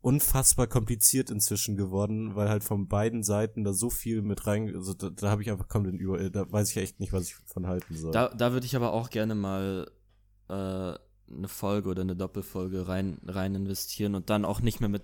unfassbar 0.00 0.68
kompliziert 0.68 1.30
inzwischen 1.30 1.76
geworden, 1.76 2.36
weil 2.36 2.48
halt 2.48 2.62
von 2.62 2.86
beiden 2.86 3.24
Seiten 3.24 3.64
da 3.64 3.72
so 3.72 3.90
viel 3.90 4.22
mit 4.22 4.46
rein, 4.46 4.72
also 4.74 4.94
da, 4.94 5.10
da 5.10 5.30
habe 5.30 5.42
ich 5.42 5.50
einfach 5.50 5.68
komplett 5.68 6.00
über, 6.00 6.30
da 6.30 6.50
weiß 6.50 6.70
ich 6.70 6.76
echt 6.76 7.00
nicht, 7.00 7.12
was 7.12 7.24
ich 7.24 7.34
von 7.34 7.66
halten 7.66 7.96
soll. 7.96 8.12
da, 8.12 8.28
da 8.28 8.52
würde 8.52 8.66
ich 8.66 8.76
aber 8.76 8.92
auch 8.92 9.10
gerne 9.10 9.34
mal 9.34 9.90
äh, 10.48 10.94
eine 11.30 11.48
Folge 11.48 11.88
oder 11.88 12.02
eine 12.02 12.16
Doppelfolge 12.16 12.88
rein, 12.88 13.18
rein 13.26 13.54
investieren 13.54 14.14
und 14.14 14.30
dann 14.30 14.44
auch 14.44 14.60
nicht 14.60 14.80
mehr 14.80 14.88
mit 14.88 15.02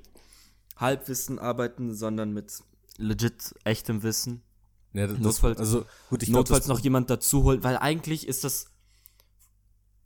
Halbwissen 0.76 1.38
arbeiten, 1.38 1.94
sondern 1.94 2.32
mit 2.32 2.52
legit 2.98 3.54
echtem 3.64 4.02
Wissen. 4.02 4.42
ja, 4.92 5.06
das, 5.06 5.18
Notfalls- 5.18 5.58
also 5.58 5.84
gut, 6.10 6.22
ich 6.22 6.28
glaub, 6.28 6.40
Notfalls 6.40 6.66
das, 6.66 6.68
noch 6.68 6.80
jemand 6.80 7.10
dazu 7.10 7.44
holen, 7.44 7.62
weil 7.64 7.76
eigentlich 7.76 8.26
ist 8.28 8.44
das 8.44 8.66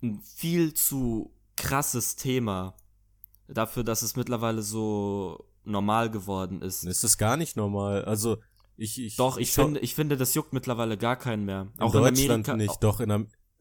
ein 0.03 0.21
viel 0.23 0.75
zu 0.75 1.33
krasses 1.57 2.17
Thema 2.17 2.75
dafür, 3.49 3.85
dass 3.85 4.03
es 4.03 4.17
mittlerweile 4.17 4.62
so 4.62 5.49
normal 5.64 6.11
geworden 6.11 6.62
ist. 6.62 6.85
ist 6.85 7.03
das 7.05 7.19
gar 7.19 7.37
nicht 7.37 7.57
normal. 7.57 8.05
Also 8.05 8.39
ich, 8.77 9.01
ich 9.01 9.17
Doch, 9.17 9.39
ich 9.39 9.53
finde, 9.53 9.81
ich 9.81 9.95
finde, 9.95 10.17
das 10.17 10.35
juckt 10.35 10.53
mittlerweile 10.53 10.99
gar 10.99 11.17
keinen 11.17 11.45
mehr. 11.45 11.69
in 11.75 11.81
Auch 11.81 11.93
Deutschland 11.93 12.19
in 12.19 12.31
Amerika 12.31 12.57
nicht, 12.57 12.83
doch 12.83 13.01
in 13.01 13.11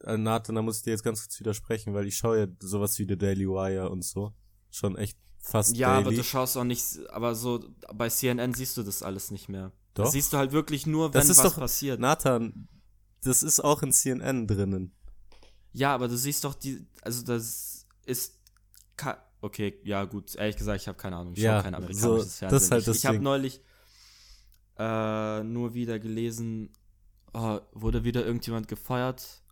Nathan, 0.04 0.54
da 0.54 0.62
muss 0.62 0.78
ich 0.78 0.82
dir 0.82 0.90
jetzt 0.90 1.02
ganz 1.04 1.22
kurz 1.22 1.38
widersprechen, 1.40 1.94
weil 1.94 2.06
ich 2.06 2.16
schaue 2.16 2.38
ja 2.38 2.46
sowas 2.60 2.98
wie 2.98 3.06
The 3.08 3.16
Daily 3.16 3.46
Wire 3.48 3.88
und 3.90 4.04
so 4.04 4.34
schon 4.70 4.96
echt 4.96 5.18
fast 5.38 5.76
Ja, 5.76 5.88
aber 5.94 6.04
daily. 6.04 6.16
du 6.16 6.24
schaust 6.24 6.56
auch 6.56 6.64
nicht, 6.64 6.84
aber 7.10 7.34
so 7.34 7.64
bei 7.94 8.08
CNN 8.10 8.52
siehst 8.54 8.76
du 8.76 8.82
das 8.82 9.02
alles 9.02 9.30
nicht 9.30 9.48
mehr. 9.48 9.72
Doch. 9.94 10.04
Das 10.04 10.12
siehst 10.12 10.32
du 10.32 10.36
halt 10.36 10.52
wirklich 10.52 10.86
nur, 10.86 11.14
wenn 11.14 11.20
Das 11.20 11.28
ist 11.30 11.38
was 11.38 11.52
doch- 11.54 11.60
passiert. 11.60 11.98
Nathan, 12.00 12.68
das 13.22 13.42
ist 13.42 13.60
auch 13.60 13.82
in 13.82 13.92
CNN 13.92 14.46
drinnen. 14.46 14.92
Ja, 15.72 15.94
aber 15.94 16.08
du 16.08 16.16
siehst 16.16 16.44
doch 16.44 16.54
die, 16.54 16.86
also 17.02 17.22
das 17.22 17.86
ist, 18.04 18.34
ka- 18.96 19.22
okay, 19.40 19.80
ja 19.84 20.04
gut, 20.04 20.34
ehrlich 20.34 20.56
gesagt, 20.56 20.80
ich 20.82 20.88
habe 20.88 20.98
keine 20.98 21.16
Ahnung, 21.16 21.32
ich 21.34 21.40
Ja, 21.40 21.54
schaue 21.54 21.62
kein 21.62 21.74
amerikanisches 21.74 22.02
so, 22.02 22.38
Fernsehen. 22.38 22.48
das 22.50 22.62
ist 22.64 22.70
halt 22.70 22.88
ich 22.88 22.96
ich 22.96 23.06
habe 23.06 23.18
neulich 23.20 23.60
äh, 24.78 25.42
nur 25.42 25.74
wieder 25.74 25.98
gelesen, 25.98 26.70
oh, 27.32 27.60
wurde 27.72 28.04
wieder 28.04 28.24
irgendjemand 28.26 28.68
gefeuert? 28.68 29.42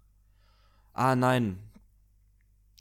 Ah, 0.94 1.14
nein. 1.16 1.58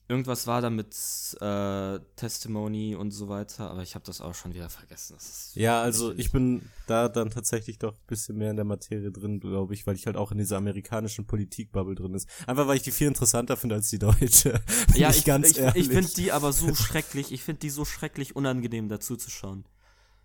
Irgendwas 0.10 0.48
war 0.48 0.62
da 0.62 0.70
mit 0.70 0.94
äh, 1.40 2.00
Testimony 2.18 2.94
und 2.94 3.12
so 3.12 3.30
weiter, 3.30 3.72
aber 3.72 3.82
ich 3.84 3.96
habe 3.96 4.06
das 4.06 4.20
auch 4.20 4.36
schon 4.36 4.54
wieder 4.54 4.70
vergessen. 4.70 5.16
Ja, 5.56 5.82
also 5.82 6.14
ich 6.14 6.32
bin 6.32 6.62
da 6.88 7.08
dann 7.08 7.32
tatsächlich 7.32 7.80
doch 7.80 7.94
ein 7.94 8.06
bisschen 8.08 8.38
mehr 8.38 8.52
in 8.52 8.58
der 8.58 8.66
Materie 8.66 9.12
drin, 9.12 9.40
glaube 9.40 9.74
ich, 9.74 9.88
weil 9.88 9.96
ich 9.96 10.06
halt 10.06 10.18
auch 10.18 10.32
in 10.32 10.38
dieser 10.38 10.58
amerikanischen 10.58 11.26
Politikbubble 11.26 11.96
drin 11.96 12.14
ist. 12.14 12.28
Einfach 12.46 12.68
weil 12.68 12.76
ich 12.76 12.84
die 12.84 12.92
viel 12.92 13.08
interessanter 13.08 13.56
finde 13.56 13.76
als 13.76 13.90
die 13.90 14.00
deutsche. 14.00 14.62
Ja, 14.94 15.10
ich, 15.10 15.24
ganz 15.24 15.52
ich, 15.52 15.60
ehrlich. 15.60 15.88
ich 15.88 15.94
finde 15.94 16.14
die 16.14 16.32
aber 16.32 16.52
so 16.52 16.76
schrecklich, 16.76 17.32
ich 17.32 17.42
finde 17.42 17.60
die 17.62 17.70
so 17.70 17.86
schrecklich 17.86 18.36
unangenehm 18.36 18.90
dazu 18.90 19.16
zu 19.16 19.32
schauen. 19.32 19.66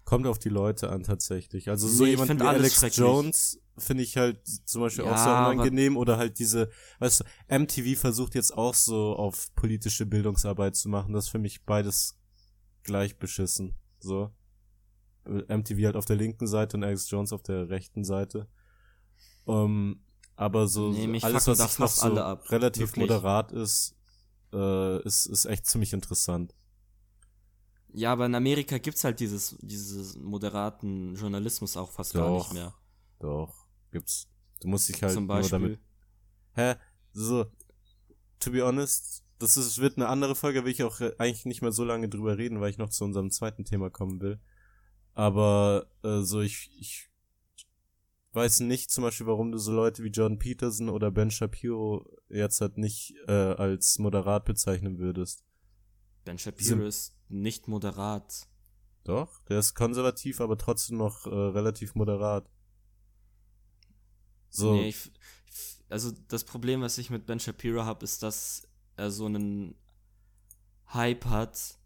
Kommt 0.04 0.26
auf 0.26 0.38
die 0.38 0.48
Leute 0.48 0.90
an 0.90 1.04
tatsächlich. 1.04 1.70
Also 1.70 1.86
so 1.86 2.04
Nee, 2.04 2.10
jemand 2.10 2.40
wie 2.40 2.44
Alex. 2.44 2.96
Jones 2.96 3.60
finde 3.78 4.02
ich 4.02 4.16
halt 4.16 4.40
zum 4.64 4.82
Beispiel 4.82 5.04
auch 5.04 5.10
Ja, 5.12 5.16
sehr 5.18 5.32
aber- 5.32 5.50
unangenehm 5.52 5.96
oder 5.96 6.16
halt 6.18 6.38
diese, 6.38 6.70
weißt 7.00 7.20
du, 7.20 7.24
MTV 7.58 7.98
versucht 7.98 8.34
jetzt 8.34 8.56
auch 8.56 8.74
so 8.74 9.14
auf 9.16 9.54
politische 9.54 10.06
Bildungsarbeit 10.06 10.76
zu 10.76 10.88
machen. 10.88 11.12
Das 11.12 11.24
ist 11.26 11.30
für 11.30 11.38
mich 11.38 11.64
beides 11.64 12.18
gleich 12.82 13.18
beschissen. 13.18 13.74
So. 14.00 14.30
MTV 15.24 15.84
halt 15.84 15.96
auf 15.96 16.06
der 16.06 16.16
linken 16.16 16.46
Seite 16.46 16.76
und 16.76 16.84
Alex 16.84 17.10
Jones 17.10 17.32
auf 17.32 17.42
der 17.42 17.68
rechten 17.68 18.02
Seite. 18.04 18.48
Ähm, 19.46 20.02
aber 20.36 20.68
so 20.68 20.90
Nee, 20.92 21.18
alles, 21.22 21.46
was 21.46 21.58
da 21.58 21.66
ich 21.66 21.78
noch 21.78 21.88
so 21.88 22.16
ab. 22.20 22.50
relativ 22.50 22.88
Wirklich. 22.90 23.02
moderat 23.10 23.52
ist, 23.52 23.94
äh, 24.52 25.02
ist, 25.02 25.26
ist 25.26 25.44
echt 25.44 25.66
ziemlich 25.66 25.92
interessant. 25.92 26.54
Ja, 27.92 28.12
aber 28.12 28.26
in 28.26 28.34
Amerika 28.34 28.78
gibt's 28.78 29.02
halt 29.04 29.18
dieses, 29.20 29.56
dieses 29.60 30.16
moderaten 30.16 31.14
Journalismus 31.14 31.76
auch 31.76 31.90
fast 31.90 32.14
gar 32.14 32.28
Doch. 32.28 32.44
nicht 32.44 32.52
mehr. 32.54 32.74
Doch, 33.18 33.66
gibt's. 33.90 34.28
Du 34.60 34.68
musst 34.68 34.88
dich 34.88 35.02
halt 35.02 35.12
Zum 35.12 35.26
nur 35.26 35.36
Beispiel. 35.36 35.58
damit 35.58 35.80
Hä? 36.58 36.74
So, 37.12 37.46
to 38.40 38.50
be 38.50 38.64
honest, 38.64 39.24
das 39.38 39.56
ist, 39.56 39.78
wird 39.78 39.96
eine 39.96 40.08
andere 40.08 40.34
Folge, 40.34 40.64
will 40.64 40.72
ich 40.72 40.82
auch 40.82 41.00
äh, 41.00 41.12
eigentlich 41.18 41.46
nicht 41.46 41.62
mehr 41.62 41.72
so 41.72 41.84
lange 41.84 42.08
drüber 42.08 42.36
reden, 42.36 42.60
weil 42.60 42.70
ich 42.70 42.78
noch 42.78 42.90
zu 42.90 43.04
unserem 43.04 43.30
zweiten 43.30 43.64
Thema 43.64 43.90
kommen 43.90 44.20
will. 44.20 44.40
Aber 45.14 45.86
äh, 46.02 46.20
so, 46.22 46.40
ich, 46.40 46.70
ich 46.78 47.10
weiß 48.32 48.60
nicht 48.60 48.90
zum 48.90 49.02
Beispiel, 49.04 49.26
warum 49.26 49.52
du 49.52 49.58
so 49.58 49.72
Leute 49.72 50.02
wie 50.02 50.08
Jordan 50.08 50.38
Peterson 50.38 50.88
oder 50.88 51.10
Ben 51.10 51.30
Shapiro 51.30 52.08
jetzt 52.28 52.60
halt 52.60 52.76
nicht 52.78 53.14
äh, 53.26 53.32
als 53.32 53.98
moderat 53.98 54.44
bezeichnen 54.44 54.98
würdest. 54.98 55.44
Ben 56.24 56.38
Shapiro 56.38 56.82
ist 56.84 57.16
nicht 57.28 57.68
moderat. 57.68 58.48
Doch, 59.04 59.40
der 59.44 59.60
ist 59.60 59.74
konservativ, 59.74 60.40
aber 60.40 60.58
trotzdem 60.58 60.98
noch 60.98 61.24
äh, 61.26 61.30
relativ 61.30 61.94
moderat. 61.94 62.50
So, 64.50 64.72
Nee, 64.72 64.88
ich, 64.88 65.10
also 65.88 66.12
das 66.28 66.44
Problem, 66.44 66.80
was 66.80 66.98
ich 66.98 67.10
mit 67.10 67.26
Ben 67.26 67.40
Shapiro 67.40 67.84
habe, 67.84 68.04
ist, 68.04 68.22
dass 68.22 68.66
er 68.96 69.10
so 69.10 69.26
einen 69.26 69.74
Hype 70.92 71.26
hat. 71.26 71.76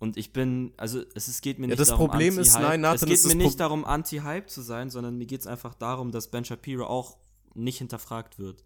Und 0.00 0.16
ich 0.16 0.32
bin, 0.32 0.72
also 0.76 1.02
es, 1.14 1.26
es 1.28 1.40
geht 1.40 1.58
mir 1.58 1.66
Ja, 1.66 1.70
nicht 1.70 1.80
das 1.80 1.88
darum, 1.88 2.08
Problem 2.08 2.38
ist, 2.38 2.54
nein, 2.54 2.80
Nathan, 2.82 3.10
es 3.10 3.22
geht 3.22 3.32
mir 3.32 3.36
nicht 3.44 3.52
Pro- 3.52 3.58
darum, 3.58 3.84
anti-Hype 3.84 4.48
zu 4.48 4.62
sein, 4.62 4.90
sondern 4.90 5.18
mir 5.18 5.26
geht 5.26 5.40
es 5.40 5.46
einfach 5.46 5.74
darum, 5.74 6.12
dass 6.12 6.30
Ben 6.30 6.44
Shapiro 6.44 6.86
auch 6.86 7.18
nicht 7.54 7.78
hinterfragt 7.78 8.38
wird. 8.38 8.64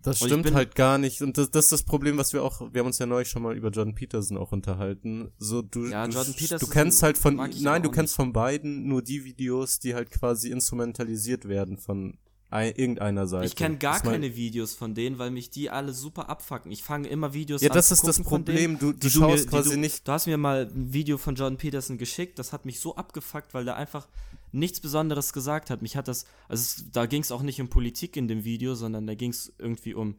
Das 0.00 0.20
Und 0.20 0.28
stimmt 0.28 0.52
halt 0.52 0.74
gar 0.74 0.98
nicht. 0.98 1.22
Und 1.22 1.38
das, 1.38 1.50
das 1.50 1.66
ist 1.66 1.72
das 1.72 1.82
Problem, 1.84 2.16
was 2.18 2.32
wir 2.32 2.42
auch, 2.42 2.60
wir 2.72 2.80
haben 2.80 2.86
uns 2.86 2.98
ja 2.98 3.06
neulich 3.06 3.28
schon 3.28 3.42
mal 3.42 3.56
über 3.56 3.68
Jordan 3.68 3.94
Peterson 3.94 4.36
auch 4.36 4.50
unterhalten. 4.50 5.30
So, 5.38 5.62
du, 5.62 5.86
Ja, 5.86 6.06
du, 6.06 6.12
Jordan 6.14 6.34
Peterson 6.34 6.58
du 6.66 6.72
kennst 6.72 7.02
halt 7.04 7.18
von, 7.18 7.36
nein, 7.36 7.82
du 7.82 7.90
kennst 7.90 8.16
von 8.16 8.32
beiden 8.32 8.88
nur 8.88 9.02
die 9.02 9.24
Videos, 9.24 9.78
die 9.78 9.94
halt 9.94 10.10
quasi 10.10 10.50
instrumentalisiert 10.50 11.46
werden 11.46 11.78
von 11.78 12.18
ein, 12.52 12.72
irgendeiner 12.74 13.26
Seite. 13.26 13.46
Ich 13.46 13.56
kenne 13.56 13.78
gar 13.78 13.94
Das 13.94 14.04
mein- 14.04 14.12
keine 14.20 14.36
Videos 14.36 14.74
von 14.74 14.94
denen, 14.94 15.18
weil 15.18 15.30
mich 15.30 15.50
die 15.50 15.70
alle 15.70 15.92
super 15.92 16.28
abfacken. 16.28 16.70
Ich 16.70 16.82
fange 16.84 17.08
immer 17.08 17.32
Videos 17.32 17.62
Ja, 17.62 17.70
an 17.70 17.74
das 17.76 17.88
zu 17.88 17.94
ist 17.94 18.06
das 18.06 18.20
Problem. 18.22 18.56
denen, 18.56 18.78
Du, 18.78 18.92
du 18.92 19.08
schaust 19.10 19.44
mir- 19.46 19.50
quasi 19.50 19.70
du, 19.70 19.78
nicht. 19.78 20.06
Du 20.06 20.12
hast 20.12 20.26
mir 20.26 20.36
mal 20.36 20.68
ein 20.72 20.92
Video 20.92 21.18
von 21.18 21.34
Jordan 21.34 21.56
Peterson 21.58 21.98
geschickt, 21.98 22.38
das 22.38 22.52
hat 22.52 22.64
mich 22.66 22.78
so 22.80 22.94
abgefuckt, 22.96 23.54
weil 23.54 23.64
der 23.64 23.76
einfach 23.76 24.06
nichts 24.52 24.80
Besonderes 24.80 25.32
gesagt 25.32 25.70
hat. 25.70 25.80
Mich 25.82 25.96
hat 25.96 26.08
das, 26.08 26.26
also 26.48 26.82
da 26.92 27.06
ging 27.06 27.22
es 27.22 27.32
auch 27.32 27.42
nicht 27.42 27.60
um 27.60 27.68
Politik 27.68 28.16
in 28.16 28.28
dem 28.28 28.44
Video, 28.44 28.74
sondern 28.74 29.06
da 29.06 29.14
ging 29.14 29.30
es 29.30 29.52
irgendwie 29.58 29.94
um 29.94 30.16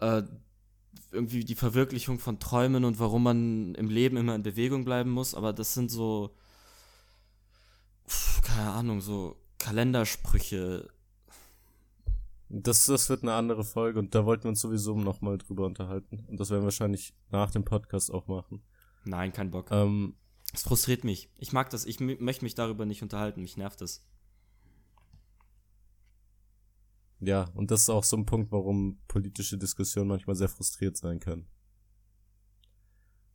äh, 0.00 0.22
irgendwie 1.12 1.44
die 1.44 1.54
Verwirklichung 1.54 2.18
von 2.18 2.40
Träumen 2.40 2.84
und 2.84 2.98
warum 2.98 3.22
man 3.22 3.74
im 3.74 3.88
Leben 3.90 4.16
immer 4.16 4.34
in 4.34 4.42
Bewegung 4.42 4.84
bleiben 4.84 5.10
muss. 5.10 5.34
Aber 5.34 5.52
das 5.52 5.74
sind 5.74 5.90
so, 5.90 6.34
pf, 8.08 8.42
keine 8.42 8.70
Ahnung, 8.70 9.00
so 9.00 9.36
Kalendersprüche. 9.58 10.88
Das, 12.56 12.84
das 12.84 13.08
wird 13.08 13.22
eine 13.22 13.34
andere 13.34 13.64
Folge 13.64 13.98
und 13.98 14.14
da 14.14 14.24
wollten 14.24 14.44
wir 14.44 14.50
uns 14.50 14.60
sowieso 14.60 14.96
nochmal 14.96 15.38
drüber 15.38 15.66
unterhalten. 15.66 16.24
Und 16.28 16.38
das 16.38 16.50
werden 16.50 16.62
wir 16.62 16.66
wahrscheinlich 16.66 17.14
nach 17.30 17.50
dem 17.50 17.64
Podcast 17.64 18.12
auch 18.12 18.28
machen. 18.28 18.62
Nein, 19.04 19.32
kein 19.32 19.50
Bock. 19.50 19.70
Ähm, 19.72 20.14
Es 20.52 20.62
frustriert 20.62 21.02
mich. 21.02 21.30
Ich 21.36 21.52
mag 21.52 21.70
das. 21.70 21.84
Ich 21.84 21.98
möchte 21.98 22.44
mich 22.44 22.54
darüber 22.54 22.86
nicht 22.86 23.02
unterhalten. 23.02 23.40
Mich 23.40 23.56
nervt 23.56 23.80
das. 23.80 24.04
ja, 27.20 27.46
und 27.54 27.70
das 27.70 27.82
ist 27.82 27.90
auch 27.90 28.04
so 28.04 28.16
ein 28.16 28.26
Punkt, 28.26 28.52
warum 28.52 28.98
politische 29.08 29.58
Diskussionen 29.58 30.08
manchmal 30.08 30.36
sehr 30.36 30.48
frustriert 30.48 30.96
sein 30.96 31.20
können. 31.20 31.48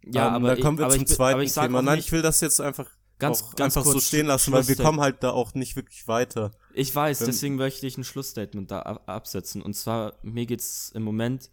Ja, 0.05 0.29
ähm, 0.29 0.33
aber 0.35 0.55
da 0.55 0.61
kommen 0.61 0.77
wir 0.77 0.85
aber 0.85 0.93
zum 0.93 1.03
ich, 1.03 1.09
zweiten 1.09 1.41
ich 1.41 1.53
Thema. 1.53 1.81
Nein, 1.81 1.99
ich 1.99 2.11
will 2.11 2.21
das 2.21 2.39
jetzt 2.41 2.61
einfach, 2.61 2.89
ganz, 3.17 3.41
ganz 3.55 3.75
einfach 3.75 3.85
so 3.85 3.93
kurz 3.93 4.07
stehen 4.07 4.27
lassen, 4.27 4.51
weil 4.53 4.67
wir 4.67 4.75
kommen 4.75 5.01
halt 5.01 5.23
da 5.23 5.31
auch 5.31 5.53
nicht 5.53 5.75
wirklich 5.75 6.07
weiter. 6.07 6.51
Ich 6.79 6.95
weiß, 6.95 7.19
deswegen 7.19 7.55
möchte 7.55 7.85
ich 7.87 7.97
ein 7.97 8.05
Schlussstatement 8.05 8.71
da 8.71 8.81
ab- 8.83 9.03
absetzen. 9.09 9.61
Und 9.61 9.73
zwar, 9.73 10.13
mir 10.23 10.45
geht 10.45 10.61
es 10.61 10.91
im 10.91 11.03
Moment 11.03 11.49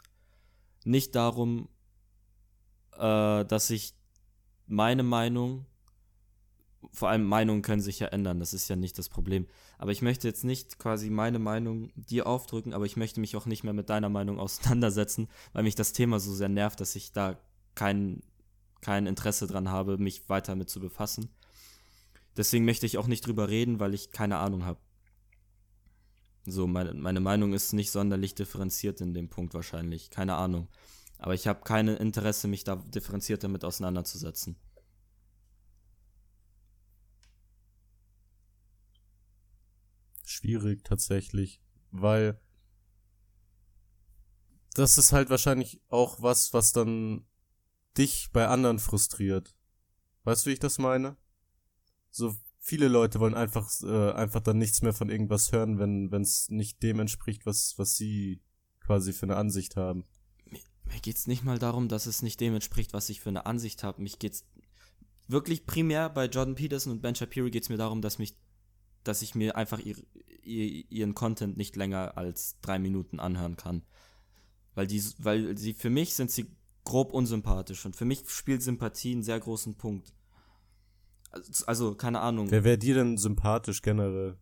nicht 0.85 1.17
darum, 1.17 1.69
äh, 2.93 3.45
dass 3.45 3.71
ich 3.71 3.95
meine 4.69 5.03
Meinung, 5.03 5.67
vor 6.93 7.09
allem 7.09 7.25
Meinungen 7.25 7.63
können 7.63 7.83
sich 7.83 7.99
ja 7.99 8.07
ändern, 8.07 8.39
das 8.39 8.55
ist 8.55 8.69
ja 8.69 8.77
nicht 8.77 8.99
das 8.99 9.09
Problem. 9.09 9.49
Aber 9.79 9.91
ich 9.91 10.01
möchte 10.01 10.29
jetzt 10.29 10.45
nicht 10.45 10.79
quasi 10.79 11.11
meine 11.11 11.41
Meinung 11.41 11.91
dir 11.97 12.29
aufdrücken, 12.29 12.73
aber 12.73 12.87
ich 12.87 12.97
möchte 12.97 13.19
mich 13.19 13.35
auch 13.35 13.47
nicht 13.47 13.65
mehr 13.65 13.73
mit 13.73 13.91
deiner 13.91 14.09
Meinung 14.09 14.39
auseinandersetzen, 14.39 15.29
weil 15.53 15.65
mich 15.65 15.75
das 15.75 15.93
Thema 15.93 16.21
so 16.21 16.33
sehr 16.33 16.49
nervt, 16.49 16.81
dass 16.81 16.95
ich 16.95 17.11
da 17.11 17.37
kein, 17.75 18.23
kein 18.81 19.07
Interesse 19.09 19.49
dran 19.49 19.71
habe, 19.71 19.99
mich 19.99 20.29
weiter 20.29 20.55
mit 20.55 20.71
zu 20.71 20.79
befassen. 20.79 21.31
Deswegen 22.37 22.65
möchte 22.65 22.87
ich 22.87 22.97
auch 22.97 23.09
nicht 23.09 23.27
drüber 23.27 23.49
reden, 23.49 23.81
weil 23.81 23.93
ich 23.93 24.13
keine 24.13 24.37
Ahnung 24.39 24.65
habe. 24.65 24.79
So, 26.49 26.69
meine, 26.69 26.95
meine 26.95 27.19
Meinung 27.19 27.53
ist 27.53 27.73
nicht 27.73 27.91
sonderlich 27.91 28.37
differenziert 28.37 29.01
in 29.01 29.13
dem 29.15 29.29
Punkt 29.29 29.53
wahrscheinlich. 29.53 30.11
Keine 30.11 30.37
Ahnung. 30.37 30.69
Aber 31.19 31.35
ich 31.35 31.49
habe 31.49 31.63
kein 31.65 31.89
Interesse, 31.89 32.47
mich 32.47 32.63
da 32.63 32.77
differenziert 32.77 33.43
damit 33.43 33.65
auseinanderzusetzen. 33.65 34.57
Schwierig 40.25 40.85
tatsächlich, 40.85 41.61
weil 41.91 42.41
das 44.75 44.99
ist 44.99 45.13
halt 45.13 45.31
wahrscheinlich 45.31 45.81
auch 45.89 46.23
was, 46.23 46.53
was 46.53 46.73
dann 46.73 47.27
dich 47.97 48.31
bei 48.33 48.47
anderen 48.47 48.79
frustriert. 48.79 49.57
Weißt 50.25 50.45
du, 50.45 50.51
wie 50.51 50.55
ich 50.55 50.59
das 50.61 50.79
meine? 50.79 51.17
So 52.11 52.37
viele 52.67 52.89
Leute 52.89 53.21
wollen 53.21 53.35
einfach 53.35 53.71
äh, 53.83 54.11
einfach 54.13 54.41
dann 54.41 54.59
nichts 54.59 54.83
mehr 54.83 54.93
von 54.93 55.09
irgendwas 55.09 55.53
hören, 55.53 55.79
wenn 55.79 56.21
es 56.21 56.49
nicht 56.51 56.83
dem 56.83 56.99
entspricht, 56.99 57.47
was 57.47 57.75
was 57.79 57.97
sie 57.97 58.43
quasi 58.81 59.13
für 59.13 59.27
eine 59.27 59.37
Ansicht 59.37 59.77
haben. 59.77 60.05
Mir 60.51 61.01
geht's 61.01 61.29
nicht 61.29 61.45
mal 61.45 61.59
darum, 61.59 61.89
dass 61.89 62.07
es 62.07 62.23
nicht 62.23 62.41
dem 62.41 62.55
entspricht, 62.55 62.93
was 62.93 63.09
ich 63.09 63.21
für 63.21 63.29
eine 63.29 63.47
Ansicht 63.47 63.85
habe. 63.85 64.03
Mich 64.03 64.19
geht's 64.19 64.45
wirklich 65.29 65.67
primär 65.67 66.09
bei 66.11 66.27
Jordan 66.27 66.57
Peterson 66.57 66.93
und 66.93 67.03
Ben 67.03 67.15
Shapiro 67.15 67.51
geht's 67.51 67.69
mir 67.69 67.77
darum, 67.77 68.03
dass 68.03 68.19
mich, 68.19 68.37
dass 69.05 69.23
ich 69.23 69.35
mir 69.35 69.57
einfach 69.57 69.79
ihr, 69.79 69.97
ihr, 70.43 70.91
ihren 70.91 71.15
Content 71.15 71.57
nicht 71.57 71.77
länger 71.77 72.17
als 72.17 72.59
drei 72.63 72.79
Minuten 72.79 73.21
anhören 73.21 73.57
kann. 73.57 73.83
Weil 74.75 74.89
die, 74.89 75.03
weil 75.19 75.57
sie 75.57 75.75
für 75.75 75.91
mich 75.91 76.15
sind 76.15 76.31
sie 76.31 76.47
grob 76.85 77.13
unsympathisch 77.13 77.85
und 77.87 77.97
für 77.97 78.05
mich 78.05 78.29
spielt 78.29 78.63
Sympathie 78.63 79.13
einen 79.13 79.23
sehr 79.23 79.41
großen 79.41 79.77
Punkt. 79.77 80.16
Also, 81.37 81.67
also 81.67 81.95
keine 81.95 82.21
Ahnung. 82.21 82.51
Wer 82.51 82.65
wäre 82.65 82.79
dir 82.79 82.95
denn 82.95 83.19
sympathisch 83.19 83.83
generell 83.83 84.37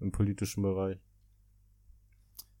im 0.00 0.12
politischen 0.12 0.62
Bereich? 0.62 0.98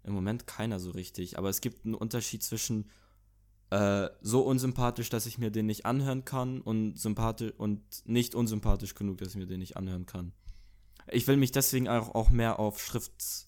Im 0.02 0.14
Moment 0.14 0.46
keiner 0.46 0.80
so 0.80 0.90
richtig, 0.90 1.38
aber 1.38 1.50
es 1.50 1.60
gibt 1.60 1.84
einen 1.84 1.94
Unterschied 1.94 2.42
zwischen 2.42 2.90
äh, 3.68 4.08
so 4.22 4.40
unsympathisch, 4.40 5.10
dass 5.10 5.26
ich 5.26 5.38
mir 5.38 5.50
den 5.50 5.66
nicht 5.66 5.84
anhören 5.84 6.24
kann 6.24 6.60
und 6.60 6.98
sympathisch 6.98 7.52
und 7.56 7.82
nicht 8.04 8.34
unsympathisch 8.34 8.94
genug, 8.94 9.18
dass 9.18 9.28
ich 9.28 9.36
mir 9.36 9.46
den 9.46 9.60
nicht 9.60 9.76
anhören 9.76 10.06
kann. 10.06 10.32
Ich 11.08 11.26
will 11.26 11.36
mich 11.36 11.52
deswegen 11.52 11.88
auch, 11.88 12.14
auch 12.14 12.30
mehr 12.30 12.58
auf 12.58 12.82
Schrift 12.82 13.46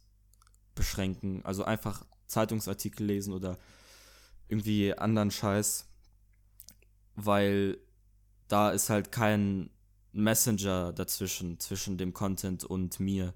beschränken, 0.74 1.44
also 1.44 1.64
einfach 1.64 2.04
Zeitungsartikel 2.26 3.06
lesen 3.06 3.32
oder 3.32 3.58
irgendwie 4.48 4.94
anderen 4.94 5.30
Scheiß, 5.30 5.88
weil 7.16 7.78
da 8.48 8.70
ist 8.70 8.90
halt 8.90 9.12
kein 9.12 9.70
Messenger 10.12 10.92
dazwischen, 10.92 11.58
zwischen 11.58 11.98
dem 11.98 12.12
Content 12.12 12.64
und 12.64 13.00
mir 13.00 13.34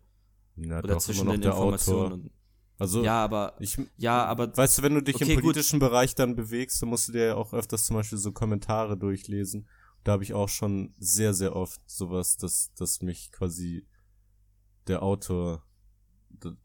Ja, 0.56 0.78
oder 0.78 0.94
doch, 0.94 0.98
zwischen 0.98 1.28
den 1.28 1.42
Informationen. 1.42 2.12
Und, 2.12 2.30
Also 2.78 3.02
ja, 3.04 3.22
aber 3.24 3.56
ich 3.60 3.78
ja, 3.96 4.24
aber 4.26 4.54
Weißt 4.56 4.78
du, 4.78 4.82
wenn 4.82 4.94
du 4.94 5.02
dich 5.02 5.16
Okay, 5.16 5.24
im 5.24 5.34
gut. 5.36 5.44
politischen 5.44 5.78
Bereich 5.78 6.14
dann 6.14 6.36
bewegst, 6.36 6.80
dann 6.82 6.90
musst 6.90 7.08
du 7.08 7.12
dir 7.12 7.24
ja 7.26 7.34
auch 7.36 7.52
öfters 7.54 7.86
zum 7.86 7.96
Beispiel 7.96 8.18
so 8.18 8.32
Kommentare 8.32 8.96
durchlesen. 8.98 9.66
Da 10.04 10.12
habe 10.12 10.22
ich 10.22 10.34
auch 10.34 10.48
schon 10.48 10.94
sehr, 10.98 11.34
sehr 11.34 11.56
oft 11.56 11.80
sowas, 11.86 12.36
dass, 12.36 12.72
dass 12.74 13.02
mich 13.02 13.32
quasi 13.32 13.86
der 14.86 15.02
Autor, 15.02 15.64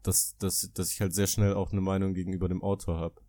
dass, 0.02 0.36
dass, 0.38 0.70
dass 0.72 0.92
ich 0.92 1.00
halt 1.00 1.14
sehr 1.14 1.26
schnell 1.26 1.54
auch 1.54 1.72
eine 1.72 1.80
Meinung 1.80 2.14
gegenüber 2.14 2.48
dem 2.48 2.62
Autor 2.62 2.98
habe. 2.98 3.20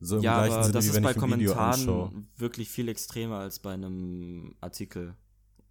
So 0.00 0.18
im 0.18 0.22
ja, 0.22 0.32
gleichen 0.32 0.52
aber 0.54 0.64
Sinne, 0.64 0.72
das 0.72 0.84
wie 0.84 0.90
ist 0.90 0.94
wenn 0.94 1.02
bei 1.02 1.10
ich 1.10 1.16
ein 1.16 1.26
Video 1.26 1.54
anschaue. 1.54 2.10
Kommentaren 2.10 2.28
wirklich 2.36 2.68
viel 2.70 2.88
extremer 2.88 3.38
als 3.38 3.58
bei 3.60 3.72
einem 3.72 4.56
Artikel 4.60 5.16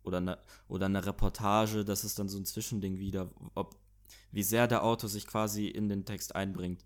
oder 0.08 0.18
eine, 0.18 0.40
oder 0.68 0.88
eine 0.88 1.06
Reportage. 1.06 1.86
Das 1.86 2.04
ist 2.04 2.18
dann 2.18 2.30
so 2.30 2.38
ein 2.38 2.46
Zwischending 2.46 2.98
wieder, 2.98 3.30
ob 3.54 3.78
wie 4.32 4.44
sehr 4.44 4.68
der 4.68 4.84
Autor 4.84 5.10
sich 5.10 5.28
quasi 5.28 5.68
in 5.68 5.90
den 5.90 6.06
Text 6.06 6.36
einbringt. 6.36 6.86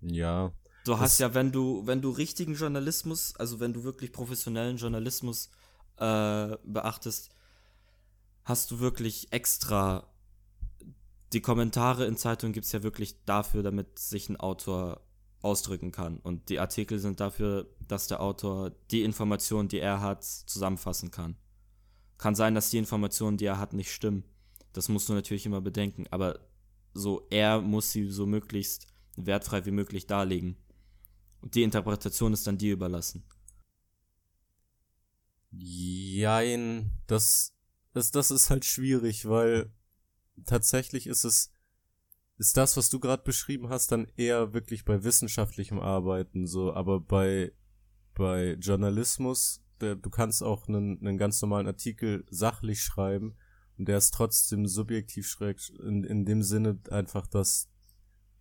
Ja, 0.00 0.52
Du 0.84 0.98
hast 0.98 1.20
ja, 1.20 1.32
wenn 1.32 1.52
du, 1.52 1.86
wenn 1.86 2.02
du 2.02 2.10
richtigen 2.10 2.54
Journalismus, 2.54 3.36
also 3.36 3.60
wenn 3.60 3.72
du 3.72 3.84
wirklich 3.84 4.12
professionellen 4.12 4.76
Journalismus 4.76 5.50
äh, 5.96 6.56
beachtest, 6.64 7.30
hast 8.44 8.70
du 8.70 8.80
wirklich 8.80 9.32
extra 9.32 10.08
die 11.32 11.40
Kommentare 11.40 12.04
in 12.04 12.16
Zeitungen 12.16 12.52
gibt 12.52 12.66
es 12.66 12.72
ja 12.72 12.82
wirklich 12.82 13.24
dafür, 13.24 13.62
damit 13.62 13.98
sich 13.98 14.28
ein 14.28 14.36
Autor 14.36 15.00
ausdrücken 15.42 15.92
kann. 15.92 16.18
Und 16.18 16.48
die 16.48 16.60
Artikel 16.60 16.98
sind 16.98 17.20
dafür, 17.20 17.68
dass 17.86 18.06
der 18.06 18.20
Autor 18.20 18.70
die 18.90 19.02
Informationen, 19.02 19.68
die 19.68 19.80
er 19.80 20.00
hat, 20.00 20.24
zusammenfassen 20.24 21.10
kann. 21.10 21.36
Kann 22.18 22.34
sein, 22.34 22.54
dass 22.54 22.70
die 22.70 22.78
Informationen, 22.78 23.36
die 23.36 23.46
er 23.46 23.58
hat, 23.58 23.72
nicht 23.72 23.92
stimmen. 23.92 24.24
Das 24.72 24.88
musst 24.88 25.08
du 25.08 25.12
natürlich 25.12 25.44
immer 25.44 25.60
bedenken. 25.60 26.06
Aber 26.10 26.38
so, 26.94 27.26
er 27.30 27.60
muss 27.60 27.90
sie 27.90 28.08
so 28.08 28.26
möglichst 28.26 28.86
wertfrei 29.16 29.64
wie 29.66 29.72
möglich 29.72 30.06
darlegen. 30.06 30.56
Und 31.40 31.54
die 31.54 31.64
Interpretation 31.64 32.32
ist 32.32 32.46
dann 32.46 32.58
dir 32.58 32.72
überlassen. 32.72 33.24
Jein, 35.50 36.92
das, 37.06 37.52
das, 37.92 38.10
das 38.10 38.30
ist 38.30 38.48
halt 38.48 38.64
schwierig, 38.64 39.28
weil 39.28 39.70
tatsächlich 40.46 41.06
ist 41.06 41.24
es, 41.24 41.51
ist 42.38 42.56
das, 42.56 42.76
was 42.76 42.88
du 42.90 42.98
gerade 42.98 43.22
beschrieben 43.22 43.68
hast, 43.68 43.92
dann 43.92 44.06
eher 44.16 44.52
wirklich 44.52 44.84
bei 44.84 45.04
wissenschaftlichem 45.04 45.80
Arbeiten 45.80 46.46
so, 46.46 46.72
aber 46.74 47.00
bei, 47.00 47.52
bei 48.14 48.54
Journalismus, 48.60 49.62
der, 49.80 49.96
du 49.96 50.10
kannst 50.10 50.42
auch 50.42 50.68
einen, 50.68 50.98
einen 51.00 51.18
ganz 51.18 51.40
normalen 51.42 51.66
Artikel 51.66 52.24
sachlich 52.30 52.82
schreiben 52.82 53.36
und 53.78 53.86
der 53.88 53.98
ist 53.98 54.12
trotzdem 54.14 54.66
subjektiv 54.66 55.26
schräg, 55.28 55.58
in, 55.80 56.04
in 56.04 56.24
dem 56.24 56.42
Sinne 56.42 56.78
einfach, 56.90 57.26
dass, 57.26 57.68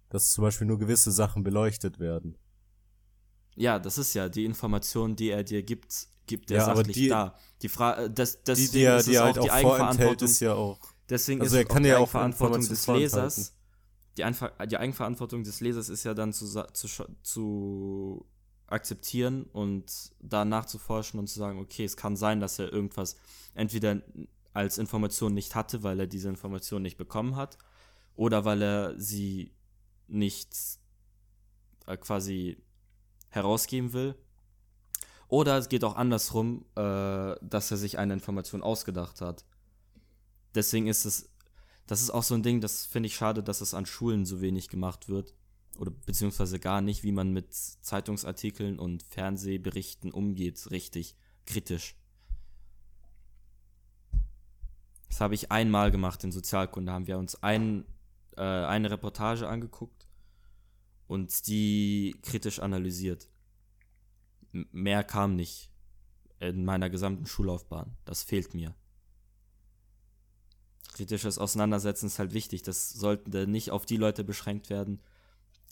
dass 0.10 0.32
zum 0.32 0.44
Beispiel 0.44 0.68
nur 0.68 0.80
gewisse 0.80 1.12
Sachen 1.12 1.44
beleuchtet 1.44 2.00
werden. 2.00 2.38
Ja, 3.56 3.80
das 3.80 3.98
ist 3.98 4.14
ja 4.14 4.30
die 4.30 4.46
Information, 4.46 5.16
die 5.16 5.30
er 5.30 5.44
dir 5.44 5.62
gibt, 5.64 6.08
gibt 6.26 6.52
er 6.52 6.58
Ja, 6.60 6.66
sachlich 6.66 6.96
die- 6.96 7.10
da. 7.10 7.36
Die 7.62 7.70
Frage, 7.70 8.10
das, 8.10 8.38
Die, 8.38 8.44
deswegen 8.48 8.72
die 8.72 8.82
er, 8.84 8.98
ist 8.98 9.08
die 9.08 9.12
es 9.12 9.18
er 9.18 9.22
auch 9.24 9.26
halt 9.26 9.36
die 9.36 9.52
auch 9.52 9.54
Eigenverantwortung. 9.56 10.28
ist 10.30 10.40
ja 10.40 10.54
auch, 10.54 10.80
Deswegen 11.10 11.42
Also 11.42 11.58
ist 11.58 11.60
er 11.60 11.66
es 11.66 11.70
auch 11.70 11.74
kann 11.74 11.84
die 11.84 11.90
ja 11.90 11.96
auch 11.98 12.02
Eigenverantwortung 12.02 12.68
des 12.68 12.88
Lesers. 12.88 13.54
Die, 14.18 14.24
Einver 14.24 14.52
die 14.68 14.78
Eigenverantwortung 14.78 15.44
des 15.44 15.62
Lesers 15.62 15.90
ist 15.90 16.04
ja 16.04 16.14
dann 16.14 16.34
zu, 16.34 16.46
zu, 16.74 17.06
zu 17.24 18.26
akzeptieren 18.68 19.44
und 19.54 20.12
da 20.20 20.46
nachzuforschen 20.46 21.20
und 21.20 21.28
zu 21.28 21.40
sagen, 21.40 21.60
okay, 21.60 21.86
es 21.86 21.98
kann 21.98 22.16
sein, 22.16 22.40
dass 22.40 22.60
er 22.60 22.72
irgendwas 22.72 23.16
entweder 23.54 24.02
als 24.54 24.78
Information 24.78 25.34
nicht 25.34 25.56
hatte, 25.56 25.84
weil 25.84 26.00
er 26.00 26.08
diese 26.08 26.30
Information 26.30 26.82
nicht 26.82 26.98
bekommen 26.98 27.36
hat 27.36 27.58
oder 28.16 28.46
weil 28.46 28.62
er 28.62 29.00
sie 29.00 29.52
nicht 30.08 30.50
äh, 31.88 31.98
quasi 31.98 32.58
herausgeben 33.30 33.94
will. 33.94 34.16
Oder 35.28 35.58
es 35.58 35.70
geht 35.70 35.86
auch 35.86 35.96
andersrum, 35.96 36.66
äh, 36.76 37.36
dass 37.42 37.72
er 37.72 37.78
sich 37.78 37.98
eine 37.98 38.14
Information 38.14 38.62
ausgedacht 38.62 39.22
hat. 39.22 39.46
Deswegen 40.54 40.88
ist 40.88 41.06
es, 41.06 41.31
das 41.88 42.02
ist 42.02 42.12
auch 42.12 42.24
so 42.24 42.36
ein 42.36 42.44
Ding, 42.44 42.62
das 42.62 42.86
finde 42.86 43.08
ich 43.08 43.16
schade, 43.16 43.44
dass 43.44 43.62
es 43.62 43.74
an 43.74 43.86
Schulen 43.86 44.26
so 44.26 44.42
wenig 44.42 44.70
gemacht 44.70 45.10
wird. 45.10 45.34
Oder 45.78 45.92
beziehungsweise 45.92 46.60
gar 46.60 46.82
nicht, 46.82 47.04
wie 47.04 47.12
man 47.12 47.32
mit 47.32 47.54
Zeitungsartikeln 47.54 48.78
und 48.78 49.04
Fernsehberichten 49.04 50.12
umgeht, 50.12 50.70
richtig 50.70 51.16
kritisch. 51.46 51.96
Das 55.10 55.22
habe 55.22 55.36
ich 55.36 55.52
einmal 55.52 55.92
gemacht 55.92 56.24
in 56.24 56.32
Sozialkunde. 56.32 56.92
Haben 56.92 57.08
wir 57.08 57.18
uns 57.18 57.42
ein, 57.42 57.86
äh, 58.38 58.42
eine 58.42 58.92
Reportage 58.92 59.48
angeguckt 59.48 60.08
und 61.08 61.48
die 61.48 62.16
kritisch 62.22 62.60
analysiert 62.60 63.32
mehr 64.52 65.04
kam 65.04 65.36
nicht 65.36 65.72
in 66.40 66.66
meiner 66.66 66.90
gesamten 66.90 67.26
Schullaufbahn. 67.26 67.96
Das 68.06 68.24
fehlt 68.24 68.54
mir. 68.54 68.76
Kritisches 70.94 71.38
Auseinandersetzen 71.38 72.08
ist 72.08 72.20
halt 72.20 72.34
wichtig. 72.34 72.64
Das 72.64 72.90
sollte 72.90 73.48
nicht 73.48 73.72
auf 73.72 73.86
die 73.86 73.98
Leute 73.98 74.24
beschränkt 74.24 74.70
werden, 74.70 75.02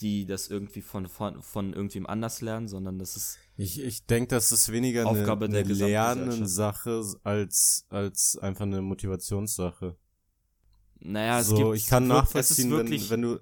die 0.02 0.26
das 0.26 0.48
irgendwie 0.48 0.82
von, 0.82 1.08
von, 1.08 1.42
von 1.42 1.74
irgendwem 1.74 2.06
anders 2.06 2.42
lernen, 2.42 2.68
sondern 2.68 3.00
das 3.00 3.16
ist. 3.16 3.38
Ich, 3.58 3.82
ich 3.82 4.06
denke, 4.06 4.30
das 4.30 4.52
ist 4.52 4.72
weniger 4.72 5.06
Aufgabe 5.06 5.46
eine, 5.46 5.60
eine 5.60 5.74
Lernsache 5.74 7.04
als, 7.24 7.86
als 7.90 8.38
einfach 8.38 8.64
eine 8.64 8.82
Motivationssache. 8.82 9.98
Naja, 11.00 11.40
es 11.40 11.48
so, 11.48 11.56
gibt. 11.56 11.76
Ich 11.76 11.88
kann 11.88 12.08
nachvollziehen, 12.08 12.72
wenn, 12.72 13.10
wenn 13.10 13.22
du, 13.22 13.40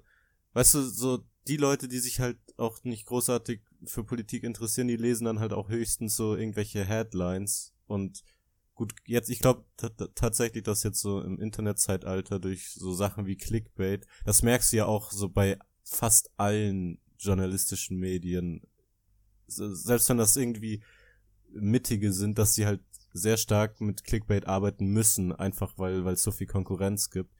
weißt 0.54 0.74
du, 0.74 0.82
so 0.82 1.24
die 1.46 1.56
Leute, 1.56 1.88
die 1.88 1.98
sich 1.98 2.20
halt 2.20 2.38
auch 2.56 2.82
nicht 2.84 3.06
großartig 3.06 3.62
für 3.84 4.04
Politik 4.04 4.44
interessieren, 4.44 4.88
die 4.88 4.96
lesen 4.96 5.24
dann 5.24 5.40
halt 5.40 5.52
auch 5.52 5.68
höchstens 5.68 6.16
so 6.16 6.36
irgendwelche 6.36 6.84
Headlines 6.84 7.72
und 7.86 8.22
gut, 8.78 8.94
jetzt, 9.06 9.28
ich 9.28 9.40
glaube 9.40 9.64
tatsächlich, 10.14 10.62
dass 10.62 10.84
jetzt 10.84 11.00
so 11.00 11.20
im 11.20 11.40
Internetzeitalter 11.40 12.38
durch 12.38 12.70
so 12.70 12.94
Sachen 12.94 13.26
wie 13.26 13.36
Clickbait, 13.36 14.06
das 14.24 14.42
merkst 14.42 14.72
du 14.72 14.76
ja 14.78 14.86
auch 14.86 15.10
so 15.10 15.28
bei 15.28 15.58
fast 15.82 16.30
allen 16.36 17.00
journalistischen 17.18 17.98
Medien, 17.98 18.62
selbst 19.48 20.08
wenn 20.08 20.16
das 20.16 20.36
irgendwie 20.36 20.84
mittige 21.50 22.12
sind, 22.12 22.38
dass 22.38 22.54
sie 22.54 22.66
halt 22.66 22.80
sehr 23.12 23.36
stark 23.36 23.80
mit 23.80 24.04
Clickbait 24.04 24.46
arbeiten 24.46 24.86
müssen, 24.86 25.32
einfach 25.32 25.76
weil 25.76 26.04
weil 26.04 26.14
es 26.14 26.22
so 26.22 26.30
viel 26.30 26.46
Konkurrenz 26.46 27.10
gibt. 27.10 27.34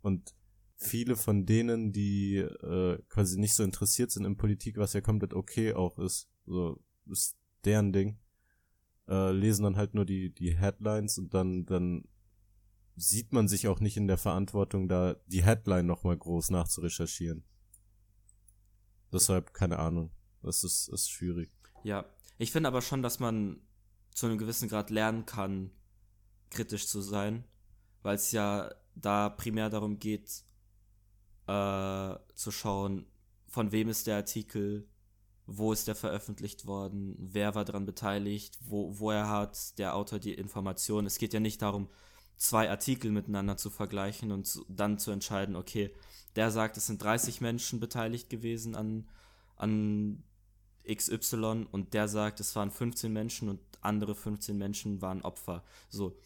Und 0.00 0.34
viele 0.74 1.14
von 1.14 1.46
denen, 1.46 1.92
die 1.92 2.38
äh, 2.38 2.98
quasi 3.08 3.38
nicht 3.38 3.54
so 3.54 3.62
interessiert 3.62 4.10
sind 4.10 4.24
in 4.24 4.36
Politik, 4.36 4.78
was 4.78 4.94
ja 4.94 5.00
komplett 5.00 5.32
okay 5.32 5.74
auch 5.74 6.00
ist, 6.00 6.28
so 6.44 6.82
ist 7.08 7.36
deren 7.64 7.92
Ding, 7.92 8.18
äh, 9.12 9.30
lesen 9.30 9.64
dann 9.64 9.76
halt 9.76 9.94
nur 9.94 10.06
die 10.06 10.34
die 10.34 10.56
Headlines 10.56 11.18
und 11.18 11.34
dann 11.34 11.66
dann 11.66 12.08
sieht 12.96 13.32
man 13.32 13.46
sich 13.46 13.68
auch 13.68 13.80
nicht 13.80 13.96
in 13.96 14.06
der 14.06 14.18
Verantwortung, 14.18 14.88
da 14.88 15.16
die 15.26 15.44
Headline 15.44 15.86
nochmal 15.86 16.16
groß 16.16 16.50
nachzurecherchieren. 16.50 17.44
Deshalb 19.12 19.52
keine 19.52 19.78
Ahnung, 19.78 20.10
das 20.42 20.64
ist 20.64 20.88
ist 20.88 21.10
schwierig. 21.10 21.50
Ja, 21.84 22.06
ich 22.38 22.52
finde 22.52 22.68
aber 22.68 22.80
schon, 22.80 23.02
dass 23.02 23.20
man 23.20 23.60
zu 24.14 24.26
einem 24.26 24.38
gewissen 24.38 24.68
Grad 24.68 24.88
lernen 24.90 25.26
kann, 25.26 25.70
kritisch 26.50 26.86
zu 26.86 27.02
sein, 27.02 27.44
weil 28.02 28.16
es 28.16 28.32
ja 28.32 28.74
da 28.94 29.28
primär 29.28 29.68
darum 29.68 29.98
geht, 29.98 30.44
äh, 31.46 32.14
zu 32.34 32.50
schauen, 32.50 33.06
von 33.46 33.72
wem 33.72 33.88
ist 33.88 34.06
der 34.06 34.16
Artikel, 34.16 34.88
wo 35.56 35.72
ist 35.72 35.88
der 35.88 35.94
veröffentlicht 35.94 36.66
worden, 36.66 37.14
wer 37.18 37.54
war 37.54 37.64
daran 37.64 37.86
beteiligt, 37.86 38.58
wo, 38.60 38.98
woher 38.98 39.28
hat 39.28 39.78
der 39.78 39.94
Autor 39.94 40.18
die 40.18 40.34
Information. 40.34 41.06
Es 41.06 41.18
geht 41.18 41.34
ja 41.34 41.40
nicht 41.40 41.60
darum, 41.62 41.88
zwei 42.36 42.70
Artikel 42.70 43.10
miteinander 43.10 43.56
zu 43.56 43.70
vergleichen 43.70 44.32
und 44.32 44.46
zu, 44.46 44.64
dann 44.68 44.98
zu 44.98 45.10
entscheiden, 45.10 45.56
okay, 45.56 45.94
der 46.36 46.50
sagt, 46.50 46.76
es 46.76 46.86
sind 46.86 47.02
30 47.02 47.40
Menschen 47.40 47.80
beteiligt 47.80 48.30
gewesen 48.30 48.74
an, 48.74 49.08
an 49.56 50.22
XY 50.90 51.66
und 51.70 51.94
der 51.94 52.08
sagt, 52.08 52.40
es 52.40 52.56
waren 52.56 52.70
15 52.70 53.12
Menschen 53.12 53.48
und 53.48 53.60
andere 53.80 54.14
15 54.14 54.56
Menschen 54.56 55.02
waren 55.02 55.22
Opfer. 55.22 55.62
So. 55.90 56.18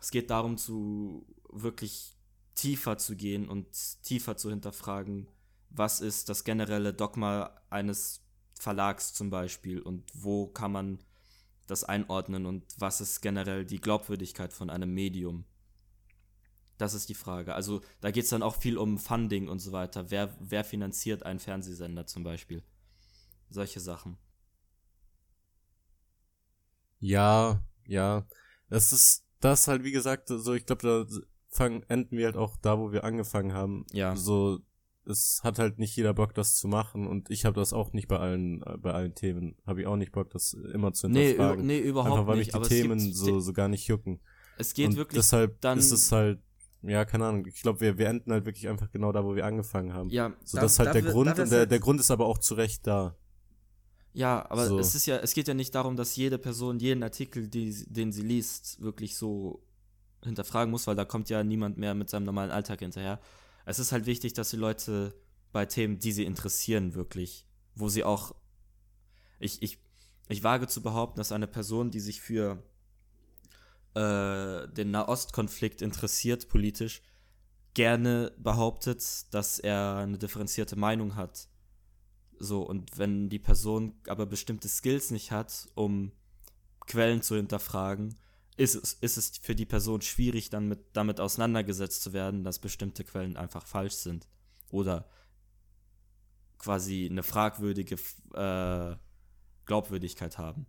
Es 0.00 0.10
geht 0.10 0.30
darum, 0.30 0.56
zu 0.56 1.26
wirklich 1.50 2.16
tiefer 2.54 2.98
zu 2.98 3.16
gehen 3.16 3.48
und 3.48 3.66
tiefer 4.02 4.36
zu 4.36 4.50
hinterfragen, 4.50 5.28
was 5.70 6.00
ist 6.00 6.28
das 6.28 6.44
generelle 6.44 6.94
Dogma 6.94 7.50
eines 7.70 8.23
Verlags 8.58 9.12
zum 9.12 9.30
Beispiel 9.30 9.80
und 9.80 10.10
wo 10.14 10.46
kann 10.46 10.72
man 10.72 10.98
das 11.66 11.84
einordnen 11.84 12.46
und 12.46 12.64
was 12.78 13.00
ist 13.00 13.20
generell 13.20 13.64
die 13.64 13.80
Glaubwürdigkeit 13.80 14.52
von 14.52 14.70
einem 14.70 14.92
Medium. 14.92 15.44
Das 16.76 16.94
ist 16.94 17.08
die 17.08 17.14
Frage. 17.14 17.54
Also 17.54 17.80
da 18.00 18.10
geht 18.10 18.24
es 18.24 18.30
dann 18.30 18.42
auch 18.42 18.56
viel 18.56 18.76
um 18.76 18.98
Funding 18.98 19.48
und 19.48 19.60
so 19.60 19.72
weiter. 19.72 20.10
Wer, 20.10 20.34
wer 20.40 20.64
finanziert 20.64 21.22
einen 21.22 21.38
Fernsehsender 21.38 22.06
zum 22.06 22.24
Beispiel? 22.24 22.62
Solche 23.48 23.80
Sachen. 23.80 24.18
Ja, 26.98 27.62
ja. 27.86 28.26
Das 28.68 28.92
ist 28.92 29.24
das 29.40 29.68
halt, 29.68 29.84
wie 29.84 29.92
gesagt, 29.92 30.28
so 30.28 30.54
ich 30.54 30.66
glaube, 30.66 30.82
da 30.82 31.20
fangen, 31.48 31.84
enden 31.84 32.16
wir 32.16 32.26
halt 32.26 32.36
auch 32.36 32.56
da, 32.56 32.78
wo 32.78 32.92
wir 32.92 33.04
angefangen 33.04 33.52
haben. 33.52 33.86
Ja. 33.92 34.16
So, 34.16 34.60
es 35.06 35.40
hat 35.42 35.58
halt 35.58 35.78
nicht 35.78 35.96
jeder 35.96 36.14
Bock, 36.14 36.34
das 36.34 36.56
zu 36.56 36.68
machen 36.68 37.06
und 37.06 37.30
ich 37.30 37.44
habe 37.44 37.58
das 37.58 37.72
auch 37.72 37.92
nicht 37.92 38.08
bei 38.08 38.18
allen, 38.18 38.62
äh, 38.62 38.76
bei 38.78 38.92
allen 38.92 39.14
Themen. 39.14 39.56
Habe 39.66 39.82
ich 39.82 39.86
auch 39.86 39.96
nicht 39.96 40.12
Bock, 40.12 40.30
das 40.30 40.54
immer 40.72 40.92
zu 40.92 41.08
hinterfragen. 41.08 41.66
Nee, 41.66 41.80
nee 41.80 41.88
überhaupt 41.88 42.12
Einfach, 42.12 42.26
weil 42.26 42.38
nicht. 42.38 42.54
Mich 42.54 42.68
die 42.68 42.68
Themen 42.68 42.98
so, 43.12 43.40
so 43.40 43.52
gar 43.52 43.68
nicht 43.68 43.86
jucken. 43.86 44.20
Es 44.56 44.72
geht 44.72 44.88
und 44.88 44.96
wirklich 44.96 45.18
deshalb 45.18 45.60
dann 45.60 45.78
ist 45.78 45.90
es 45.90 46.10
halt, 46.12 46.40
ja, 46.82 47.04
keine 47.04 47.26
Ahnung. 47.26 47.46
Ich 47.46 47.62
glaube, 47.62 47.80
wir, 47.80 47.98
wir 47.98 48.08
enden 48.08 48.32
halt 48.32 48.44
wirklich 48.44 48.68
einfach 48.68 48.90
genau 48.90 49.12
da, 49.12 49.24
wo 49.24 49.34
wir 49.34 49.46
angefangen 49.46 49.92
haben. 49.92 50.10
Ja. 50.10 50.32
So, 50.44 50.56
da, 50.56 50.62
das 50.62 50.72
ist 50.72 50.78
halt 50.78 50.88
da, 50.88 50.92
der 50.92 51.02
Grund 51.02 51.38
und 51.38 51.50
der, 51.50 51.58
halt 51.60 51.70
der 51.70 51.80
Grund 51.80 52.00
ist 52.00 52.10
aber 52.10 52.26
auch 52.26 52.38
zu 52.38 52.54
Recht 52.54 52.86
da. 52.86 53.16
Ja, 54.12 54.48
aber 54.48 54.68
so. 54.68 54.78
es 54.78 54.94
ist 54.94 55.06
ja, 55.06 55.16
es 55.16 55.34
geht 55.34 55.48
ja 55.48 55.54
nicht 55.54 55.74
darum, 55.74 55.96
dass 55.96 56.14
jede 56.14 56.38
Person 56.38 56.78
jeden 56.78 57.02
Artikel, 57.02 57.48
die, 57.48 57.74
den 57.88 58.12
sie 58.12 58.22
liest, 58.22 58.80
wirklich 58.80 59.16
so 59.16 59.66
hinterfragen 60.22 60.70
muss, 60.70 60.86
weil 60.86 60.94
da 60.94 61.04
kommt 61.04 61.28
ja 61.30 61.42
niemand 61.42 61.78
mehr 61.78 61.94
mit 61.94 62.08
seinem 62.08 62.24
normalen 62.24 62.50
Alltag 62.50 62.78
hinterher. 62.78 63.20
Es 63.64 63.78
ist 63.78 63.92
halt 63.92 64.06
wichtig, 64.06 64.34
dass 64.34 64.50
die 64.50 64.56
Leute 64.56 65.14
bei 65.52 65.66
Themen, 65.66 65.98
die 65.98 66.12
sie 66.12 66.24
interessieren, 66.24 66.94
wirklich, 66.94 67.46
wo 67.74 67.88
sie 67.88 68.04
auch. 68.04 68.34
Ich, 69.38 69.62
ich, 69.62 69.78
ich 70.28 70.42
wage 70.42 70.66
zu 70.66 70.82
behaupten, 70.82 71.18
dass 71.18 71.32
eine 71.32 71.46
Person, 71.46 71.90
die 71.90 72.00
sich 72.00 72.20
für 72.20 72.62
äh, 73.94 74.68
den 74.68 74.90
Nahostkonflikt 74.90 75.82
interessiert, 75.82 76.48
politisch, 76.48 77.02
gerne 77.74 78.32
behauptet, 78.38 79.32
dass 79.32 79.58
er 79.58 79.96
eine 79.96 80.18
differenzierte 80.18 80.76
Meinung 80.76 81.16
hat. 81.16 81.48
So, 82.38 82.62
und 82.62 82.98
wenn 82.98 83.28
die 83.28 83.38
Person 83.38 83.94
aber 84.08 84.26
bestimmte 84.26 84.68
Skills 84.68 85.10
nicht 85.10 85.30
hat, 85.30 85.68
um 85.74 86.12
Quellen 86.86 87.22
zu 87.22 87.36
hinterfragen, 87.36 88.16
ist 88.56 88.74
es, 88.76 88.92
ist 88.94 89.16
es 89.16 89.38
für 89.38 89.54
die 89.54 89.66
Person 89.66 90.00
schwierig, 90.00 90.50
dann 90.50 90.68
mit, 90.68 90.80
damit 90.92 91.20
auseinandergesetzt 91.20 92.02
zu 92.02 92.12
werden, 92.12 92.44
dass 92.44 92.58
bestimmte 92.58 93.04
Quellen 93.04 93.36
einfach 93.36 93.66
falsch 93.66 93.94
sind. 93.94 94.28
Oder 94.70 95.08
quasi 96.58 97.08
eine 97.10 97.22
fragwürdige 97.22 97.96
äh, 98.34 98.96
Glaubwürdigkeit 99.66 100.38
haben. 100.38 100.66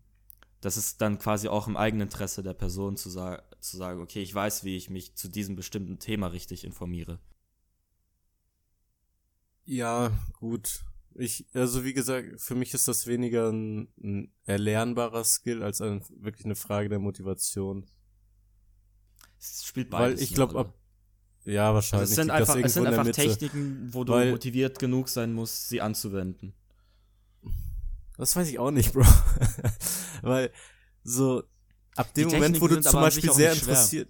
Das 0.62 0.78
ist 0.78 1.00
dann 1.02 1.20
quasi 1.20 1.48
auch 1.48 1.68
im 1.68 1.78
eigenen 1.78 2.08
Interesse 2.08 2.42
der 2.42 2.54
Person 2.54 2.98
zu, 2.98 3.10
sa 3.10 3.44
zu 3.60 3.78
sagen, 3.78 4.02
okay, 4.02 4.22
ich 4.22 4.34
weiß, 4.34 4.64
wie 4.64 4.78
ich 4.78 4.90
mich 4.90 5.16
zu 5.16 5.28
diesem 5.28 5.56
bestimmten 5.56 6.00
Thema 6.00 6.28
richtig 6.28 6.64
informiere. 6.64 7.20
Ja, 9.66 10.12
gut. 10.34 10.84
Ich, 11.18 11.46
also 11.54 11.86
wie 11.86 11.94
gesagt, 11.94 12.42
für 12.42 12.56
mich 12.56 12.74
ist 12.74 12.88
das 12.88 13.08
weniger 13.08 13.50
ein, 13.50 13.88
ein 14.04 14.34
erlernbarer 14.44 15.24
Skill 15.24 15.64
als 15.64 15.82
ein, 15.82 16.04
wirklich 16.10 16.46
eine 16.46 16.56
Frage 16.56 16.90
der 16.90 17.00
Motivation. 17.00 17.86
Es 19.40 19.64
spielt 19.66 19.90
beides. 19.90 20.20
Weil 20.20 20.24
ich 20.24 20.34
glaube, 20.34 20.74
ja, 21.46 21.74
wahrscheinlich. 21.74 22.10
Also 22.10 22.12
es 22.12 22.16
sind 22.16 22.32
einfach, 22.32 22.56
es 22.58 22.74
sind 22.74 22.88
einfach 22.88 23.12
Techniken, 23.12 23.94
wo 23.94 24.04
du 24.04 24.14
Weil, 24.14 24.32
motiviert 24.32 24.80
genug 24.80 25.08
sein 25.10 25.32
musst, 25.32 25.70
sie 25.70 25.80
anzuwenden. 25.80 26.54
Das 28.18 28.36
weiß 28.36 28.50
ich 28.50 28.60
auch 28.60 28.72
nicht, 28.72 28.94
Bro. 28.94 29.06
Weil 30.22 30.52
so 31.04 31.44
ab 31.96 32.14
dem 32.14 32.30
Moment, 32.30 32.60
wo 32.60 32.68
du 32.68 32.82
zum 32.82 33.00
Beispiel 33.00 33.32
sehr 33.32 33.54
interessiert, 33.54 34.10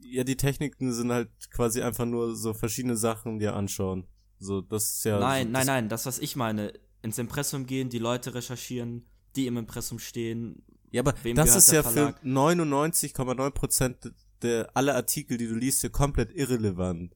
ja, 0.00 0.24
die 0.24 0.36
Techniken 0.36 0.92
sind 0.92 1.12
halt 1.12 1.30
quasi 1.50 1.82
einfach 1.82 2.06
nur 2.06 2.34
so 2.34 2.54
verschiedene 2.54 2.96
Sachen 2.96 3.38
dir 3.38 3.54
anschauen. 3.54 4.06
So, 4.38 4.60
das 4.60 4.90
ist 4.96 5.04
ja. 5.04 5.18
Nein, 5.18 5.46
so, 5.46 5.52
nein, 5.52 5.66
nein, 5.66 5.88
das, 5.88 6.06
was 6.06 6.18
ich 6.18 6.36
meine. 6.36 6.72
Ins 7.00 7.18
Impressum 7.18 7.66
gehen, 7.66 7.90
die 7.90 7.98
Leute 7.98 8.34
recherchieren, 8.34 9.06
die 9.36 9.46
im 9.46 9.56
Impressum 9.56 9.98
stehen. 10.00 10.64
Ja, 10.90 11.02
aber 11.02 11.12
das 11.34 11.54
ist 11.54 11.70
ja 11.70 11.82
Verlag. 11.84 12.18
für 12.20 12.26
99,9% 12.26 14.12
der, 14.42 14.70
alle 14.74 14.94
Artikel, 14.94 15.36
die 15.38 15.46
du 15.46 15.54
liest, 15.54 15.82
ja 15.82 15.88
komplett 15.90 16.32
irrelevant. 16.34 17.14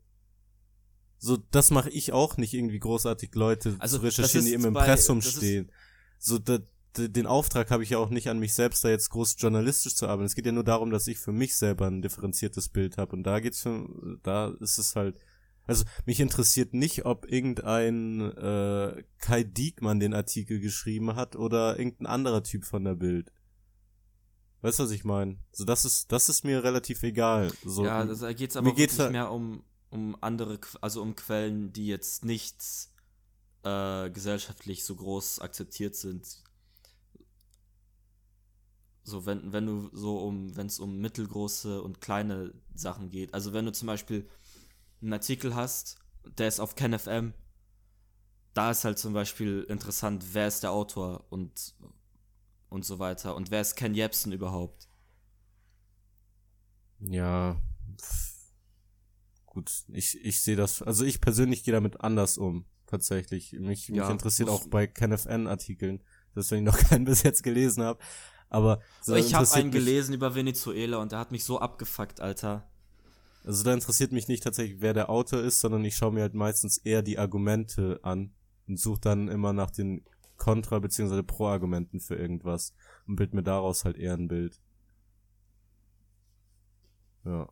So, 1.18 1.37
das 1.37 1.70
mache 1.70 1.91
ich 1.91 2.12
auch 2.12 2.37
nicht 2.37 2.53
irgendwie 2.55 2.79
großartig 2.81 3.35
Leute 3.35 3.77
Also, 3.79 3.99
zu 3.99 4.05
recherchieren, 4.05 4.45
die 4.47 4.53
im 4.55 4.62
bei- 4.62 4.68
Impressum 4.81 5.18
das 5.20 5.29
ist- 5.29 5.37
stehen. 5.37 5.70
So, 6.18 6.39
da, 6.39 6.59
den 6.97 7.27
Auftrag 7.27 7.70
habe 7.70 7.83
ich 7.83 7.91
ja 7.91 7.99
auch 7.99 8.11
nicht 8.11 8.29
an 8.29 8.39
mich 8.39 8.55
selbst, 8.55 8.85
da 8.85 8.89
jetzt 8.89 9.11
groß 9.11 9.37
journalistisch 9.39 9.95
zu 9.97 10.07
arbeiten. 10.07 10.27
Es 10.27 10.35
geht 10.35 10.47
ja 10.47 10.53
nur 10.53 10.64
darum, 10.64 10.91
dass 10.91 11.07
ich 11.07 11.18
für 11.18 11.33
mich 11.33 11.57
selber 11.57 11.87
ein 11.87 12.03
differenziertes 12.03 12.68
Bild 12.68 12.99
habe. 12.99 13.12
Und 13.16 13.23
da 13.25 13.41
geht's 13.41 13.62
für, 13.62 13.89
da 14.23 14.49
ist 14.61 14.79
es 14.79 14.95
halt, 14.97 15.16
also 15.67 15.85
mich 16.07 16.21
interessiert 16.21 16.75
nicht, 16.75 17.05
ob 17.05 17.31
irgendein 17.31 18.21
äh, 18.37 19.05
Kai 19.19 19.45
Diekmann 19.45 20.01
den 20.01 20.15
Artikel 20.15 20.61
geschrieben 20.61 21.15
hat 21.15 21.37
oder 21.37 21.79
irgendein 21.79 22.07
anderer 22.07 22.43
Typ 22.43 22.65
von 22.65 22.85
der 22.85 22.95
Bild. 22.95 23.33
Weißt 24.61 24.79
du, 24.79 24.85
was 24.85 24.91
ich 24.93 25.05
meine? 25.05 25.39
So, 25.51 25.65
das 25.65 25.85
ist, 25.85 26.13
das 26.13 26.29
ist 26.29 26.45
mir 26.45 26.63
relativ 26.63 27.03
egal. 27.03 27.53
So, 27.65 27.85
ja, 27.85 28.05
das, 28.05 28.21
da 28.21 28.33
geht's 28.33 28.55
mir 28.55 28.61
aber 28.61 28.75
geht's 28.75 28.97
wirklich 28.97 29.07
da- 29.09 29.11
mehr 29.13 29.31
um, 29.33 29.65
um 29.91 30.17
andere, 30.21 30.61
also 30.81 31.03
um 31.03 31.17
Quellen, 31.17 31.73
die 31.73 31.87
jetzt 31.87 32.25
nicht 32.25 32.57
äh, 33.65 34.11
gesellschaftlich 34.11 34.85
so 34.85 34.95
groß 34.95 35.41
akzeptiert 35.41 35.97
sind. 35.97 36.43
So, 39.05 39.27
wenn, 39.27 39.53
wenn 39.53 39.67
du 39.67 39.91
so 39.93 40.19
um, 40.19 40.57
wenn 40.57 40.69
es 40.69 40.79
um 40.79 40.99
mittelgroße 40.99 41.83
und 41.83 42.01
kleine 42.01 42.55
Sachen 42.73 43.11
geht. 43.11 43.35
Also 43.35 43.53
wenn 43.53 43.65
du 43.65 43.73
zum 43.73 43.87
Beispiel 43.87 44.29
einen 45.03 45.12
Artikel 45.12 45.55
hast, 45.55 45.96
der 46.38 46.48
ist 46.48 46.61
auf 46.61 46.74
KenFM, 46.76 47.34
da 48.55 48.70
ist 48.70 48.84
halt 48.84 48.98
zum 48.98 49.12
Beispiel 49.12 49.66
interessant, 49.68 50.24
wer 50.32 50.46
ist 50.46 50.62
der 50.62 50.72
Autor 50.72 51.26
und, 51.30 51.74
und 52.68 52.84
so 52.84 52.98
weiter. 52.98 53.34
Und 53.34 53.50
wer 53.50 53.61
ist 53.61 53.76
Ken 53.76 53.94
Jebsen 53.94 54.32
überhaupt? 54.32 54.88
Ja. 56.98 57.61
Gut, 59.46 59.70
ich, 59.88 60.22
ich 60.24 60.40
sehe 60.40 60.57
das, 60.57 60.82
also 60.82 61.05
ich 61.05 61.20
persönlich 61.20 61.64
gehe 61.64 61.72
damit 61.72 62.00
anders 62.00 62.38
um, 62.38 62.66
tatsächlich. 62.86 63.53
Mich, 63.53 63.88
mich 63.88 63.98
Ja, 63.98 64.11
interessiert 64.11 64.48
auch 64.48 64.66
bei 64.68 64.86
KenFN-Artikeln, 64.86 66.03
deswegen 66.34 66.64
noch 66.64 66.78
keinen 66.88 67.05
bis 67.05 67.22
jetzt 67.22 67.42
gelesen 67.42 67.82
habe. 67.82 67.98
Aber 68.48 68.82
so 69.00 69.14
ich 69.14 69.34
habe 69.34 69.50
einen 69.53 69.70
gelesen 69.70 70.14
über 70.14 70.34
Venezuela 70.34 70.98
und 70.98 71.12
der 71.12 71.18
hat 71.18 71.32
mich 71.32 71.44
so 71.44 71.59
abgefuckt, 71.59 72.20
Alter. 72.20 72.70
Also 73.45 73.64
da 73.64 73.74
interessiert 73.74 74.12
mich 74.12 74.28
nicht 74.28 74.43
tatsächlich, 74.45 74.80
wer 74.80 74.95
der 74.95 75.11
Autor 75.11 75.40
ist, 75.43 75.61
sondern 75.61 75.84
ich 75.84 75.97
schaue 75.97 76.12
mir 76.12 76.20
halt 76.22 76.34
meistens 76.34 76.78
eher 76.78 77.03
die 77.03 77.18
Argumente 77.18 77.99
an 78.03 78.32
und 78.68 78.78
suche 78.78 79.01
dann 79.01 79.28
immer 79.28 79.53
nach 79.53 79.70
den 79.70 80.05
Kontra- 80.36 80.78
bzw. 80.80 81.22
Pro-Argumenten 81.22 82.01
für 82.01 82.14
irgendwas 82.16 82.74
und 83.07 83.16
bild 83.16 83.34
mir 83.34 83.43
daraus 83.43 83.84
halt 83.84 83.97
eher 83.97 84.14
ein 84.14 84.28
Bild. 84.28 84.61
Ja. 87.24 87.49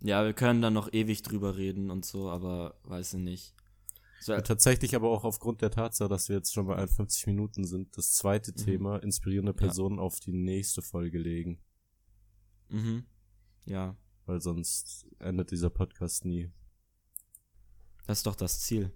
Ja, 0.00 0.24
wir 0.24 0.32
können 0.32 0.62
dann 0.62 0.74
noch 0.74 0.92
ewig 0.92 1.22
drüber 1.22 1.56
reden 1.56 1.90
und 1.90 2.04
so, 2.04 2.30
aber 2.30 2.78
weiß 2.84 3.14
ich 3.14 3.20
nicht. 3.20 3.54
So, 4.20 4.32
Ja, 4.32 4.40
tatsächlich 4.42 4.94
aber 4.94 5.08
auch 5.10 5.24
aufgrund 5.24 5.60
der 5.62 5.70
Tatsache, 5.70 6.08
dass 6.08 6.28
wir 6.28 6.36
jetzt 6.36 6.52
schon 6.52 6.66
bei 6.66 6.76
51 6.76 7.26
Minuten 7.26 7.64
sind, 7.64 7.96
das 7.96 8.12
zweite 8.14 8.52
Mhm. 8.52 8.56
Thema, 8.56 8.96
inspirierende 9.02 9.54
Personen 9.54 9.98
auf 9.98 10.20
die 10.20 10.32
nächste 10.32 10.82
Folge 10.82 11.18
legen. 11.18 11.58
mhm. 12.68 13.04
Ja, 13.68 13.96
Weil 14.24 14.40
sonst 14.40 15.06
endet 15.18 15.50
dieser 15.50 15.68
Podcast 15.70 16.24
nie. 16.24 16.50
das 18.06 18.18
ist 18.20 18.26
doch 18.26 18.34
das 18.34 18.60
Ziel. 18.60 18.92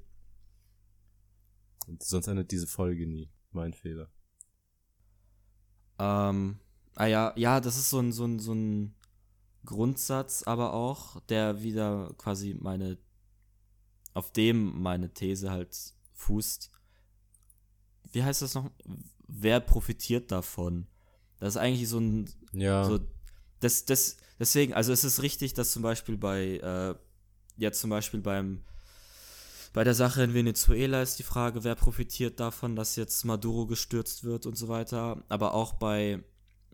Und 1.87 2.03
sonst 2.03 2.27
endet 2.27 2.51
diese 2.53 2.67
Folge 2.67 3.07
nie. 3.07 3.31
Mein 3.51 3.75
Fehler. 3.75 4.11
Ähm, 5.99 6.59
ah 6.95 7.05
ja, 7.07 7.33
ja, 7.37 7.61
das 7.61 7.77
ist 7.77 7.91
so 7.91 7.99
ein, 8.01 8.13
so 8.13 8.25
ein, 8.25 8.39
so 8.39 8.55
ein 8.55 8.95
Grundsatz, 9.67 10.43
aber 10.45 10.73
auch, 10.73 11.21
der 11.27 11.63
wieder 11.63 12.15
quasi 12.17 12.55
meine, 12.59 12.99
auf 14.15 14.33
dem 14.33 14.81
meine 14.81 15.13
These 15.13 15.51
halt 15.51 15.77
fußt. 16.15 16.71
Wie 18.13 18.23
heißt 18.25 18.41
das 18.41 18.55
noch? 18.55 18.71
Wer 19.29 19.61
profitiert 19.61 20.31
davon? 20.33 20.87
Das 21.39 21.55
ist 21.55 21.61
eigentlich 21.61 21.89
so 21.89 21.99
ein, 21.99 22.31
Ja. 22.53 22.85
So, 22.85 23.01
das, 23.63 23.85
das, 23.85 24.17
deswegen, 24.39 24.75
also 24.75 24.93
es 24.93 25.05
ist 25.05 25.23
richtig, 25.23 25.55
dass 25.55 25.73
zum 25.73 25.83
Beispiel 25.83 26.17
bei, 26.17 26.57
äh, 26.57 26.95
jetzt 27.57 27.81
zum 27.81 27.91
Beispiel 27.91 28.21
beim, 28.21 28.63
bei 29.73 29.85
der 29.85 29.95
Sache 29.95 30.23
in 30.23 30.35
Venezuela 30.35 31.01
ist 31.01 31.19
die 31.19 31.23
Frage, 31.23 31.65
wer 31.65 31.75
profitiert 31.75 32.41
davon, 32.41 32.77
dass 32.77 32.97
jetzt 32.97 33.25
Maduro 33.25 33.67
gestürzt 33.67 34.25
wird 34.25 34.45
und 34.45 34.57
so 34.57 34.69
weiter. 34.69 35.25
Aber 35.29 35.55
auch 35.55 35.75
bei 35.75 36.23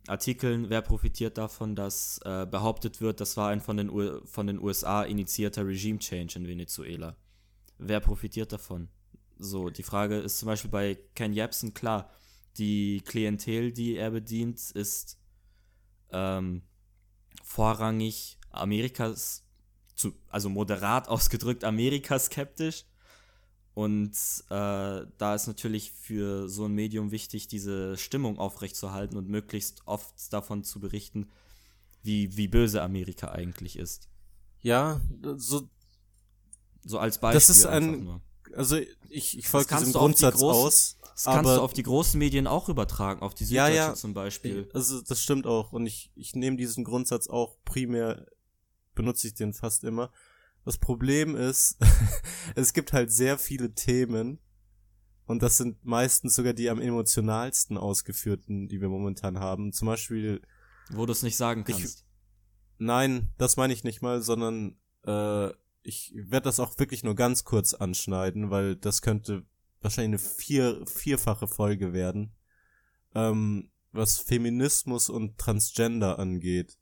Artikeln, 0.09 0.71
wer 0.71 0.83
profitiert 0.83 1.39
davon, 1.39 1.77
dass 1.77 2.19
äh, 2.25 2.47
behauptet 2.47 3.01
wird, 3.01 3.21
das 3.21 3.37
war 3.37 3.51
ein 3.51 3.61
von 3.61 3.77
den, 3.77 3.91
U 3.91 4.21
von 4.25 4.47
den 4.47 4.61
USA 4.61 5.05
initiierter 5.05 5.67
Regime 5.67 5.99
Change 5.99 6.39
in 6.39 6.49
Venezuela. 6.49 7.17
Wer 7.77 8.01
profitiert 8.01 8.53
davon? 8.53 8.89
So, 9.39 9.71
die 9.71 9.85
Frage 9.85 10.19
ist 10.19 10.39
zum 10.39 10.47
Beispiel 10.47 10.71
bei 10.71 10.99
Ken 11.15 11.33
Jebsen 11.33 11.75
klar, 11.75 12.11
die 12.57 13.03
Klientel, 13.03 13.71
die 13.71 13.95
er 13.95 14.11
bedient, 14.11 14.59
ist 14.73 15.19
ähm, 16.11 16.63
vorrangig 17.43 18.39
Amerikas, 18.51 19.45
zu, 19.95 20.13
also 20.29 20.49
moderat 20.49 21.09
ausgedrückt 21.09 21.65
Amerikaskeptisch. 21.65 22.85
Und 23.75 24.11
äh, 24.51 25.07
da 25.19 25.35
ist 25.37 25.47
natürlich 25.47 25.93
für 25.93 26.49
so 26.49 26.65
ein 26.65 26.73
Medium 26.73 27.13
wichtig, 27.13 27.47
diese 27.47 27.97
Stimmung 27.97 28.39
aufrechtzuerhalten 28.39 29.17
und 29.17 29.29
möglichst 29.29 29.87
oft 29.87 30.33
davon 30.33 30.65
zu 30.65 30.81
berichten, 30.81 31.29
wie, 32.03 32.37
wie 32.37 32.49
böse 32.49 32.83
Amerika 32.83 33.29
eigentlich 33.31 33.79
ist. 33.79 34.09
Ja, 34.63 35.01
so, 35.37 35.69
So 36.85 36.99
als 36.99 37.19
Beispiel. 37.21 37.37
Das 37.37 37.51
ist 37.51 37.67
ein- 37.67 37.85
einfach 37.85 38.03
nur. 38.05 38.21
Also 38.55 38.77
ich, 39.09 39.39
ich 39.39 39.49
folge 39.49 39.69
diesem 39.75 39.87
auf 39.89 39.93
die 39.93 39.99
Grundsatz 39.99 40.35
großen- 40.37 40.53
aus. 40.67 40.97
Das 41.01 41.25
kannst 41.25 41.39
aber 41.41 41.57
du 41.57 41.63
auf 41.63 41.73
die 41.73 41.83
großen 41.83 42.17
Medien 42.19 42.47
auch 42.47 42.69
übertragen, 42.69 43.23
auf 43.23 43.35
die 43.35 43.43
Ja, 43.45 43.67
Süddeutsche 43.67 43.75
ja. 43.89 43.95
zum 43.95 44.15
Beispiel. 44.15 44.69
Also 44.73 45.01
das 45.03 45.21
stimmt 45.21 45.47
auch. 45.49 45.73
Und 45.73 45.85
ich, 45.87 46.13
ich 46.15 46.37
nehme 46.37 46.57
diesen 46.57 46.85
Grundsatz 46.85 47.27
auch 47.27 47.57
primär, 47.65 48.27
benutze 48.95 49.27
ich 49.27 49.35
den 49.35 49.53
fast 49.53 49.83
immer. 49.83 50.13
Das 50.65 50.79
Problem 50.79 51.35
ist, 51.35 51.77
es 52.55 52.73
gibt 52.73 52.93
halt 52.93 53.11
sehr 53.11 53.37
viele 53.37 53.75
Themen 53.75 54.39
und 55.27 55.43
das 55.43 55.57
sind 55.57 55.85
meistens 55.85 56.37
sogar 56.37 56.53
die 56.53 56.71
am 56.71 56.81
emotionalsten 56.81 57.79
ausgeführten, 57.79 58.69
die 58.69 58.81
wir 58.81 58.89
momentan 58.89 59.41
haben. 59.41 59.73
Zum 59.73 59.87
Beispiel, 59.87 60.41
Wo 60.91 61.05
du 61.05 61.11
es 61.13 61.23
nicht 61.25 61.37
sagen 61.37 61.65
Ich- 61.67 61.75
kannst. 61.77 62.05
nein, 62.79 63.31
das 63.39 63.57
meine 63.57 63.73
ich 63.73 63.83
nicht 63.83 64.03
mal, 64.03 64.23
sondern 64.23 64.77
äh, 65.05 65.49
ich 65.89 66.13
werde 66.15 66.45
das 66.45 66.61
auch 66.61 66.79
wirklich 66.79 67.03
nur 67.03 67.15
ganz 67.15 67.45
kurz 67.45 67.73
anschneiden, 67.73 68.51
weil 68.51 68.77
das 68.77 69.01
könnte 69.01 69.47
wahrscheinlich 69.81 70.21
eine 70.21 70.31
vier, 70.31 70.87
vierfache 70.87 71.49
Folge 71.49 71.95
werden, 71.95 72.37
ähm, 73.15 73.71
was 73.91 74.19
Feminismus 74.19 75.09
und 75.09 75.39
Transgender 75.39 76.19
angeht. 76.19 76.79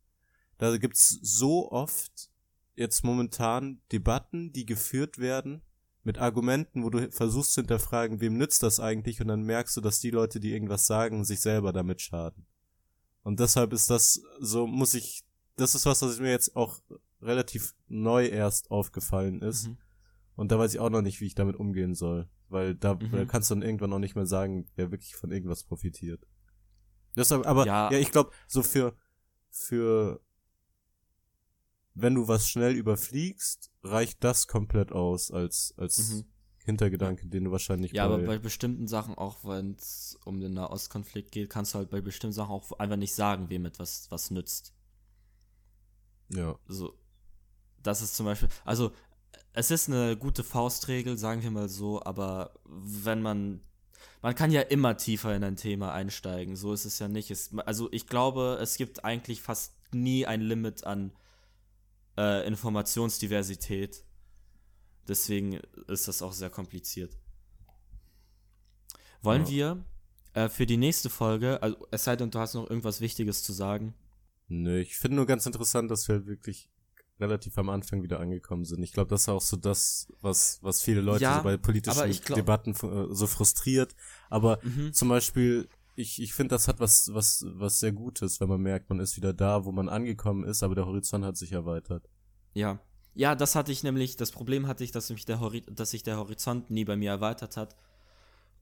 Da 0.59 0.77
gibt's 0.77 1.21
so 1.23 1.71
oft 1.71 2.31
jetzt 2.75 3.05
momentan 3.05 3.81
Debatten, 3.93 4.53
die 4.53 4.67
geführt 4.67 5.19
werden 5.19 5.63
mit 6.03 6.19
Argumenten, 6.19 6.83
wo 6.83 6.91
du 6.91 7.11
versuchst 7.13 7.53
zu 7.53 7.61
hinterfragen, 7.61 8.21
wem 8.21 8.37
nützt 8.37 8.63
das 8.63 8.81
eigentlich, 8.81 9.21
und 9.21 9.29
dann 9.29 9.43
merkst 9.43 9.77
du, 9.77 9.81
dass 9.81 10.01
die 10.01 10.11
Leute, 10.11 10.41
die 10.41 10.53
irgendwas 10.53 10.87
sagen, 10.87 11.25
sich 11.25 11.41
selber 11.41 11.73
damit 11.73 12.01
schaden. 12.01 12.47
Und 13.23 13.41
deshalb 13.41 13.73
ist 13.73 13.89
das, 13.89 14.23
so 14.41 14.67
muss 14.67 14.95
ich, 14.95 15.25
das 15.57 15.75
ist 15.75 15.87
was, 15.87 16.03
was 16.03 16.19
mir 16.19 16.31
jetzt 16.31 16.55
auch 16.57 16.81
relativ 17.27 17.75
neu 17.89 18.27
erst 18.27 18.71
aufgefallen 18.71 19.43
ist. 19.43 19.69
Mhm. 19.69 19.79
Und 20.37 20.53
da 20.53 20.59
weiß 20.59 20.75
ich 20.75 20.81
auch 20.81 20.91
noch 20.91 21.03
nicht, 21.03 21.21
wie 21.21 21.27
ich 21.27 21.35
damit 21.35 21.57
umgehen 21.57 21.95
soll. 21.95 22.29
Weil 22.49 22.75
da 22.75 22.95
Mhm. 22.95 23.27
kannst 23.27 23.51
du 23.51 23.55
dann 23.55 23.63
irgendwann 23.63 23.93
auch 23.93 23.99
nicht 23.99 24.15
mehr 24.15 24.27
sagen, 24.27 24.67
wer 24.77 24.91
wirklich 24.91 25.17
von 25.17 25.33
irgendwas 25.33 25.65
profitiert. 25.65 26.27
Deshalb, 27.17 27.47
aber 27.47 27.67
Ja. 27.67 27.91
ja, 27.91 27.99
ich 27.99 28.13
glaube, 28.13 28.31
so 28.47 28.63
für, 28.63 28.95
für 29.51 30.21
wenn 31.95 32.15
du 32.15 32.29
was 32.29 32.49
schnell 32.49 32.75
überfliegst, 32.77 33.71
reicht 33.83 34.23
das 34.23 34.47
komplett 34.47 34.93
aus 34.93 35.31
als, 35.31 35.75
als 35.79 35.99
Mhm. 36.13 36.25
Hintergedanke, 36.65 37.27
den 37.29 37.45
du 37.45 37.53
wahrscheinlich 37.53 37.93
Ja, 37.93 38.05
aber 38.07 38.19
bei 38.19 38.39
bestimmten 38.39 38.87
Sachen, 38.89 39.15
auch 39.15 39.45
wenn 39.45 39.77
es 39.79 40.19
um 40.25 40.41
den 40.41 40.53
Nahostkonflikt 40.55 41.31
geht, 41.33 41.49
kannst 41.49 41.73
du 41.73 41.79
halt 41.79 41.91
bei 41.91 42.01
bestimmten 42.01 42.35
Sachen 42.35 42.51
auch 42.51 42.73
einfach 42.79 42.97
nicht 42.97 43.15
sagen, 43.15 43.49
wem 43.51 43.65
etwas 43.67 44.11
was 44.11 44.31
nützt. 44.31 44.75
ja. 46.29 46.59
So, 46.67 46.99
das 47.83 48.03
ist 48.03 48.17
zum 48.17 48.27
Beispiel, 48.27 48.49
also 48.65 48.93
es 49.53 49.71
ist 49.71 49.89
eine 49.89 50.17
gute 50.17 50.45
Faustregel, 50.45 51.17
sagen 51.17 51.43
wir 51.43 51.51
mal 51.51 51.69
so, 51.69 52.03
aber 52.03 52.53
wenn 52.65 53.23
man, 53.23 53.61
man 54.23 54.35
kann 54.35 54.51
ja 54.51 54.61
immer 54.61 54.97
tiefer 54.97 55.35
in 55.35 55.45
ein 55.45 55.57
Thema 55.57 55.93
einsteigen, 55.93 56.57
so 56.57 56.73
ist 56.73 56.85
es 56.85 56.99
ja 56.99 57.09
nicht. 57.09 57.31
Es, 57.31 57.51
also 57.65 57.89
ich 57.93 58.07
glaube, 58.07 58.59
es 58.61 58.77
gibt 58.77 59.05
eigentlich 59.05 59.41
fast 59.41 59.73
nie 59.93 60.27
ein 60.27 60.41
Limit 60.43 60.85
an 60.85 61.13
äh, 62.19 62.47
Informationsdiversität. 62.47 64.05
Deswegen 65.09 65.61
ist 65.87 66.09
das 66.09 66.21
auch 66.23 66.33
sehr 66.33 66.51
kompliziert. 66.51 67.17
Wollen 69.23 69.43
Ja. 69.47 69.51
wir 69.51 69.85
äh, 70.35 70.49
für 70.49 70.67
die 70.67 70.77
nächste 70.77 71.09
Folge, 71.11 71.63
also 71.63 71.77
es 71.91 72.05
sei 72.05 72.17
denn, 72.17 72.31
du 72.31 72.39
hast 72.39 72.55
noch 72.55 72.69
irgendwas 72.69 73.01
Wichtiges 73.01 73.43
zu 73.43 73.53
sagen. 73.53 73.95
Nö, 74.49 74.81
ich 74.81 74.97
finde 74.97 75.17
nur 75.17 75.27
ganz 75.27 75.47
interessant, 75.47 75.91
dass 75.91 76.09
wir 76.09 76.27
wirklich 76.27 76.69
relativ 77.19 77.57
am 77.59 77.69
Anfang 77.71 78.03
wieder 78.03 78.21
angekommen 78.21 78.65
sind. 78.65 78.83
Ich 78.83 78.93
glaube, 78.93 79.09
das 79.11 79.23
ist 79.23 79.29
auch 79.29 79.41
so 79.41 79.57
das, 79.57 80.13
was, 80.21 80.59
was 80.63 80.83
viele 80.83 81.01
Leute 81.01 81.23
Ja, 81.25 81.39
so 81.39 81.45
bei 81.45 81.57
politischen 81.57 82.11
glaub- 82.23 82.37
Debatten 82.37 82.73
äh, 82.73 83.15
so 83.15 83.27
frustriert. 83.27 83.95
Aber 84.29 84.59
Mhm. 84.63 84.93
zum 84.93 85.09
Beispiel, 85.09 85.69
ich, 85.95 86.21
ich 86.21 86.35
finde, 86.35 86.55
das 86.55 86.69
hat 86.69 86.79
was, 86.79 87.11
was, 87.15 87.45
was 87.49 87.79
sehr 87.81 87.93
Gutes, 87.93 88.41
wenn 88.41 88.49
man 88.49 88.61
merkt, 88.61 88.91
man 88.91 89.01
ist 89.01 89.17
wieder 89.17 89.33
da, 89.33 89.65
wo 89.65 89.73
man 89.73 89.89
angekommen 89.89 90.45
ist, 90.45 90.63
aber 90.63 90.75
der 90.75 90.85
Horizont 90.87 91.25
hat 91.25 91.37
sich 91.39 91.53
erweitert. 91.53 92.09
Ja. 92.53 92.79
Ja, 93.15 93.35
das 93.35 93.55
hatte 93.55 93.73
ich 93.73 93.83
nämlich, 93.83 94.17
das 94.17 94.31
Problem 94.31 94.67
hatte 94.67 94.85
ich, 94.85 94.93
dass 94.93 95.09
mich 95.09 95.25
der 95.25 95.41
Hori 95.41 95.63
dass 95.71 95.93
sich 95.93 96.03
der 96.03 96.19
Horizont 96.19 96.71
nie 96.71 96.85
bei 96.85 96.97
mir 96.97 97.11
erweitert 97.13 97.57
hat. 97.57 97.75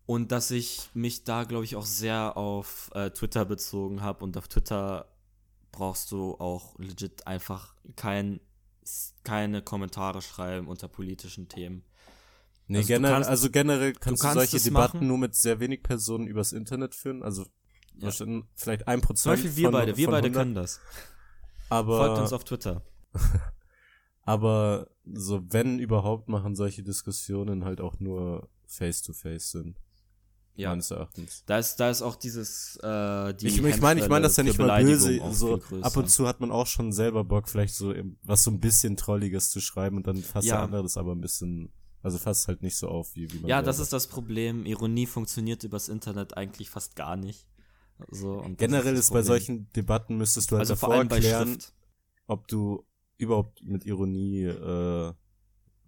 Und 0.06 0.30
dass 0.32 0.50
ich 0.52 0.90
mich 0.94 1.24
da, 1.24 1.42
glaube 1.44 1.64
ich, 1.64 1.74
auch 1.76 1.86
sehr 1.86 2.36
auf 2.36 2.90
äh, 2.94 3.10
Twitter 3.10 3.44
bezogen 3.46 4.00
habe. 4.02 4.22
Und 4.22 4.36
auf 4.36 4.46
Twitter 4.48 5.06
brauchst 5.74 6.10
du 6.12 6.34
auch 6.38 6.78
legit 6.78 7.26
einfach 7.26 7.74
kein, 7.96 8.40
keine 9.24 9.62
Kommentare 9.62 10.22
schreiben 10.22 10.68
unter 10.68 10.88
politischen 10.88 11.48
Themen. 11.48 11.84
Nee, 12.66 12.78
Also 12.78 12.88
du 12.88 12.94
generell, 12.94 13.14
kannst- 13.14 13.30
also 13.30 13.50
generell 13.50 13.92
kannst 13.92 14.22
du, 14.22 14.26
kannst 14.26 14.38
solche 14.38 14.56
es 14.56 14.62
Debatten 14.64 14.96
machen. 14.98 15.08
nur 15.08 15.18
mit 15.18 15.34
sehr 15.34 15.60
wenig 15.60 15.82
Personen 15.82 16.26
übers 16.26 16.52
Internet 16.52 16.94
führen. 16.94 17.22
Also 17.22 17.44
Ja. 17.98 18.10
vielleicht 18.54 18.88
ein 18.88 19.00
Zum 19.00 19.06
Prozent. 19.06 19.32
Beispiel 19.34 19.56
wir 19.56 19.64
von, 19.64 19.72
beide, 19.72 19.96
wir 19.96 20.06
beide 20.08 20.26
100, 20.28 20.32
können 20.42 20.54
das. 20.54 20.80
aber, 21.68 21.98
Folgt 21.98 22.20
uns 22.22 22.32
auf 22.32 22.44
Twitter. 22.44 22.82
aber 24.22 24.88
so 25.04 25.42
wenn 25.52 25.78
überhaupt 25.78 26.28
machen 26.28 26.54
solche 26.56 26.82
Diskussionen 26.82 27.64
halt 27.64 27.80
auch 27.80 28.00
nur 28.00 28.48
face 28.66 29.02
to 29.02 29.12
face 29.12 29.50
Sinn. 29.50 29.76
Ja. 30.56 30.68
Meines 30.70 30.90
Erachtens. 30.90 31.42
Da 31.46 31.58
ist, 31.58 31.76
da 31.76 31.90
ist 31.90 32.00
auch 32.02 32.14
dieses, 32.14 32.76
äh, 32.82 33.34
die 33.34 33.48
ich 33.48 33.56
ich 33.56 33.80
meine, 33.80 34.00
ich 34.00 34.08
meine 34.08 34.22
das 34.22 34.36
ja 34.36 34.44
Hemmschwelle 34.44 34.84
nicht 34.84 35.00
mal 35.00 35.28
böse. 35.28 35.34
So 35.34 35.60
ab 35.82 35.96
und 35.96 36.08
zu 36.08 36.28
hat 36.28 36.40
man 36.40 36.52
auch 36.52 36.68
schon 36.68 36.92
selber 36.92 37.24
Bock, 37.24 37.48
vielleicht 37.48 37.74
so 37.74 37.92
was 38.22 38.44
so 38.44 38.52
ein 38.52 38.60
bisschen 38.60 38.96
Trolliges 38.96 39.50
zu 39.50 39.60
schreiben 39.60 39.96
und 39.96 40.06
dann 40.06 40.18
fasst 40.18 40.46
Ja. 40.46 40.56
der 40.56 40.64
andere 40.64 40.82
das 40.84 40.96
aber 40.96 41.12
ein 41.12 41.20
bisschen, 41.20 41.72
also 42.02 42.18
fasst 42.18 42.46
halt 42.46 42.62
nicht 42.62 42.76
so 42.76 42.86
auf, 42.86 43.16
wie, 43.16 43.32
wie 43.32 43.40
man 43.40 43.48
Ja, 43.48 43.62
das 43.62 43.80
ist 43.80 43.92
das 43.92 44.06
Problem. 44.06 44.64
Ironie 44.64 45.06
funktioniert 45.06 45.64
übers 45.64 45.88
Internet 45.88 46.36
eigentlich 46.36 46.70
fast 46.70 46.94
gar 46.94 47.16
nicht. 47.16 47.48
So, 48.10 48.34
und 48.34 48.56
Generell 48.58 48.94
das 48.94 49.06
ist 49.06 49.12
bei 49.12 49.22
solchen 49.22 49.72
Debatten 49.72 50.16
müsstest 50.16 50.50
du 50.50 50.56
halt 50.56 50.60
also 50.62 50.76
vor 50.76 50.88
davor 50.90 50.98
allem 51.00 51.08
bei 51.08 51.18
klären, 51.18 51.48
Schrift. 51.48 51.74
ob 52.28 52.46
du 52.48 52.84
überhaupt 53.16 53.62
mit 53.64 53.86
Ironie 53.86 54.42
äh, 54.44 55.12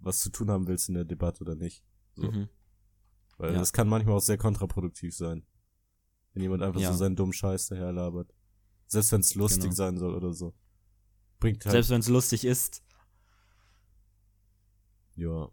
was 0.00 0.18
zu 0.18 0.30
tun 0.30 0.50
haben 0.50 0.66
willst 0.66 0.88
in 0.88 0.94
der 0.96 1.04
Debatte 1.04 1.42
oder 1.42 1.54
nicht. 1.54 1.84
So. 2.14 2.30
Mhm. 2.30 2.48
Weil 3.38 3.52
Ja. 3.52 3.58
das 3.58 3.72
kann 3.72 3.88
manchmal 3.88 4.16
auch 4.16 4.20
sehr 4.22 4.38
kontraproduktiv 4.38 5.14
sein. 5.14 5.44
Wenn 6.32 6.42
jemand 6.42 6.62
einfach 6.62 6.80
Ja. 6.80 6.92
so 6.92 6.98
seinen 6.98 7.16
dummen 7.16 7.32
Scheiß 7.32 7.66
daherlabert. 7.68 8.32
Selbst 8.86 9.12
wenn 9.12 9.20
es 9.20 9.34
lustig 9.34 9.64
Genau. 9.64 9.74
sein 9.74 9.98
soll 9.98 10.14
oder 10.14 10.32
so. 10.32 10.54
Bringt 11.40 11.64
halt, 11.64 11.72
Selbst 11.72 11.90
wenn 11.90 12.00
es 12.00 12.08
lustig 12.08 12.44
ist. 12.44 12.82
ja. 15.16 15.48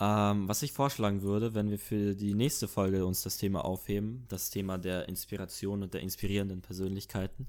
Ähm, 0.00 0.48
was 0.48 0.62
ich 0.62 0.72
vorschlagen 0.72 1.22
würde, 1.22 1.54
wenn 1.54 1.70
wir 1.70 1.78
für 1.78 2.16
die 2.16 2.34
nächste 2.34 2.66
Folge 2.66 3.06
uns 3.06 3.22
das 3.22 3.36
Thema 3.36 3.64
aufheben, 3.64 4.24
das 4.28 4.50
Thema 4.50 4.76
der 4.78 5.08
Inspiration 5.08 5.82
und 5.82 5.94
der 5.94 6.00
inspirierenden 6.00 6.60
Persönlichkeiten, 6.60 7.46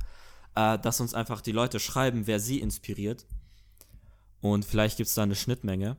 äh, 0.55 0.77
dass 0.77 0.99
uns 0.99 1.15
einfach 1.15 1.41
die 1.41 1.51
Leute 1.51 1.79
schreiben, 1.79 2.27
wer 2.27 2.39
sie 2.39 2.59
inspiriert. 2.59 3.25
Und 4.41 4.65
vielleicht 4.65 4.97
gibt 4.97 5.07
es 5.07 5.15
da 5.15 5.23
eine 5.23 5.35
Schnittmenge, 5.35 5.97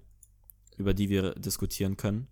über 0.76 0.94
die 0.94 1.08
wir 1.08 1.34
diskutieren 1.34 1.96
können. 1.96 2.28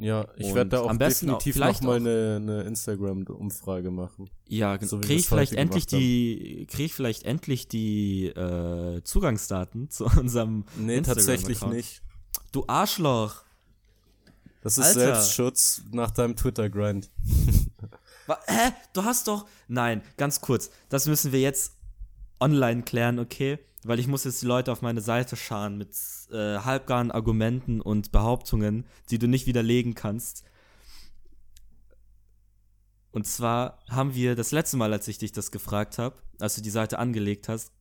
Ja, 0.00 0.26
ich 0.36 0.54
werde 0.54 0.70
da 0.70 0.80
auch 0.80 0.96
definitiv 0.96 1.56
nochmal 1.56 1.96
eine, 1.96 2.36
eine 2.40 2.62
Instagram-Umfrage 2.62 3.90
machen. 3.90 4.30
Ja, 4.48 4.78
So 4.80 4.98
wie 4.98 5.06
kriege 5.06 5.20
ich 5.20 5.26
vielleicht 5.28 5.52
endlich 5.52 5.86
die, 5.86 6.66
kriege 6.70 6.84
ich 6.84 6.94
vielleicht 6.94 7.24
endlich 7.24 7.68
die 7.68 8.26
äh, 8.28 9.02
Zugangsdaten 9.04 9.90
zu 9.90 10.06
unserem 10.06 10.64
Nee, 10.76 10.96
Instagram-Account? 10.96 11.06
tatsächlich 11.06 11.66
nicht. 11.66 12.02
Du 12.50 12.64
Arschloch. 12.66 13.42
Das 14.62 14.78
ist 14.78 14.86
Alter. 14.86 15.00
Selbstschutz 15.00 15.82
nach 15.92 16.10
deinem 16.10 16.34
Twitter-Grind. 16.36 17.10
Hä? 18.46 18.70
Du 18.92 19.04
hast 19.04 19.28
doch. 19.28 19.46
Nein, 19.68 20.02
ganz 20.16 20.40
kurz. 20.40 20.70
Das 20.88 21.06
müssen 21.06 21.32
wir 21.32 21.40
jetzt 21.40 21.72
online 22.40 22.82
klären, 22.82 23.18
okay? 23.18 23.58
Weil 23.84 23.98
ich 23.98 24.08
muss 24.08 24.24
jetzt 24.24 24.42
die 24.42 24.46
Leute 24.46 24.72
auf 24.72 24.82
meine 24.82 25.00
Seite 25.00 25.36
scharen 25.36 25.78
mit 25.78 25.90
äh, 26.30 26.58
halbgaren 26.58 27.10
Argumenten 27.10 27.80
und 27.80 28.12
Behauptungen, 28.12 28.84
die 29.08 29.18
du 29.18 29.26
nicht 29.26 29.46
widerlegen 29.46 29.94
kannst. 29.94 30.44
Und 33.10 33.26
zwar 33.26 33.78
haben 33.88 34.14
wir 34.14 34.36
das 34.36 34.52
letzte 34.52 34.76
Mal, 34.76 34.92
als 34.92 35.08
ich 35.08 35.18
dich 35.18 35.32
das 35.32 35.50
gefragt 35.50 35.98
habe, 35.98 36.16
als 36.38 36.54
du 36.54 36.60
die 36.60 36.70
Seite 36.70 36.98
angelegt 36.98 37.48
hast, 37.48 37.72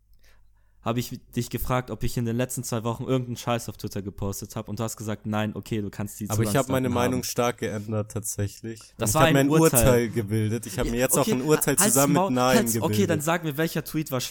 habe 0.81 0.99
ich 1.01 1.19
dich 1.35 1.49
gefragt, 1.49 1.91
ob 1.91 2.03
ich 2.03 2.15
in 2.15 2.23
den 2.25 2.37
letzten 2.37 2.63
zwei 2.63 2.83
Wochen 2.85 3.03
irgendeinen 3.03 3.35
Scheiß 3.35 3.67
auf 3.67 3.75
Twitter 3.77 4.01
gepostet 4.01 4.55
habe. 4.55 4.69
Und 4.69 4.79
du 4.79 4.83
hast 4.83 4.95
gesagt, 4.95 5.25
nein, 5.25 5.53
okay, 5.55 5.81
du 5.81 5.89
kannst 5.89 6.19
die 6.21 6.29
Aber 6.29 6.41
ich 6.43 6.55
habe 6.55 6.71
meine 6.71 6.87
Zugangsdaten 6.87 6.93
Meinung 6.93 7.19
haben. 7.19 7.23
stark 7.23 7.57
geändert 7.57 8.11
tatsächlich. 8.11 8.79
Das 8.97 9.09
ich 9.09 9.13
war 9.15 9.21
habe 9.27 9.29
ein 9.39 9.47
mir 9.47 9.55
ein 9.55 9.61
Urteil. 9.61 9.79
Urteil. 9.79 10.09
gebildet. 10.09 10.65
Ich 10.67 10.79
habe 10.79 10.89
mir 10.89 10.97
jetzt 10.99 11.17
Okay, 11.17 11.31
auch 11.33 11.35
ein 11.35 11.41
Urteil 11.41 11.75
halt's 11.77 11.83
zusammen 11.93 12.13
mit 12.13 12.31
Nein 12.31 12.57
halt's- 12.57 12.73
gebildet. 12.73 12.95
Okay, 12.97 13.07
dann 13.07 13.19
sag 13.21 13.43
mir, 13.43 13.57
welcher 13.57 13.83
Tweet 13.83 14.09
war, 14.11 14.21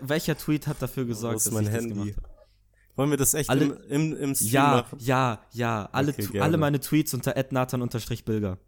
welcher 0.00 0.36
Tweet 0.38 0.66
hat 0.66 0.80
dafür 0.80 1.04
gesorgt, 1.04 1.34
Wo 1.34 1.36
ist 1.38 1.46
dass 1.46 1.52
mein 1.54 1.64
ich 1.64 1.70
Handy? 1.72 1.88
das 1.90 1.98
gemacht 1.98 2.16
habe? 2.16 2.28
Wollen 2.96 3.10
wir 3.10 3.16
das 3.18 3.34
echt 3.34 3.50
Alle- 3.50 3.64
im, 3.64 4.12
im, 4.12 4.16
im 4.16 4.34
Stream 4.34 4.50
Ja, 4.50 4.66
machen? 4.70 4.98
ja, 5.00 5.42
ja, 5.52 5.88
alle, 5.92 6.12
Okay, 6.18 6.40
alle 6.40 6.56
meine 6.56 6.80
Tweets 6.80 7.12
unter 7.14 7.34
@nathan_bilger. 7.52 8.58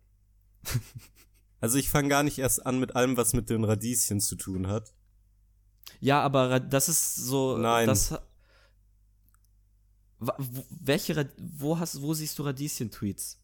Also 1.61 1.79
ich 1.79 1.89
fange 1.91 2.09
gar 2.09 2.23
nicht 2.23 2.39
erst 2.39 2.65
an 2.65 2.79
mit 2.81 2.97
allem, 2.97 3.17
was 3.17 3.33
mit 3.33 3.51
den 3.51 3.65
Radieschen 3.65 4.21
zu 4.21 4.37
tun 4.37 4.67
hat. 4.69 4.93
Ja, 6.01 6.23
aber 6.23 6.61
das 6.61 6.89
ist 6.89 7.15
so, 7.17 7.57
Nein. 7.59 7.87
das 7.87 8.15
welche, 10.21 11.31
wo 11.39 11.79
hast, 11.79 12.01
wo 12.03 12.13
siehst 12.15 12.39
du 12.39 12.43
Radieschen-Tweets? 12.43 13.39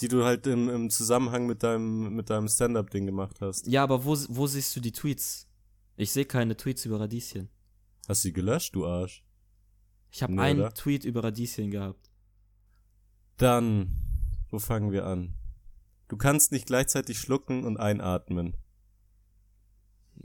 Die 0.00 0.08
du 0.08 0.24
halt 0.24 0.46
im, 0.46 0.68
im 0.68 0.90
Zusammenhang 0.90 1.46
mit 1.46 1.62
deinem, 1.62 2.14
mit 2.16 2.30
deinem 2.30 2.48
Stand-Up-Ding 2.48 3.04
gemacht 3.06 3.40
hast. 3.40 3.66
Ja, 3.66 3.82
aber 3.82 4.04
wo, 4.04 4.16
wo 4.28 4.46
siehst 4.46 4.74
du 4.74 4.80
die 4.80 4.92
Tweets? 4.92 5.46
Ich 5.96 6.12
sehe 6.12 6.24
keine 6.24 6.56
Tweets 6.56 6.84
über 6.86 7.00
Radieschen. 7.00 7.48
Hast 8.08 8.24
du 8.24 8.28
die 8.28 8.32
gelöscht, 8.34 8.74
du 8.74 8.86
Arsch? 8.86 9.22
Ich 10.10 10.22
habe 10.22 10.34
Nee, 10.34 10.40
einen 10.40 10.60
oder? 10.60 10.72
Tweet 10.72 11.04
über 11.04 11.24
Radieschen 11.24 11.70
gehabt. 11.70 12.10
Dann, 13.36 13.90
wo 14.50 14.58
fangen 14.58 14.92
wir 14.92 15.04
an? 15.04 15.34
Du 16.08 16.16
kannst 16.16 16.52
nicht 16.52 16.66
gleichzeitig 16.66 17.18
schlucken 17.18 17.64
und 17.64 17.76
einatmen. 17.78 18.56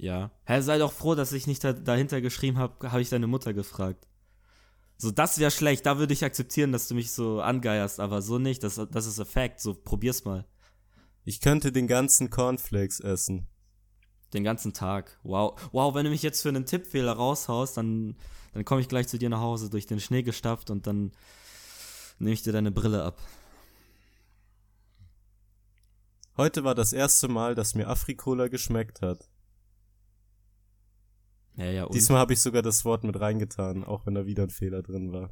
Ja. 0.02 0.32
Hä, 0.45 0.62
sei 0.62 0.80
doch 0.80 0.91
froh, 0.91 1.14
dass 1.14 1.32
ich 1.32 1.45
nicht 1.45 1.64
da, 1.64 1.74
dahinter 1.74 2.22
geschrieben 2.22 2.58
habe, 2.58 2.91
habe 2.91 3.04
ich 3.04 3.10
deine 3.10 3.28
Mutter 3.28 3.54
gefragt. 3.54 4.08
So, 4.97 5.12
das 5.12 5.38
wäre 5.38 5.52
schlecht. 5.52 5.86
Da 5.86 5.99
würde 5.99 6.14
ich 6.14 6.26
akzeptieren, 6.26 6.72
dass 6.72 6.88
du 6.88 6.95
mich 6.95 7.12
so 7.12 7.39
angeierst, 7.39 7.99
aber 7.99 8.24
so 8.24 8.39
nicht. 8.39 8.64
Das, 8.64 8.82
das 8.89 9.06
ist 9.06 9.20
Effekt. 9.20 9.60
So, 9.60 9.76
probier's 9.76 10.26
mal. 10.26 10.47
Ich 11.24 11.39
könnte 11.39 11.72
den 11.72 11.86
ganzen 11.86 12.32
Cornflakes 12.32 12.99
essen. 12.99 13.47
Den 14.34 14.43
ganzen 14.43 14.74
Tag. 14.74 15.20
Wow. 15.22 15.60
Wow, 15.72 15.93
wenn 15.93 16.06
du 16.06 16.10
mich 16.10 16.24
jetzt 16.24 16.41
für 16.41 16.49
einen 16.49 16.66
Tippfehler 16.66 17.14
raushaust, 17.14 17.78
dann, 17.78 18.16
dann 18.56 18.66
komme 18.66 18.82
ich 18.82 18.89
gleich 18.89 19.08
zu 19.08 19.20
dir 19.20 19.30
nach 19.30 19.41
Hause 19.41 19.70
durch 19.70 19.86
den 19.86 19.99
Schnee 19.99 20.24
gestapft 20.24 20.72
und 20.72 20.88
dann 20.88 21.12
nehme 22.18 22.34
ich 22.34 22.41
dir 22.41 22.54
deine 22.54 22.72
Brille 22.72 23.04
ab. 23.04 23.22
Heute 26.38 26.64
war 26.64 26.74
das 26.74 26.91
erste 26.91 27.28
Mal, 27.28 27.54
dass 27.54 27.76
mir 27.76 27.88
Afrikola 27.88 28.47
geschmeckt 28.47 29.04
hat. 29.04 29.31
Ja, 31.56 31.66
ja, 31.66 31.84
und? 31.84 31.93
Diesmal 31.95 32.20
habe 32.20 32.34
ich 32.34 32.41
sogar 32.41 32.62
das 32.62 32.86
Wort 32.86 33.04
mit 33.04 33.20
reingetan, 33.20 33.84
auch 33.84 34.06
wenn 34.06 34.16
da 34.16 34.26
wieder 34.26 34.43
ein 34.43 34.49
Fehler 34.49 34.82
drin 34.82 35.12
war. 35.12 35.32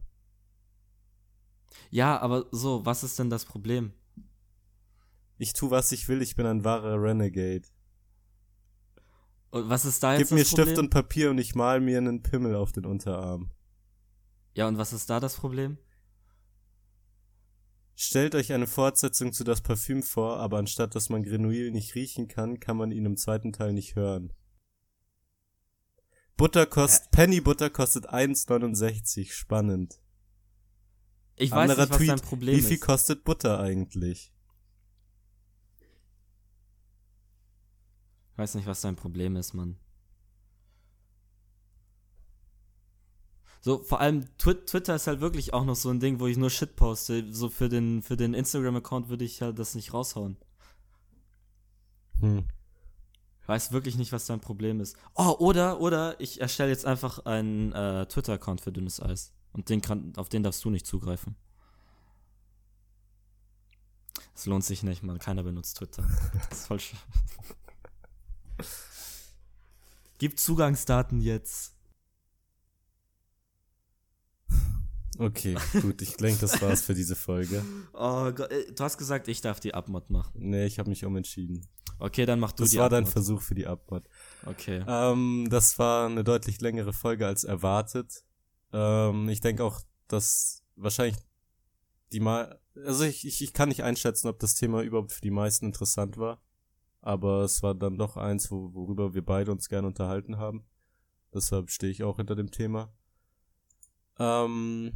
Ja, 1.90 2.20
aber 2.20 2.46
so, 2.52 2.86
was 2.86 3.04
ist 3.04 3.20
denn 3.20 3.30
das 3.30 3.46
Problem? 3.46 3.94
Ich 5.38 5.54
tu, 5.54 5.72
was 5.72 5.92
ich 5.92 6.08
will, 6.10 6.22
ich 6.22 6.36
bin 6.36 6.46
ein 6.46 6.64
wahrer 6.64 7.02
Renegade. 7.02 7.68
Und 9.52 9.70
was 9.70 9.86
ist 9.86 10.04
da 10.04 10.14
jetzt 10.14 10.30
Gib 10.30 10.38
mir 10.38 10.44
Problem? 10.44 10.66
Stift 10.66 10.80
und 10.80 10.90
Papier 10.90 11.30
und 11.32 11.38
ich 11.38 11.56
mal 11.56 11.80
mir 11.80 11.98
einen 11.98 12.22
Pimmel 12.22 12.56
auf 12.56 12.72
den 12.72 12.86
Unterarm. 12.86 13.52
ja, 14.54 14.68
und 14.68 14.78
was 14.78 14.94
ist 14.94 15.10
da 15.10 15.20
das 15.20 15.36
Problem? 15.36 15.78
Stellt 17.96 18.36
euch 18.36 18.54
eine 18.54 18.68
Fortsetzung 18.68 19.34
zu 19.34 19.44
das 19.44 19.62
Parfüm 19.62 20.04
vor, 20.04 20.38
aber 20.38 20.58
anstatt 20.58 20.96
dass 20.96 21.10
man 21.10 21.24
Grenouille 21.24 21.72
nicht 21.72 21.96
riechen 21.96 22.28
kann, 22.28 22.60
kann 22.60 22.78
man 22.78 22.92
ihn 22.92 23.06
im 23.06 23.18
zweiten 23.18 23.52
Teil 23.52 23.74
nicht 23.74 23.96
hören. 23.96 24.32
Butter 26.40 26.66
kostet, 26.66 27.12
Penny 27.12 27.42
Butter 27.42 27.70
kostet 27.70 28.10
1,69. 28.10 29.34
Spannend. 29.34 30.00
Ich 31.36 31.52
weiß 31.52 31.70
Anderer 31.70 31.82
nicht, 31.82 31.90
was 31.90 31.98
Tweet, 31.98 32.10
dein 32.10 32.20
Problem 32.22 32.56
Wie 32.56 32.62
viel 32.62 32.76
ist. 32.76 32.82
kostet 32.82 33.26
Butter 33.26 33.60
eigentlich? 33.60 34.34
Ich 38.32 38.38
weiß 38.38 38.56
nicht, 38.56 38.66
was 38.68 38.80
dein 38.80 38.96
Problem 38.96 39.36
ist, 39.36 39.54
Mann. 39.54 39.78
So, 43.60 43.84
vor 43.84 44.00
allem 44.00 44.26
Twi 44.38 44.54
Twitter 44.54 44.96
ist 44.96 45.08
halt 45.08 45.20
wirklich 45.20 45.54
auch 45.54 45.66
noch 45.66 45.76
so 45.76 45.90
ein 45.90 46.00
Ding, 46.00 46.22
wo 46.22 46.28
ich 46.28 46.38
nur 46.38 46.50
Shit 46.50 46.78
poste. 46.78 47.34
So 47.34 47.50
für 47.50 47.68
den, 47.68 48.02
für 48.02 48.16
den 48.16 48.34
Instagram-Account 48.34 49.10
würde 49.10 49.26
ich 49.26 49.42
ja 49.42 49.52
das 49.52 49.76
nicht 49.76 49.94
raushauen. 49.94 50.38
Hm. 52.22 52.48
Weiß 53.50 53.72
wirklich 53.72 53.98
nicht, 53.98 54.12
was 54.12 54.28
dein 54.28 54.40
Problem 54.40 54.80
ist. 54.80 54.96
Oh, 55.16 55.36
oder, 55.40 55.82
oder 55.82 56.20
ich 56.22 56.40
erstelle 56.40 56.70
jetzt 56.70 56.86
einfach 56.86 57.26
einen 57.26 57.74
äh, 57.74 58.06
Twitter-Account 58.06 58.62
für 58.62 58.72
dünnes 58.72 59.02
Eis. 59.02 59.34
Und 59.52 59.70
den 59.70 59.82
kann, 59.82 60.14
auf 60.16 60.30
den 60.30 60.44
darfst 60.44 60.64
du 60.64 60.70
nicht 60.70 60.86
zugreifen. 60.86 61.36
Es 64.36 64.46
lohnt 64.46 64.64
sich 64.64 64.84
nicht, 64.84 65.04
man. 65.04 65.18
Keiner 65.18 65.44
benutzt 65.44 65.78
Twitter. 65.78 66.08
Das 66.50 66.60
ist 66.60 66.68
voll 66.68 66.80
schön. 66.80 67.00
Gib 70.20 70.40
Zugangsdaten 70.40 71.20
jetzt. 71.20 71.74
Okay, 75.20 75.56
gut, 75.82 76.02
ich 76.02 76.16
denke, 76.16 76.40
das 76.40 76.62
war's 76.62 76.82
für 76.82 76.94
diese 76.94 77.16
Folge. 77.16 77.64
Oh 77.94 78.32
Gott, 78.32 78.52
äh, 78.52 78.72
du 78.72 78.84
hast 78.84 78.98
gesagt, 78.98 79.28
ich 79.28 79.42
darf 79.42 79.60
die 79.60 79.74
Abmod 79.74 80.10
machen. 80.10 80.32
Nee, 80.36 80.66
ich 80.66 80.80
habe 80.80 80.90
mich 80.90 81.04
umentschieden. 81.04 81.68
Okay, 82.00 82.26
dann 82.26 82.40
mach 82.40 82.54
du 82.54 82.64
Das 82.64 82.72
die 82.72 82.78
war 82.78 82.90
dein 82.90 83.04
Abmod. 83.04 83.12
Versuch 83.12 83.42
für 83.42 83.56
die 83.56 83.68
Abmod. 83.68 84.04
Okay. 84.46 84.84
Ähm, 84.88 85.48
das 85.50 85.78
war 85.78 86.08
eine 86.08 86.24
deutlich 86.24 86.62
längere 86.62 86.94
Folge 86.94 87.28
als 87.28 87.44
erwartet. 87.44 88.24
Ähm, 88.72 89.28
ich 89.28 89.42
denke 89.42 89.66
auch, 89.66 89.82
dass 90.08 90.64
wahrscheinlich 90.78 91.18
die 92.14 92.22
mal, 92.22 92.60
also 92.86 93.04
ich, 93.04 93.28
ich, 93.28 93.42
ich 93.44 93.54
kann 93.54 93.70
nicht 93.70 93.84
einschätzen, 93.84 94.30
ob 94.30 94.40
das 94.40 94.56
Thema 94.56 94.82
überhaupt 94.82 95.12
für 95.12 95.22
die 95.22 95.32
meisten 95.32 95.66
interessant 95.66 96.18
war. 96.18 96.42
Aber 97.02 97.44
es 97.44 97.62
war 97.62 97.76
dann 97.76 97.98
doch 97.98 98.16
eins, 98.16 98.50
wo, 98.52 98.74
worüber 98.74 99.14
wir 99.14 99.26
beide 99.26 99.52
uns 99.52 99.68
gerne 99.68 99.88
unterhalten 99.88 100.38
haben. 100.38 100.66
Deshalb 101.34 101.70
stehe 101.70 101.92
ich 101.92 102.04
auch 102.04 102.18
hinter 102.18 102.36
dem 102.36 102.52
Thema. 102.52 102.94
Ähm, 104.18 104.94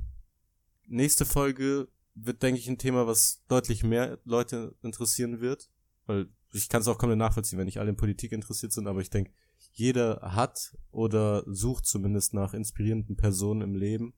nächste 0.87 1.25
Folge 1.25 1.87
wird, 2.15 2.43
denke 2.43 2.59
ich, 2.59 2.67
ein 2.67 2.77
Thema, 2.77 3.07
was 3.07 3.43
deutlich 3.47 3.83
mehr 3.83 4.19
Leute 4.23 4.75
interessieren 4.81 5.41
wird. 5.41 5.69
Weil 6.05 6.29
ich 6.51 6.69
kann 6.69 6.81
es 6.81 6.87
auch 6.87 6.97
komplett 6.97 7.17
nachvollziehen, 7.17 7.57
wenn 7.57 7.65
nicht 7.65 7.79
alle 7.79 7.89
in 7.89 7.95
Politik 7.95 8.31
interessiert 8.31 8.71
sind, 8.71 8.87
aber 8.87 9.01
ich 9.01 9.09
denke, 9.09 9.31
jeder 9.71 10.19
hat 10.21 10.77
oder 10.91 11.43
sucht 11.47 11.85
zumindest 11.85 12.33
nach 12.33 12.53
inspirierenden 12.53 13.15
Personen 13.15 13.61
im 13.61 13.75
Leben. 13.75 14.13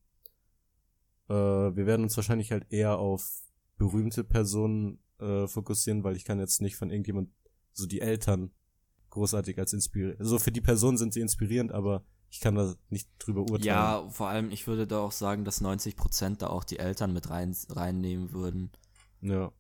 Äh, 1.30 1.34
wir 1.34 1.86
werden 1.86 2.04
uns 2.04 2.18
wahrscheinlich 2.18 2.52
halt 2.52 2.66
eher 2.70 2.98
auf 2.98 3.42
berühmte 3.78 4.24
Personen 4.24 5.00
äh, 5.20 5.48
fokussieren, 5.48 6.04
weil 6.04 6.16
ich 6.16 6.26
kann 6.26 6.40
jetzt 6.40 6.62
nicht 6.62 6.76
von 6.76 6.90
irgendjemand, 6.90 7.30
so 7.72 7.86
die 7.86 8.02
Eltern, 8.02 8.52
großartig 9.10 9.58
als 9.60 9.74
inspirierend. 9.74 10.20
Also 10.20 10.40
für 10.40 10.52
die 10.52 10.62
Person 10.62 10.98
sind 10.98 11.14
sie 11.14 11.22
inspirierend, 11.22 11.72
aber 11.72 12.04
ich 12.30 12.40
kann 12.40 12.56
da 12.56 12.76
nicht 12.90 13.10
drüber 13.20 13.42
urteilen. 13.42 13.64
Ja, 13.64 14.10
vor 14.10 14.28
allem, 14.28 14.52
ich 14.52 14.68
würde 14.68 14.88
da 14.88 15.00
auch 15.00 15.12
sagen, 15.12 15.46
dass 15.46 15.62
90% 15.62 16.38
da 16.38 16.48
auch 16.48 16.64
die 16.64 16.80
Eltern 16.80 17.14
mit 17.14 17.30
rein, 17.30 17.56
reinnehmen 17.70 18.32
würden. 18.34 18.72
Ja. 19.22 19.52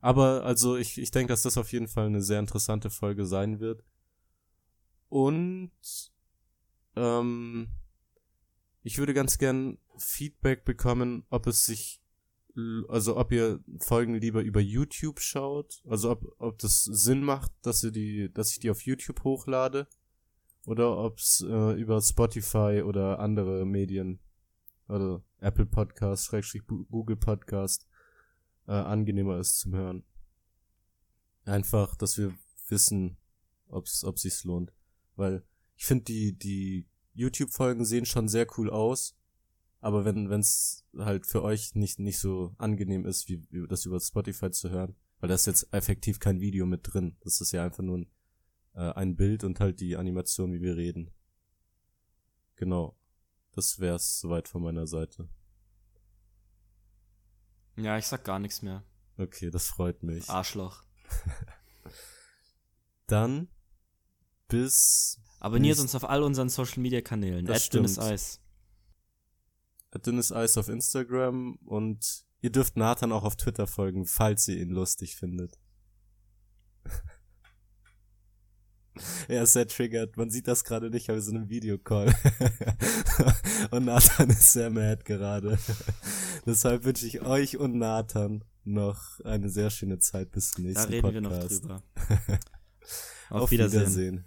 Aber 0.00 0.44
also 0.44 0.76
ich, 0.76 0.98
ich 0.98 1.10
denke, 1.10 1.32
dass 1.32 1.42
das 1.42 1.58
auf 1.58 1.72
jeden 1.72 1.88
Fall 1.88 2.06
eine 2.06 2.22
sehr 2.22 2.40
interessante 2.40 2.90
Folge 2.90 3.26
sein 3.26 3.60
wird. 3.60 3.84
Und 5.08 5.72
ähm, 6.96 7.68
ich 8.82 8.98
würde 8.98 9.14
ganz 9.14 9.38
gern 9.38 9.78
Feedback 9.98 10.64
bekommen, 10.64 11.26
ob 11.28 11.46
es 11.46 11.66
sich, 11.66 12.00
also 12.88 13.16
ob 13.16 13.30
ihr 13.32 13.62
Folgen 13.78 14.14
lieber 14.14 14.42
über 14.42 14.60
YouTube 14.60 15.20
schaut, 15.20 15.82
also 15.86 16.10
ob, 16.10 16.34
ob 16.38 16.58
das 16.58 16.84
Sinn 16.84 17.22
macht, 17.22 17.52
dass 17.62 17.82
ihr 17.82 17.90
die, 17.90 18.32
dass 18.32 18.52
ich 18.52 18.60
die 18.60 18.70
auf 18.70 18.82
YouTube 18.82 19.22
hochlade, 19.22 19.86
oder 20.66 20.96
ob 20.98 21.18
es 21.18 21.44
äh, 21.48 21.72
über 21.80 22.00
Spotify 22.00 22.82
oder 22.84 23.18
andere 23.18 23.64
Medien 23.64 24.20
oder 24.88 25.22
Apple 25.40 25.66
Podcast, 25.66 26.26
Schrägstrich 26.26 26.62
Google 26.66 27.16
Podcast 27.16 27.86
äh, 28.66 28.72
angenehmer 28.72 29.38
ist 29.38 29.58
zum 29.60 29.74
Hören. 29.74 30.04
Einfach, 31.44 31.96
dass 31.96 32.18
wir 32.18 32.34
wissen, 32.68 33.16
ob's, 33.68 34.04
ob 34.04 34.18
sich's 34.18 34.44
lohnt. 34.44 34.72
Weil 35.16 35.42
ich 35.76 35.86
finde 35.86 36.04
die, 36.04 36.32
die 36.36 36.86
YouTube-Folgen 37.14 37.84
sehen 37.84 38.06
schon 38.06 38.28
sehr 38.28 38.46
cool 38.56 38.70
aus, 38.70 39.16
aber 39.80 40.04
wenn, 40.04 40.28
wenn's 40.28 40.84
halt 40.96 41.26
für 41.26 41.42
euch 41.42 41.74
nicht, 41.74 41.98
nicht 41.98 42.18
so 42.18 42.54
angenehm 42.58 43.06
ist, 43.06 43.28
wie, 43.28 43.46
wie 43.50 43.66
das 43.66 43.86
über 43.86 43.98
Spotify 43.98 44.50
zu 44.50 44.70
hören, 44.70 44.94
weil 45.20 45.28
da 45.28 45.34
ist 45.34 45.46
jetzt 45.46 45.72
effektiv 45.72 46.18
kein 46.20 46.40
Video 46.40 46.66
mit 46.66 46.80
drin. 46.84 47.16
Das 47.20 47.40
ist 47.40 47.52
ja 47.52 47.64
einfach 47.64 47.82
nur 47.82 47.98
ein, 47.98 48.10
äh, 48.74 48.92
ein 48.92 49.16
Bild 49.16 49.44
und 49.44 49.60
halt 49.60 49.80
die 49.80 49.96
Animation, 49.96 50.52
wie 50.52 50.60
wir 50.60 50.76
reden. 50.76 51.10
Genau. 52.56 52.96
Das 53.52 53.80
wär's 53.80 54.20
soweit 54.20 54.48
von 54.48 54.62
meiner 54.62 54.86
Seite. 54.86 55.28
Ja, 57.76 57.98
ich 57.98 58.06
sag 58.06 58.24
gar 58.24 58.38
nichts 58.38 58.62
mehr. 58.62 58.84
Okay, 59.16 59.50
das 59.50 59.66
freut 59.68 60.02
mich. 60.02 60.28
Arschloch. 60.28 60.84
Dann 63.06 63.48
bis 64.48 65.20
Abonniert 65.40 65.78
uns 65.78 65.94
auf 65.94 66.04
all 66.04 66.22
unseren 66.22 66.50
Social 66.50 66.80
Media 66.80 67.00
Kanälen. 67.00 67.46
Das 67.46 67.70
dünnes. 67.70 67.98
Eis. 67.98 68.40
dünnes 70.04 70.32
Eis 70.32 70.58
auf 70.58 70.68
Instagram 70.68 71.56
und 71.64 72.26
ihr 72.42 72.50
dürft 72.50 72.76
Nathan 72.76 73.10
auch 73.10 73.24
auf 73.24 73.36
Twitter 73.36 73.66
folgen, 73.66 74.04
falls 74.04 74.46
ihr 74.48 74.58
ihn 74.58 74.70
lustig 74.70 75.16
findet. 75.16 75.58
Er 79.28 79.42
ist 79.42 79.52
sehr 79.52 79.66
triggert. 79.66 80.16
Man 80.16 80.30
sieht 80.30 80.48
das 80.48 80.64
gerade 80.64 80.90
nicht, 80.90 81.08
aber 81.08 81.16
wir 81.16 81.22
sind 81.22 81.36
im 81.36 81.48
Videocall. 81.48 82.14
und 83.70 83.84
Nathan 83.84 84.30
ist 84.30 84.52
sehr 84.52 84.70
mad 84.70 85.04
gerade. 85.04 85.58
Deshalb 86.46 86.84
wünsche 86.84 87.06
ich 87.06 87.20
euch 87.22 87.56
und 87.56 87.76
Nathan 87.76 88.44
noch 88.64 89.20
eine 89.24 89.48
sehr 89.48 89.70
schöne 89.70 89.98
Zeit 89.98 90.30
bis 90.32 90.52
zum 90.52 90.64
Da 90.64 90.68
nächsten 90.70 90.92
reden 90.92 91.12
wir 91.12 91.22
Podcast. 91.22 91.64
noch 91.64 91.80
drüber. 91.80 92.38
Auf, 93.30 93.50
Wiedersehen. 93.50 94.24